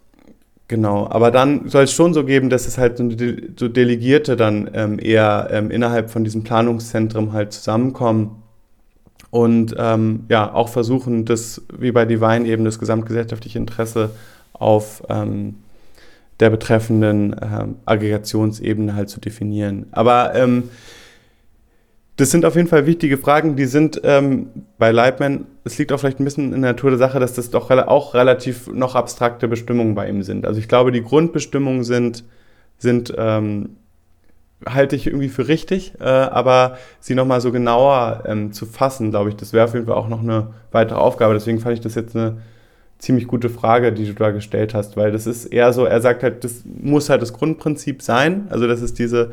Genau, 0.67 1.07
aber 1.09 1.31
dann 1.31 1.67
soll 1.69 1.85
es 1.85 1.91
schon 1.91 2.13
so 2.13 2.23
geben, 2.23 2.51
dass 2.51 2.67
es 2.67 2.77
halt 2.77 2.99
so, 2.99 3.67
Delegierte 3.67 4.35
dann 4.35 4.69
ähm, 4.75 4.99
eher 5.01 5.47
ähm, 5.51 5.71
innerhalb 5.71 6.11
von 6.11 6.23
diesem 6.23 6.43
Planungszentrum 6.43 7.33
halt 7.33 7.51
zusammenkommen 7.51 8.43
und 9.31 9.73
ähm, 9.79 10.25
ja 10.29 10.53
auch 10.53 10.69
versuchen, 10.69 11.25
das 11.25 11.63
wie 11.75 11.91
bei 11.91 12.05
Divine 12.05 12.47
eben 12.47 12.63
das 12.63 12.77
gesamtgesellschaftliche 12.77 13.57
Interesse 13.57 14.11
auf 14.53 15.01
ähm, 15.09 15.55
der 16.43 16.49
betreffenden 16.49 17.33
ähm, 17.41 17.75
Aggregationsebene 17.85 18.95
halt 18.95 19.07
zu 19.07 19.21
definieren. 19.21 19.85
Aber 19.91 20.35
ähm, 20.35 20.63
das 22.17 22.31
sind 22.31 22.43
auf 22.43 22.57
jeden 22.57 22.67
Fall 22.67 22.85
wichtige 22.85 23.17
Fragen, 23.17 23.55
die 23.55 23.63
sind 23.63 24.01
ähm, 24.03 24.47
bei 24.77 24.91
Leibman, 24.91 25.45
es 25.63 25.77
liegt 25.77 25.93
auch 25.93 26.01
vielleicht 26.01 26.19
ein 26.19 26.25
bisschen 26.25 26.51
in 26.53 26.61
der 26.61 26.73
Natur 26.73 26.89
der 26.89 26.99
Sache, 26.99 27.21
dass 27.21 27.31
das 27.31 27.49
doch 27.49 27.71
auch 27.71 28.13
relativ 28.13 28.67
noch 28.67 28.95
abstrakte 28.95 29.47
Bestimmungen 29.47 29.95
bei 29.95 30.09
ihm 30.09 30.21
sind. 30.21 30.45
Also 30.45 30.59
ich 30.59 30.67
glaube, 30.67 30.91
die 30.91 31.01
Grundbestimmungen 31.01 31.85
sind, 31.85 32.25
sind 32.77 33.13
ähm, 33.17 33.77
halte 34.67 34.97
ich 34.97 35.07
irgendwie 35.07 35.29
für 35.29 35.47
richtig, 35.47 35.93
äh, 36.01 36.03
aber 36.03 36.77
sie 36.99 37.15
nochmal 37.15 37.39
so 37.39 37.53
genauer 37.53 38.23
ähm, 38.25 38.51
zu 38.51 38.65
fassen, 38.65 39.11
glaube 39.11 39.29
ich, 39.29 39.37
das 39.37 39.53
wäre 39.53 39.63
auf 39.63 39.73
jeden 39.75 39.85
Fall 39.85 39.95
auch 39.95 40.09
noch 40.09 40.23
eine 40.23 40.47
weitere 40.73 40.99
Aufgabe. 40.99 41.35
Deswegen 41.35 41.61
fand 41.61 41.75
ich 41.75 41.81
das 41.81 41.95
jetzt 41.95 42.17
eine 42.17 42.41
ziemlich 43.03 43.27
gute 43.27 43.49
Frage, 43.49 43.91
die 43.91 44.05
du 44.05 44.13
da 44.13 44.31
gestellt 44.31 44.73
hast, 44.73 44.95
weil 44.95 45.11
das 45.11 45.27
ist 45.27 45.45
eher 45.45 45.73
so, 45.73 45.83
er 45.83 45.99
sagt 45.99 46.23
halt, 46.23 46.43
das 46.43 46.63
muss 46.65 47.09
halt 47.09 47.21
das 47.21 47.33
Grundprinzip 47.33 48.01
sein, 48.01 48.47
also 48.49 48.65
das 48.65 48.81
ist 48.81 48.97
diese 48.97 49.31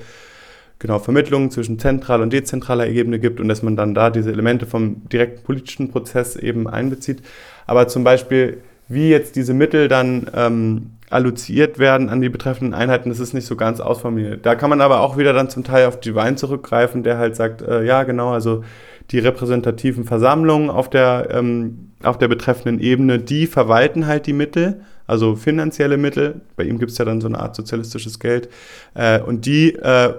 genau 0.81 0.99
Vermittlungen 0.99 1.53
zwischen 1.53 1.79
zentraler 1.79 2.25
und 2.25 2.33
dezentraler 2.33 2.89
Ebene 2.89 3.21
gibt 3.21 3.39
und 3.39 3.47
dass 3.47 3.63
man 3.63 3.77
dann 3.77 3.95
da 3.95 4.11
diese 4.11 4.33
Elemente 4.33 4.67
vom 4.67 5.09
direkten 5.09 5.45
politischen 5.45 5.91
Prozess 5.91 6.35
eben 6.35 6.67
einbezieht. 6.67 7.23
Aber 7.67 7.87
zum 7.87 8.03
Beispiel, 8.03 8.59
wie 8.89 9.11
jetzt 9.11 9.37
diese 9.37 9.55
Mittel 9.55 9.87
dann 9.87 10.29
ähm, 10.35 10.93
alloziert 11.11 11.79
werden 11.79 12.09
an 12.09 12.21
die 12.21 12.29
betreffenden 12.29 12.75
Einheiten, 12.75 13.11
das 13.11 13.21
ist 13.21 13.35
nicht 13.35 13.47
so 13.47 13.55
ganz 13.55 13.79
ausformuliert. 13.79 14.45
Da 14.45 14.57
kann 14.57 14.71
man 14.71 14.81
aber 14.81 15.01
auch 15.01 15.17
wieder 15.17 15.33
dann 15.33 15.49
zum 15.49 15.63
Teil 15.63 15.87
auf 15.87 16.01
Divine 16.01 16.35
zurückgreifen, 16.35 17.05
der 17.05 17.19
halt 17.19 17.37
sagt, 17.37 17.63
äh, 17.63 17.85
ja 17.85 18.03
genau, 18.03 18.31
also 18.31 18.65
die 19.11 19.19
repräsentativen 19.19 20.05
Versammlungen 20.05 20.71
auf 20.71 20.89
der, 20.91 21.29
ähm, 21.31 21.93
auf 22.03 22.19
der 22.19 22.29
betreffenden 22.29 22.81
Ebene, 22.81 23.19
die 23.19 23.47
verwalten 23.47 24.07
halt 24.07 24.27
die 24.27 24.33
Mittel 24.33 24.81
also 25.11 25.35
finanzielle 25.35 25.97
Mittel. 25.97 26.41
Bei 26.55 26.63
ihm 26.63 26.79
gibt 26.79 26.93
es 26.93 26.99
ja 26.99 27.05
dann 27.05 27.21
so 27.21 27.27
eine 27.27 27.41
Art 27.41 27.57
sozialistisches 27.57 28.21
Geld. 28.21 28.49
Äh, 28.95 29.21
und 29.21 29.45
die, 29.45 29.75
äh, 29.75 30.15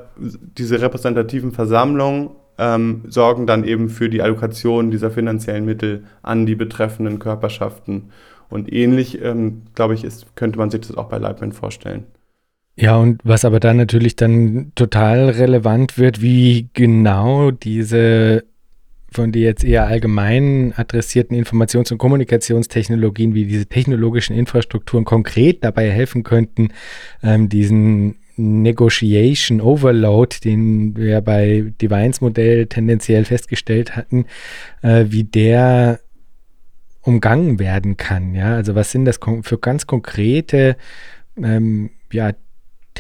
diese 0.58 0.82
repräsentativen 0.82 1.54
Versammlungen 1.54 2.32
ähm, 2.58 3.04
sorgen 3.08 3.48
dann 3.48 3.64
eben 3.64 3.88
für 3.88 4.10
die 4.10 4.22
Allokation 4.22 4.92
dieser 4.92 5.10
finanziellen 5.10 5.64
Mittel 5.64 6.04
an 6.24 6.46
die 6.46 6.56
betreffenden 6.56 7.20
Körperschaften. 7.20 8.10
Und 8.50 8.72
ähnlich, 8.72 9.22
ähm, 9.24 9.62
glaube 9.76 9.94
ich, 9.94 10.04
ist, 10.04 10.36
könnte 10.36 10.60
man 10.60 10.70
sich 10.70 10.82
das 10.82 10.98
auch 10.98 11.08
bei 11.08 11.20
Leibman 11.20 11.54
vorstellen. 11.54 12.04
Ja, 12.76 12.98
und 12.98 13.22
was 13.24 13.46
aber 13.46 13.62
dann 13.62 13.78
natürlich 13.78 14.18
dann 14.18 14.74
total 14.76 15.30
relevant 15.30 15.98
wird, 15.98 16.22
wie 16.22 16.68
genau 16.74 17.52
diese 17.52 18.44
von 19.14 19.32
dir 19.32 19.42
jetzt 19.42 19.64
eher 19.64 19.88
allgemein 19.88 20.74
adressierten 20.76 21.36
Informations- 21.36 21.92
und 21.92 21.98
Kommunikationstechnologien, 21.98 23.34
wie 23.34 23.46
diese 23.46 23.66
technologischen 23.66 24.36
Infrastrukturen 24.36 25.04
konkret 25.04 25.64
dabei 25.64 25.92
helfen 25.92 26.24
könnten, 26.24 26.70
ähm, 27.22 27.50
diesen 27.50 28.16
Negotiation 28.38 29.60
Overload, 29.60 30.38
den 30.44 30.96
wir 30.96 31.22
bei 31.22 31.74
Divines 31.82 32.22
Modell 32.22 32.68
tendenziell 32.68 33.26
festgestellt 33.26 33.96
hatten, 33.96 34.26
äh, 34.82 35.06
wie 35.10 35.26
der 35.26 36.00
umgangen 37.02 37.60
werden 37.60 37.98
kann. 37.98 38.34
Ja, 38.34 38.56
also 38.56 38.76
was 38.76 38.92
sind 38.92 39.06
das 39.06 39.20
für 39.42 39.58
ganz 39.58 39.88
konkrete 39.88 40.78
ähm, 41.38 41.90
ja, 42.12 42.32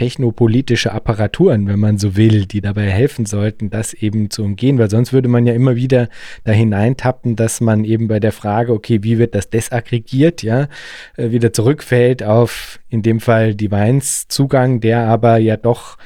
technopolitische 0.02 0.94
Apparaturen, 0.94 1.68
wenn 1.68 1.80
man 1.80 2.00
so 2.00 2.16
will, 2.16 2.48
die 2.48 2.60
dabei 2.60 2.90
helfen 2.90 3.28
sollten, 3.28 3.70
das 3.70 3.94
eben 3.94 4.32
zu 4.32 4.44
umgehen, 4.44 4.80
weil 4.80 4.90
sonst 4.90 5.14
würde 5.14 5.30
man 5.30 5.46
ja 5.46 5.54
immer 5.54 5.76
wieder 5.76 6.10
da 6.44 6.54
hineintappen, 6.54 7.36
dass 7.36 7.62
man 7.62 7.86
eben 7.86 8.08
bei 8.08 8.20
der 8.20 8.32
Frage, 8.32 8.74
okay, 8.74 9.04
wie 9.04 9.20
wird 9.20 9.36
das 9.36 9.52
desaggregiert, 9.52 10.42
ja, 10.42 10.70
äh, 11.18 11.30
wieder 11.30 11.54
zurückfällt 11.54 12.24
auf 12.24 12.80
in 12.90 13.04
dem 13.04 13.20
Fall 13.20 13.54
Divines 13.54 14.28
Zugang, 14.28 14.80
der 14.80 15.02
aber 15.02 15.38
ja 15.38 15.56
doch 15.56 16.00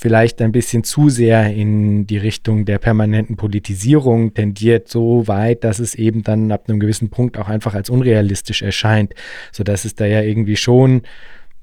vielleicht 0.00 0.42
ein 0.42 0.50
bisschen 0.50 0.82
zu 0.82 1.10
sehr 1.10 1.54
in 1.54 2.08
die 2.08 2.18
Richtung 2.18 2.64
der 2.64 2.78
permanenten 2.78 3.36
Politisierung 3.36 4.34
tendiert, 4.34 4.88
so 4.88 5.28
weit, 5.28 5.62
dass 5.62 5.78
es 5.78 5.94
eben 5.94 6.24
dann 6.24 6.50
ab 6.50 6.64
einem 6.66 6.80
gewissen 6.80 7.08
Punkt 7.08 7.38
auch 7.38 7.48
einfach 7.48 7.74
als 7.74 7.88
unrealistisch 7.88 8.62
erscheint, 8.62 9.14
sodass 9.52 9.84
es 9.84 9.94
da 9.94 10.06
ja 10.06 10.22
irgendwie 10.22 10.56
schon 10.56 11.02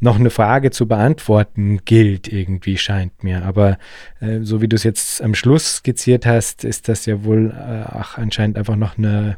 noch 0.01 0.19
eine 0.19 0.29
Frage 0.29 0.71
zu 0.71 0.87
beantworten 0.87 1.79
gilt, 1.85 2.27
irgendwie 2.27 2.77
scheint 2.77 3.23
mir. 3.23 3.45
Aber 3.45 3.77
äh, 4.19 4.39
so 4.41 4.61
wie 4.61 4.67
du 4.67 4.75
es 4.75 4.83
jetzt 4.83 5.21
am 5.21 5.33
Schluss 5.33 5.77
skizziert 5.77 6.25
hast, 6.25 6.65
ist 6.65 6.89
das 6.89 7.05
ja 7.05 7.23
wohl 7.23 7.51
äh, 7.51 7.85
ach, 7.87 8.17
anscheinend 8.17 8.57
einfach 8.57 8.75
noch 8.75 8.97
eine 8.97 9.37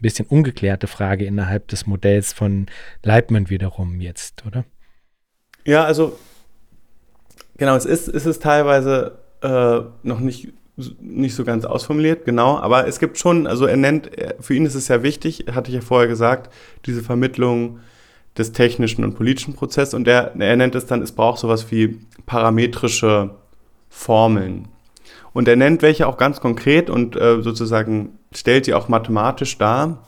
bisschen 0.00 0.26
ungeklärte 0.26 0.86
Frage 0.86 1.24
innerhalb 1.24 1.68
des 1.68 1.86
Modells 1.86 2.32
von 2.32 2.66
Leibman 3.02 3.50
wiederum 3.50 4.00
jetzt, 4.00 4.44
oder? 4.46 4.64
Ja, 5.64 5.84
also 5.84 6.18
Genau, 7.56 7.76
es 7.76 7.84
ist, 7.84 8.08
es 8.08 8.38
teilweise 8.40 9.18
äh, 9.42 9.80
noch 10.02 10.20
nicht, 10.20 10.52
nicht 11.00 11.34
so 11.34 11.44
ganz 11.44 11.64
ausformuliert, 11.64 12.24
genau, 12.24 12.58
aber 12.58 12.88
es 12.88 12.98
gibt 12.98 13.18
schon, 13.18 13.46
also 13.46 13.66
er 13.66 13.76
nennt, 13.76 14.10
für 14.40 14.54
ihn 14.54 14.66
ist 14.66 14.74
es 14.74 14.88
ja 14.88 15.02
wichtig, 15.02 15.46
hatte 15.52 15.70
ich 15.70 15.76
ja 15.76 15.80
vorher 15.80 16.08
gesagt, 16.08 16.52
diese 16.86 17.02
Vermittlung 17.02 17.78
des 18.36 18.52
technischen 18.52 19.04
und 19.04 19.14
politischen 19.14 19.54
Prozesses 19.54 19.94
und 19.94 20.08
er, 20.08 20.34
er 20.38 20.56
nennt 20.56 20.74
es 20.74 20.86
dann, 20.86 21.02
es 21.02 21.12
braucht 21.12 21.38
sowas 21.38 21.70
wie 21.70 22.00
parametrische 22.26 23.30
Formeln. 23.88 24.68
Und 25.32 25.48
er 25.48 25.56
nennt 25.56 25.82
welche 25.82 26.06
auch 26.06 26.16
ganz 26.16 26.40
konkret 26.40 26.90
und 26.90 27.16
äh, 27.16 27.42
sozusagen 27.42 28.18
stellt 28.32 28.66
die 28.66 28.74
auch 28.74 28.88
mathematisch 28.88 29.58
dar. 29.58 30.04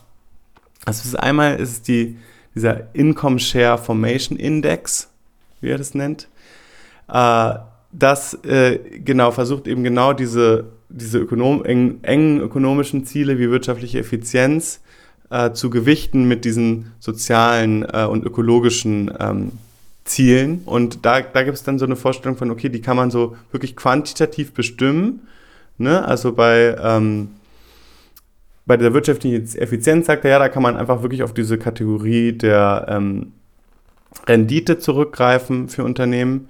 Also 0.85 1.01
es 1.01 1.05
ist 1.05 1.15
einmal 1.15 1.57
ist 1.57 1.87
die, 1.87 2.17
dieser 2.55 2.93
Income 2.93 3.39
Share 3.39 3.77
Formation 3.77 4.37
Index, 4.37 5.09
wie 5.59 5.69
er 5.69 5.77
das 5.77 5.93
nennt 5.93 6.29
äh, 7.07 7.53
das 7.91 8.33
äh, 8.43 8.79
genau 9.03 9.31
versucht 9.31 9.67
eben 9.67 9.83
genau 9.83 10.13
diese, 10.13 10.65
diese 10.89 11.19
ökonom 11.19 11.63
eng, 11.63 11.99
engen 12.01 12.39
ökonomischen 12.41 13.05
Ziele 13.05 13.39
wie 13.39 13.49
wirtschaftliche 13.49 13.99
Effizienz 13.99 14.81
äh, 15.29 15.51
zu 15.51 15.69
gewichten 15.69 16.27
mit 16.27 16.45
diesen 16.45 16.93
sozialen 16.99 17.83
äh, 17.83 18.05
und 18.05 18.23
ökologischen 18.25 19.11
ähm, 19.19 19.51
Zielen. 20.05 20.61
Und 20.65 21.05
da, 21.05 21.21
da 21.21 21.43
gibt 21.43 21.57
es 21.57 21.63
dann 21.63 21.79
so 21.79 21.85
eine 21.85 21.95
Vorstellung 21.95 22.37
von, 22.37 22.49
okay, 22.49 22.69
die 22.69 22.81
kann 22.81 22.97
man 22.97 23.11
so 23.11 23.35
wirklich 23.51 23.75
quantitativ 23.75 24.53
bestimmen. 24.53 25.27
Ne? 25.77 26.03
Also 26.05 26.33
bei, 26.33 26.75
ähm, 26.81 27.29
bei 28.65 28.77
der 28.77 28.93
wirtschaftlichen 28.93 29.43
Effizienz 29.57 30.07
sagt 30.07 30.25
er, 30.25 30.31
ja, 30.31 30.39
da 30.39 30.49
kann 30.49 30.63
man 30.63 30.77
einfach 30.77 31.01
wirklich 31.01 31.23
auf 31.23 31.33
diese 31.33 31.57
Kategorie 31.57 32.31
der 32.31 32.85
ähm, 32.89 33.33
Rendite 34.25 34.79
zurückgreifen 34.79 35.69
für 35.69 35.83
Unternehmen. 35.83 36.49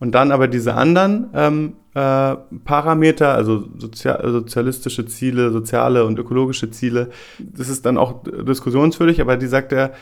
Und 0.00 0.12
dann 0.14 0.30
aber 0.30 0.46
diese 0.46 0.74
anderen 0.74 1.30
ähm, 1.34 1.72
äh, 1.94 2.36
Parameter, 2.64 3.34
also 3.34 3.64
sozial, 3.78 4.30
sozialistische 4.30 5.06
Ziele, 5.06 5.50
soziale 5.50 6.04
und 6.04 6.18
ökologische 6.18 6.70
Ziele, 6.70 7.10
das 7.38 7.68
ist 7.68 7.84
dann 7.84 7.98
auch 7.98 8.22
diskussionswürdig, 8.24 9.20
aber 9.20 9.36
die 9.36 9.48
sagt 9.48 9.72
er, 9.72 9.92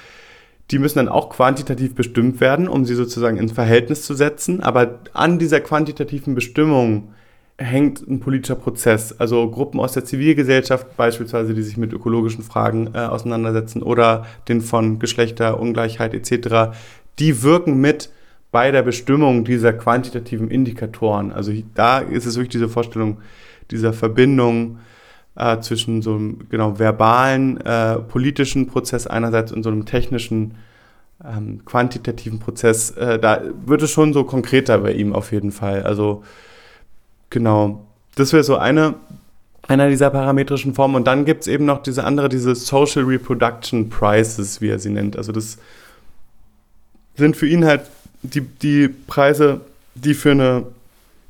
die 0.71 0.79
müssen 0.79 0.99
dann 0.99 1.09
auch 1.09 1.31
quantitativ 1.31 1.95
bestimmt 1.95 2.41
werden, 2.41 2.69
um 2.69 2.85
sie 2.85 2.95
sozusagen 2.95 3.37
ins 3.37 3.53
Verhältnis 3.53 4.03
zu 4.05 4.15
setzen. 4.15 4.61
Aber 4.63 4.99
an 5.13 5.39
dieser 5.39 5.61
quantitativen 5.61 6.35
Bestimmung 6.35 7.15
hängt 7.57 8.07
ein 8.07 8.21
politischer 8.21 8.57
Prozess. 8.57 9.19
Also 9.19 9.51
Gruppen 9.51 9.81
aus 9.81 9.93
der 9.93 10.05
Zivilgesellschaft 10.05 10.97
beispielsweise, 10.97 11.55
die 11.55 11.63
sich 11.63 11.77
mit 11.77 11.93
ökologischen 11.93 12.43
Fragen 12.43 12.91
äh, 12.95 12.99
auseinandersetzen 12.99 13.83
oder 13.83 14.27
den 14.49 14.61
von 14.61 14.99
Geschlechterungleichheit 14.99 16.13
etc., 16.15 16.77
die 17.19 17.43
wirken 17.43 17.81
mit 17.81 18.11
bei 18.57 18.71
der 18.71 18.81
Bestimmung 18.81 19.45
dieser 19.45 19.75
quantitativen 19.75 20.51
Indikatoren. 20.51 21.31
Also 21.31 21.53
da 21.75 21.99
ist 21.99 22.25
es 22.25 22.37
wirklich 22.37 22.53
diese 22.53 22.71
Vorstellung 22.71 23.19
dieser 23.71 23.93
Verbindung 23.93 24.79
äh, 25.35 25.61
zwischen 25.61 26.01
so 26.01 26.15
einem 26.15 26.49
genau 26.49 26.79
verbalen 26.79 27.61
äh, 27.61 27.97
politischen 27.97 28.67
Prozess 28.67 29.07
einerseits 29.07 29.53
und 29.53 29.63
so 29.63 29.69
einem 29.69 29.85
technischen 29.85 30.55
ähm, 31.23 31.67
quantitativen 31.67 32.39
Prozess. 32.39 32.93
Äh, 32.93 33.19
da 33.19 33.43
wird 33.67 33.83
es 33.83 33.91
schon 33.91 34.15
so 34.15 34.25
konkreter 34.25 34.79
bei 34.79 34.93
ihm 34.93 35.13
auf 35.13 35.33
jeden 35.33 35.53
Fall. 35.53 35.83
Also 35.83 36.25
genau, 37.29 37.85
das 38.15 38.33
wäre 38.33 38.43
so 38.43 38.57
eine 38.57 38.95
einer 39.69 39.91
dieser 39.91 40.09
parametrischen 40.09 40.73
Formen. 40.73 40.97
Und 40.97 41.07
dann 41.07 41.27
gibt 41.27 41.43
es 41.43 41.47
eben 41.47 41.67
noch 41.67 41.83
diese 41.83 42.05
andere, 42.05 42.31
diese 42.31 42.55
Social 42.55 43.03
Reproduction 43.03 43.91
Prices, 43.91 44.63
wie 44.63 44.71
er 44.71 44.79
sie 44.79 44.89
nennt. 44.89 45.19
Also 45.19 45.31
das 45.31 45.59
sind 47.17 47.37
für 47.37 47.47
ihn 47.47 47.67
halt 47.67 47.83
die, 48.35 48.41
die 48.41 48.89
Preise, 48.89 49.61
die 49.95 50.15
für 50.15 50.33
eine 50.33 50.67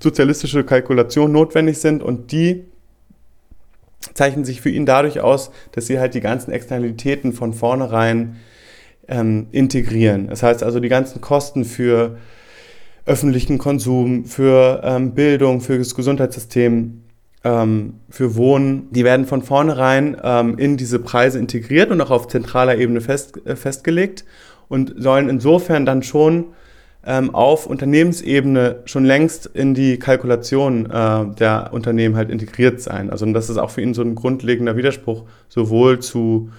sozialistische 0.01 0.64
Kalkulation 0.64 1.32
notwendig 1.32 1.78
sind 1.78 2.03
und 2.03 2.32
die 2.32 2.64
zeichnen 4.14 4.44
sich 4.44 4.61
für 4.61 4.70
ihn 4.70 4.86
dadurch 4.86 5.20
aus, 5.20 5.51
dass 5.72 5.86
sie 5.86 5.99
halt 5.99 6.14
die 6.14 6.20
ganzen 6.20 6.53
Externalitäten 6.53 7.32
von 7.32 7.55
vornherein 7.55 8.36
ähm, 9.09 9.47
integrieren. 9.53 10.28
Das 10.28 10.42
heißt 10.42 10.62
also 10.62 10.80
die 10.80 10.88
ganzen 10.88 11.20
Kosten 11.20 11.64
für 11.64 12.18
öffentlichen 13.05 13.59
Konsum, 13.59 14.24
für 14.24 14.80
ähm, 14.84 15.12
Bildung, 15.12 15.61
für 15.61 15.78
das 15.78 15.94
Gesundheitssystem, 15.94 17.03
ähm, 17.44 17.94
für 18.11 18.34
Wohnen, 18.34 18.88
die 18.90 19.05
werden 19.05 19.26
von 19.26 19.42
vornherein 19.42 20.16
ähm, 20.22 20.59
in 20.59 20.76
diese 20.76 20.99
Preise 20.99 21.38
integriert 21.38 21.90
und 21.90 22.01
auch 22.01 22.11
auf 22.11 22.28
zentraler 22.28 22.76
Ebene 22.76 23.01
fest, 23.01 23.47
äh, 23.47 23.55
festgelegt 23.55 24.24
und 24.68 24.94
sollen 24.97 25.28
insofern 25.28 25.86
dann 25.86 26.03
schon 26.03 26.47
ähm, 27.07 27.34
auf 27.34 27.66
Unternehmensebene 27.66 28.80
schon 28.84 29.04
längst 29.04 29.46
in 29.46 29.74
die 29.74 29.98
Kalkulation 29.98 30.90
äh, 30.90 31.26
der 31.38 31.70
Unternehmen 31.72 32.16
halt 32.16 32.30
integriert 32.30 32.80
sein. 32.80 33.11
Also 33.11 33.24
das 33.32 33.48
ist 33.48 33.59
auch 33.59 33.70
für 33.70 33.80
ihn 33.80 33.94
so 33.94 34.02
ein 34.02 34.16
grundlegender 34.16 34.76
Widerspruch, 34.76 35.24
sowohl 35.48 36.00
zu 36.00 36.50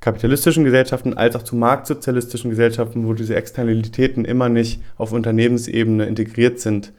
kapitalistischen 0.00 0.64
Gesellschaften 0.64 1.14
als 1.14 1.36
auch 1.36 1.44
zu 1.44 1.54
marktsozialistischen 1.54 2.50
Gesellschaften, 2.50 3.06
wo 3.06 3.14
diese 3.14 3.36
Externalitäten 3.36 4.24
immer 4.24 4.48
nicht 4.48 4.82
auf 4.98 5.12
Unternehmensebene 5.12 6.04
integriert 6.06 6.58
sind 6.58 6.92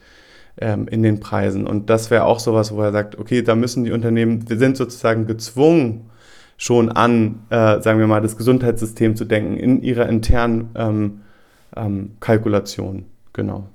ähm, 0.57 0.87
in 0.87 1.03
den 1.03 1.19
Preisen. 1.19 1.67
Und 1.67 1.89
das 1.89 2.09
wäre 2.09 2.23
auch 2.23 2.39
sowas, 2.39 2.73
wo 2.73 2.81
er 2.81 2.93
sagt, 2.93 3.19
okay, 3.19 3.41
da 3.41 3.55
müssen 3.55 3.83
die 3.83 3.91
Unternehmen, 3.91 4.49
wir 4.49 4.57
sind 4.57 4.77
sozusagen 4.77 5.27
gezwungen, 5.27 6.09
schon 6.55 6.89
an, 6.89 7.39
äh, 7.49 7.81
sagen 7.81 7.99
wir 7.99 8.07
mal, 8.07 8.21
das 8.21 8.37
Gesundheitssystem 8.37 9.17
zu 9.17 9.25
denken, 9.25 9.57
in 9.57 9.81
ihrer 9.81 10.07
internen 10.07 10.69
ähm, 10.75 11.21
ähm, 11.75 12.11
Kalkulation. 12.19 13.05
Genau. 13.33 13.67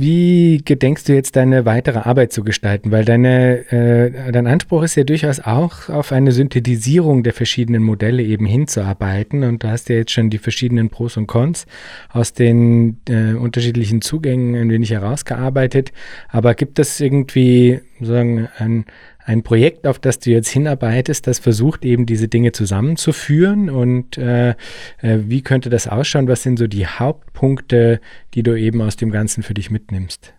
Wie 0.00 0.62
gedenkst 0.64 1.08
du 1.08 1.12
jetzt 1.12 1.34
deine 1.34 1.66
weitere 1.66 1.98
Arbeit 1.98 2.32
zu 2.32 2.44
gestalten? 2.44 2.92
Weil 2.92 3.04
deine, 3.04 3.68
äh, 3.72 4.30
dein 4.30 4.46
Anspruch 4.46 4.84
ist 4.84 4.94
ja 4.94 5.02
durchaus 5.02 5.40
auch, 5.40 5.88
auf 5.88 6.12
eine 6.12 6.30
Synthetisierung 6.30 7.24
der 7.24 7.32
verschiedenen 7.32 7.82
Modelle 7.82 8.22
eben 8.22 8.46
hinzuarbeiten. 8.46 9.42
Und 9.42 9.64
du 9.64 9.68
hast 9.68 9.88
ja 9.88 9.96
jetzt 9.96 10.12
schon 10.12 10.30
die 10.30 10.38
verschiedenen 10.38 10.88
Pros 10.88 11.16
und 11.16 11.26
Cons 11.26 11.66
aus 12.10 12.32
den 12.32 13.00
äh, 13.08 13.32
unterschiedlichen 13.32 14.00
Zugängen 14.00 14.54
ein 14.54 14.70
wenig 14.70 14.92
herausgearbeitet. 14.92 15.90
Aber 16.28 16.54
gibt 16.54 16.78
es 16.78 17.00
irgendwie 17.00 17.80
sagen, 18.00 18.46
ein, 18.56 18.84
ein 19.28 19.42
Projekt, 19.42 19.86
auf 19.86 19.98
das 19.98 20.18
du 20.18 20.30
jetzt 20.30 20.48
hinarbeitest, 20.48 21.26
das 21.26 21.38
versucht 21.38 21.84
eben 21.84 22.06
diese 22.06 22.28
Dinge 22.28 22.52
zusammenzuführen 22.52 23.68
und 23.68 24.16
äh, 24.16 24.50
äh, 24.50 24.54
wie 25.02 25.42
könnte 25.42 25.68
das 25.68 25.86
ausschauen? 25.86 26.28
Was 26.28 26.42
sind 26.42 26.58
so 26.58 26.66
die 26.66 26.86
Hauptpunkte, 26.86 28.00
die 28.32 28.42
du 28.42 28.58
eben 28.58 28.80
aus 28.80 28.96
dem 28.96 29.10
Ganzen 29.10 29.42
für 29.42 29.52
dich 29.52 29.70
mitnimmst? 29.70 30.32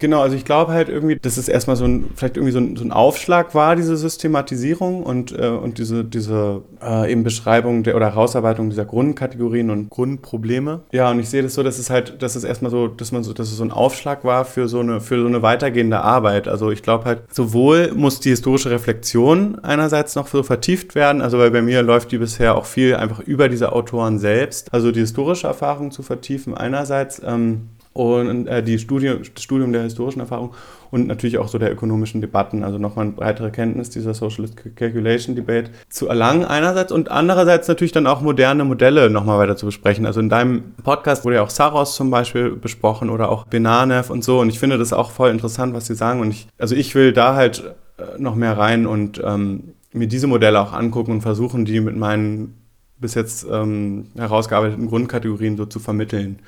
Genau, 0.00 0.20
also 0.20 0.36
ich 0.36 0.44
glaube 0.44 0.72
halt 0.72 0.88
irgendwie, 0.88 1.16
dass 1.16 1.36
es 1.36 1.48
erstmal 1.48 1.74
so 1.74 1.84
ein, 1.84 2.10
vielleicht 2.14 2.36
irgendwie 2.36 2.52
so 2.52 2.60
ein, 2.60 2.76
so 2.76 2.84
ein 2.84 2.92
Aufschlag 2.92 3.54
war, 3.54 3.74
diese 3.74 3.96
Systematisierung 3.96 5.02
und, 5.02 5.36
äh, 5.36 5.48
und 5.48 5.78
diese, 5.78 6.04
diese 6.04 6.62
äh, 6.80 7.10
eben 7.10 7.24
Beschreibung 7.24 7.82
der, 7.82 7.96
oder 7.96 8.06
Herausarbeitung 8.06 8.70
dieser 8.70 8.84
Grundkategorien 8.84 9.70
und 9.70 9.90
Grundprobleme. 9.90 10.82
Ja, 10.92 11.10
und 11.10 11.18
ich 11.18 11.28
sehe 11.28 11.42
das 11.42 11.54
so, 11.54 11.64
dass 11.64 11.78
es 11.78 11.90
halt, 11.90 12.22
dass 12.22 12.36
es 12.36 12.44
erstmal 12.44 12.70
so, 12.70 12.86
dass 12.86 13.10
man 13.10 13.24
so, 13.24 13.32
dass 13.32 13.48
es 13.48 13.56
so 13.56 13.64
ein 13.64 13.72
Aufschlag 13.72 14.24
war 14.24 14.44
für 14.44 14.68
so 14.68 14.78
eine, 14.80 15.00
für 15.00 15.20
so 15.20 15.26
eine 15.26 15.42
weitergehende 15.42 16.00
Arbeit. 16.00 16.46
Also 16.46 16.70
ich 16.70 16.82
glaube 16.82 17.04
halt, 17.04 17.22
sowohl 17.32 17.92
muss 17.94 18.20
die 18.20 18.30
historische 18.30 18.70
Reflexion 18.70 19.58
einerseits 19.64 20.14
noch 20.14 20.28
so 20.28 20.44
vertieft 20.44 20.94
werden, 20.94 21.22
also 21.22 21.38
weil 21.38 21.50
bei 21.50 21.62
mir 21.62 21.82
läuft 21.82 22.12
die 22.12 22.18
bisher 22.18 22.56
auch 22.56 22.66
viel 22.66 22.94
einfach 22.94 23.18
über 23.20 23.48
diese 23.48 23.72
Autoren 23.72 24.20
selbst, 24.20 24.72
also 24.72 24.92
die 24.92 25.00
historische 25.00 25.48
Erfahrung 25.48 25.90
zu 25.90 26.02
vertiefen 26.02 26.54
einerseits. 26.56 27.20
Ähm, 27.24 27.70
und 27.98 28.46
äh, 28.46 28.62
die 28.62 28.78
Studie, 28.78 29.12
das 29.34 29.42
Studium 29.42 29.72
der 29.72 29.82
historischen 29.82 30.20
Erfahrung 30.20 30.54
und 30.92 31.08
natürlich 31.08 31.38
auch 31.38 31.48
so 31.48 31.58
der 31.58 31.72
ökonomischen 31.72 32.20
Debatten, 32.20 32.62
also 32.62 32.78
nochmal 32.78 33.06
eine 33.06 33.14
breitere 33.14 33.50
Kenntnis 33.50 33.90
dieser 33.90 34.14
Socialist 34.14 34.54
Calculation 34.76 35.34
Debate 35.34 35.70
zu 35.88 36.06
erlangen 36.06 36.44
einerseits 36.44 36.92
und 36.92 37.10
andererseits 37.10 37.66
natürlich 37.66 37.90
dann 37.90 38.06
auch 38.06 38.20
moderne 38.20 38.64
Modelle 38.64 39.10
nochmal 39.10 39.40
weiter 39.40 39.56
zu 39.56 39.66
besprechen. 39.66 40.06
Also 40.06 40.20
in 40.20 40.28
deinem 40.28 40.74
Podcast 40.84 41.24
wurde 41.24 41.36
ja 41.36 41.42
auch 41.42 41.50
Saros 41.50 41.96
zum 41.96 42.08
Beispiel 42.12 42.50
besprochen 42.50 43.10
oder 43.10 43.32
auch 43.32 43.46
Benanev 43.46 44.10
und 44.10 44.22
so 44.22 44.38
und 44.40 44.48
ich 44.48 44.60
finde 44.60 44.78
das 44.78 44.92
auch 44.92 45.10
voll 45.10 45.30
interessant, 45.30 45.74
was 45.74 45.86
sie 45.86 45.96
sagen 45.96 46.20
und 46.20 46.30
ich, 46.30 46.46
also 46.56 46.76
ich 46.76 46.94
will 46.94 47.12
da 47.12 47.34
halt 47.34 47.74
äh, 47.96 48.20
noch 48.22 48.36
mehr 48.36 48.56
rein 48.56 48.86
und 48.86 49.20
ähm, 49.24 49.74
mir 49.92 50.06
diese 50.06 50.28
Modelle 50.28 50.60
auch 50.60 50.72
angucken 50.72 51.10
und 51.10 51.22
versuchen, 51.22 51.64
die 51.64 51.80
mit 51.80 51.96
meinen 51.96 52.54
bis 53.00 53.14
jetzt 53.14 53.44
ähm, 53.50 54.06
herausgearbeiteten 54.16 54.86
Grundkategorien 54.86 55.56
so 55.56 55.66
zu 55.66 55.80
vermitteln. 55.80 56.38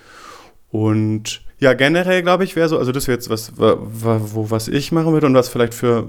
Und 0.70 1.42
ja, 1.58 1.74
generell 1.74 2.22
glaube 2.22 2.44
ich, 2.44 2.56
wäre 2.56 2.68
so, 2.68 2.78
also 2.78 2.92
das 2.92 3.06
wäre 3.06 3.16
jetzt 3.16 3.28
was, 3.28 3.52
wo, 3.56 4.50
was 4.50 4.68
ich 4.68 4.92
machen 4.92 5.12
würde 5.12 5.26
und 5.26 5.34
was 5.34 5.48
vielleicht 5.48 5.74
für, 5.74 6.08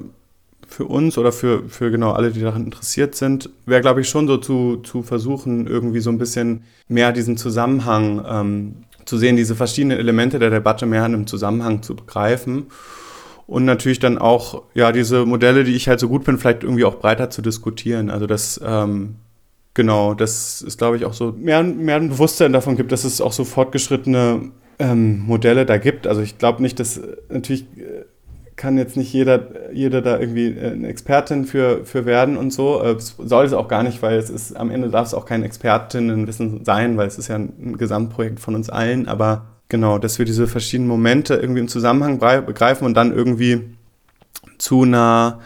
für 0.68 0.86
uns 0.86 1.18
oder 1.18 1.32
für, 1.32 1.68
für 1.68 1.92
genau 1.92 2.12
alle, 2.12 2.32
die 2.32 2.42
daran 2.42 2.66
interessiert 2.66 3.16
sind, 3.16 3.50
wäre, 3.66 3.82
glaube 3.82 4.02
ich, 4.02 4.10
schon 4.10 4.28
so 4.28 4.38
zu, 4.38 4.78
zu 4.78 5.04
versuchen, 5.04 5.68
irgendwie 5.68 6.00
so 6.00 6.10
ein 6.10 6.18
bisschen 6.18 6.64
mehr 6.88 7.12
diesen 7.12 7.38
Zusammenhang 7.38 8.24
ähm, 8.28 8.76
zu 9.06 9.18
sehen, 9.18 9.36
diese 9.36 9.56
verschiedenen 9.56 9.98
Elemente 9.98 10.40
der 10.40 10.50
Debatte 10.52 10.86
mehr 10.86 11.06
in 11.06 11.14
einem 11.14 11.28
Zusammenhang 11.28 11.82
zu 11.84 11.96
begreifen. 11.96 12.68
Und 13.48 13.66
natürlich 13.66 14.00
dann 14.00 14.18
auch, 14.18 14.64
ja, 14.74 14.94
diese 14.94 15.26
Modelle, 15.26 15.66
die 15.66 15.76
ich 15.76 15.90
halt 15.90 16.00
so 16.00 16.08
gut 16.08 16.24
bin, 16.24 16.38
vielleicht 16.38 16.64
irgendwie 16.64 16.86
auch 16.86 17.00
breiter 17.00 17.30
zu 17.30 17.42
diskutieren. 17.42 18.10
Also 18.10 18.26
das, 18.26 18.62
ähm, 18.64 19.16
Genau, 19.74 20.14
das 20.14 20.62
ist, 20.62 20.78
glaube 20.78 20.98
ich, 20.98 21.06
auch 21.06 21.14
so 21.14 21.34
mehr, 21.38 21.64
mehr 21.64 21.96
ein 21.96 22.10
Bewusstsein 22.10 22.52
davon 22.52 22.76
gibt, 22.76 22.92
dass 22.92 23.06
es 23.06 23.22
auch 23.22 23.32
so 23.32 23.46
fortgeschrittene 23.46 24.52
ähm, 24.80 25.20
Modelle 25.20 25.66
da 25.66 25.78
gibt. 25.78 26.08
Also 26.08 26.22
ich 26.22 26.38
glaube 26.38 26.62
nicht, 26.62 26.80
dass 26.80 27.00
natürlich 27.30 27.64
äh, 27.78 28.06
kann 28.62 28.78
jetzt 28.78 28.98
nicht 28.98 29.12
jeder, 29.12 29.72
jeder 29.74 30.02
da 30.02 30.20
irgendwie 30.20 30.50
äh, 30.50 30.72
eine 30.72 30.88
Expertin 30.88 31.46
für, 31.46 31.86
für 31.86 32.06
werden 32.06 32.38
und 32.38 32.52
so. 32.52 32.82
Äh, 32.84 32.92
es 32.92 33.16
soll 33.18 33.46
es 33.46 33.54
auch 33.54 33.68
gar 33.68 33.84
nicht, 33.84 34.02
weil 34.02 34.18
es 34.18 34.30
ist, 34.30 34.56
am 34.58 34.70
Ende 34.70 34.90
darf 34.90 35.08
es 35.08 35.14
auch 35.14 35.26
kein 35.26 35.44
Expertinnenwissen 35.44 36.66
sein, 36.66 36.98
weil 36.98 37.08
es 37.08 37.18
ist 37.18 37.30
ja 37.30 37.36
ein, 37.36 37.78
Gesamtprojekt 37.78 38.40
von 38.40 38.56
uns 38.56 38.70
allen. 38.70 39.08
Aber 39.08 39.46
genau, 39.70 39.98
dass 39.98 40.20
wir 40.20 40.26
diese 40.26 40.48
verschiedenen 40.48 40.90
Momente 40.90 41.36
irgendwie 41.36 41.62
im 41.62 41.70
Zusammenhang 41.70 42.20
begreifen 42.20 42.86
und 42.86 42.94
dann 42.96 43.12
irgendwie 43.12 43.62
zu 44.58 44.84
einer 44.84 45.40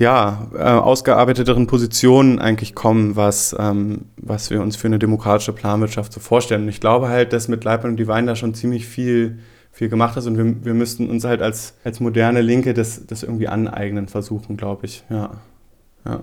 ja, 0.00 0.48
äh, 0.54 0.62
ausgearbeiteteren 0.62 1.66
Positionen 1.66 2.38
eigentlich 2.38 2.74
kommen, 2.74 3.16
was, 3.16 3.54
ähm, 3.58 4.06
was 4.16 4.48
wir 4.48 4.62
uns 4.62 4.74
für 4.74 4.86
eine 4.86 4.98
demokratische 4.98 5.52
Planwirtschaft 5.52 6.14
so 6.14 6.20
vorstellen. 6.20 6.62
Und 6.62 6.68
ich 6.70 6.80
glaube 6.80 7.10
halt, 7.10 7.34
dass 7.34 7.48
mit 7.48 7.64
Leibniz 7.64 7.90
und 7.90 7.96
Divine 7.98 8.24
da 8.24 8.34
schon 8.34 8.54
ziemlich 8.54 8.86
viel, 8.86 9.40
viel 9.70 9.90
gemacht 9.90 10.16
ist 10.16 10.26
und 10.26 10.38
wir, 10.38 10.64
wir 10.64 10.72
müssten 10.72 11.10
uns 11.10 11.24
halt 11.24 11.42
als, 11.42 11.74
als 11.84 12.00
moderne 12.00 12.40
Linke 12.40 12.72
das, 12.72 13.06
das 13.06 13.22
irgendwie 13.22 13.48
aneignen 13.48 14.08
versuchen, 14.08 14.56
glaube 14.56 14.86
ich. 14.86 15.04
Ja. 15.10 15.32
ja. 16.06 16.22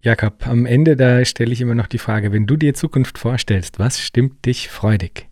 Jakob, 0.00 0.46
am 0.46 0.64
Ende 0.64 0.96
da 0.96 1.22
stelle 1.26 1.52
ich 1.52 1.60
immer 1.60 1.74
noch 1.74 1.88
die 1.88 1.98
Frage, 1.98 2.32
wenn 2.32 2.46
du 2.46 2.56
dir 2.56 2.72
Zukunft 2.72 3.18
vorstellst, 3.18 3.78
was 3.78 4.00
stimmt 4.00 4.46
dich 4.46 4.70
freudig? 4.70 5.28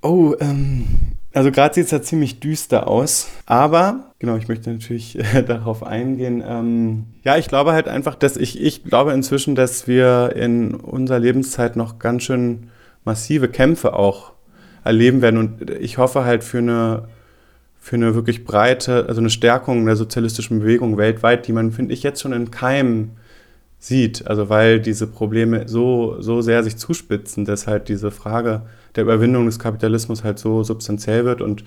Oh, 0.00 0.34
ähm, 0.40 0.86
also 1.32 1.50
gerade 1.50 1.74
sieht 1.74 1.86
es 1.86 1.90
ja 1.90 2.02
ziemlich 2.02 2.40
düster 2.40 2.88
aus, 2.88 3.28
aber 3.46 4.12
genau, 4.18 4.36
ich 4.36 4.48
möchte 4.48 4.70
natürlich 4.70 5.18
äh, 5.34 5.42
darauf 5.42 5.82
eingehen. 5.82 6.42
Ähm, 6.46 7.06
ja, 7.22 7.36
ich 7.36 7.48
glaube 7.48 7.72
halt 7.72 7.88
einfach, 7.88 8.14
dass 8.14 8.36
ich, 8.36 8.60
ich 8.60 8.84
glaube 8.84 9.12
inzwischen, 9.12 9.54
dass 9.54 9.86
wir 9.86 10.32
in 10.34 10.74
unserer 10.74 11.18
Lebenszeit 11.18 11.76
noch 11.76 11.98
ganz 11.98 12.24
schön 12.24 12.70
massive 13.04 13.48
Kämpfe 13.48 13.94
auch 13.94 14.32
erleben 14.84 15.22
werden 15.22 15.38
und 15.38 15.70
ich 15.70 15.98
hoffe 15.98 16.24
halt 16.24 16.42
für 16.44 16.58
eine 16.58 17.08
für 17.80 17.96
eine 17.96 18.14
wirklich 18.14 18.44
breite, 18.44 19.06
also 19.08 19.20
eine 19.20 19.30
Stärkung 19.30 19.86
der 19.86 19.96
sozialistischen 19.96 20.60
Bewegung 20.60 20.98
weltweit, 20.98 21.46
die 21.46 21.52
man, 21.52 21.72
finde 21.72 21.94
ich, 21.94 22.02
jetzt 22.02 22.20
schon 22.20 22.34
in 22.34 22.50
Keim 22.50 23.12
sieht. 23.78 24.26
Also 24.26 24.50
weil 24.50 24.80
diese 24.80 25.06
Probleme 25.06 25.66
so, 25.66 26.20
so 26.20 26.42
sehr 26.42 26.62
sich 26.62 26.76
zuspitzen, 26.76 27.46
dass 27.46 27.66
halt 27.66 27.88
diese 27.88 28.10
Frage 28.10 28.62
der 28.96 29.04
Überwindung 29.04 29.46
des 29.46 29.58
Kapitalismus 29.58 30.24
halt 30.24 30.38
so 30.38 30.62
substanziell 30.62 31.24
wird. 31.24 31.40
Und 31.40 31.64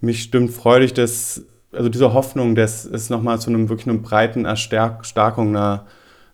mich 0.00 0.22
stimmt 0.22 0.50
freudig, 0.50 0.94
dass, 0.94 1.42
also 1.72 1.88
diese 1.88 2.12
Hoffnung, 2.14 2.54
dass 2.54 2.84
es 2.84 3.10
nochmal 3.10 3.40
zu 3.40 3.50
einem 3.50 3.68
wirklich 3.68 3.88
einem 3.88 4.02
breiten 4.02 4.44
Erstarkung 4.44 5.56
einer, 5.56 5.86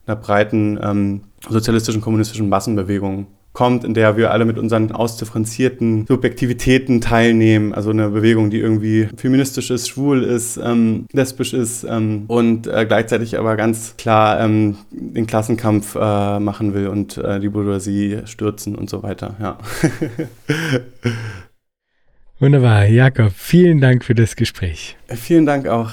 einer 0.07 0.17
breiten 0.17 0.79
ähm, 0.83 1.23
sozialistischen, 1.49 2.01
kommunistischen 2.01 2.49
Massenbewegung 2.49 3.27
kommt, 3.55 3.85
in 3.85 3.95
der 3.95 4.19
wir 4.19 4.33
alle 4.33 4.45
mit 4.45 4.59
unseren 4.59 4.93
ausdifferenzierten 4.93 6.07
Subjektivitäten 6.07 7.01
teilnehmen. 7.01 7.73
Also 7.73 7.91
eine 7.91 8.11
Bewegung, 8.11 8.51
die 8.51 8.59
irgendwie 8.59 9.09
feministisch 9.17 9.71
ist, 9.71 9.89
schwul 9.89 10.23
ist, 10.23 10.59
ähm, 10.59 11.07
lesbisch 11.13 11.55
ist 11.55 11.85
ähm, 11.85 12.25
und 12.27 12.67
äh, 12.67 12.85
gleichzeitig 12.85 13.39
aber 13.39 13.57
ganz 13.57 13.95
klar 13.97 14.41
ähm, 14.41 14.77
den 14.91 15.27
Klassenkampf 15.27 15.95
äh, 15.95 16.41
machen 16.41 16.75
will 16.75 16.89
und 16.89 17.17
äh, 17.17 17.41
die 17.41 17.49
Bourgeoisie 17.49 18.19
stürzen 18.27 18.75
und 18.75 18.91
so 18.91 19.03
weiter. 19.03 19.37
Ja. 19.41 19.59
Wunderbar, 22.41 22.87
Jakob, 22.87 23.33
vielen 23.35 23.81
Dank 23.81 24.05
für 24.05 24.17
das 24.17 24.35
Gespräch. 24.35 24.97
Vielen 25.09 25.47
Dank 25.47 25.69
auch. 25.69 25.93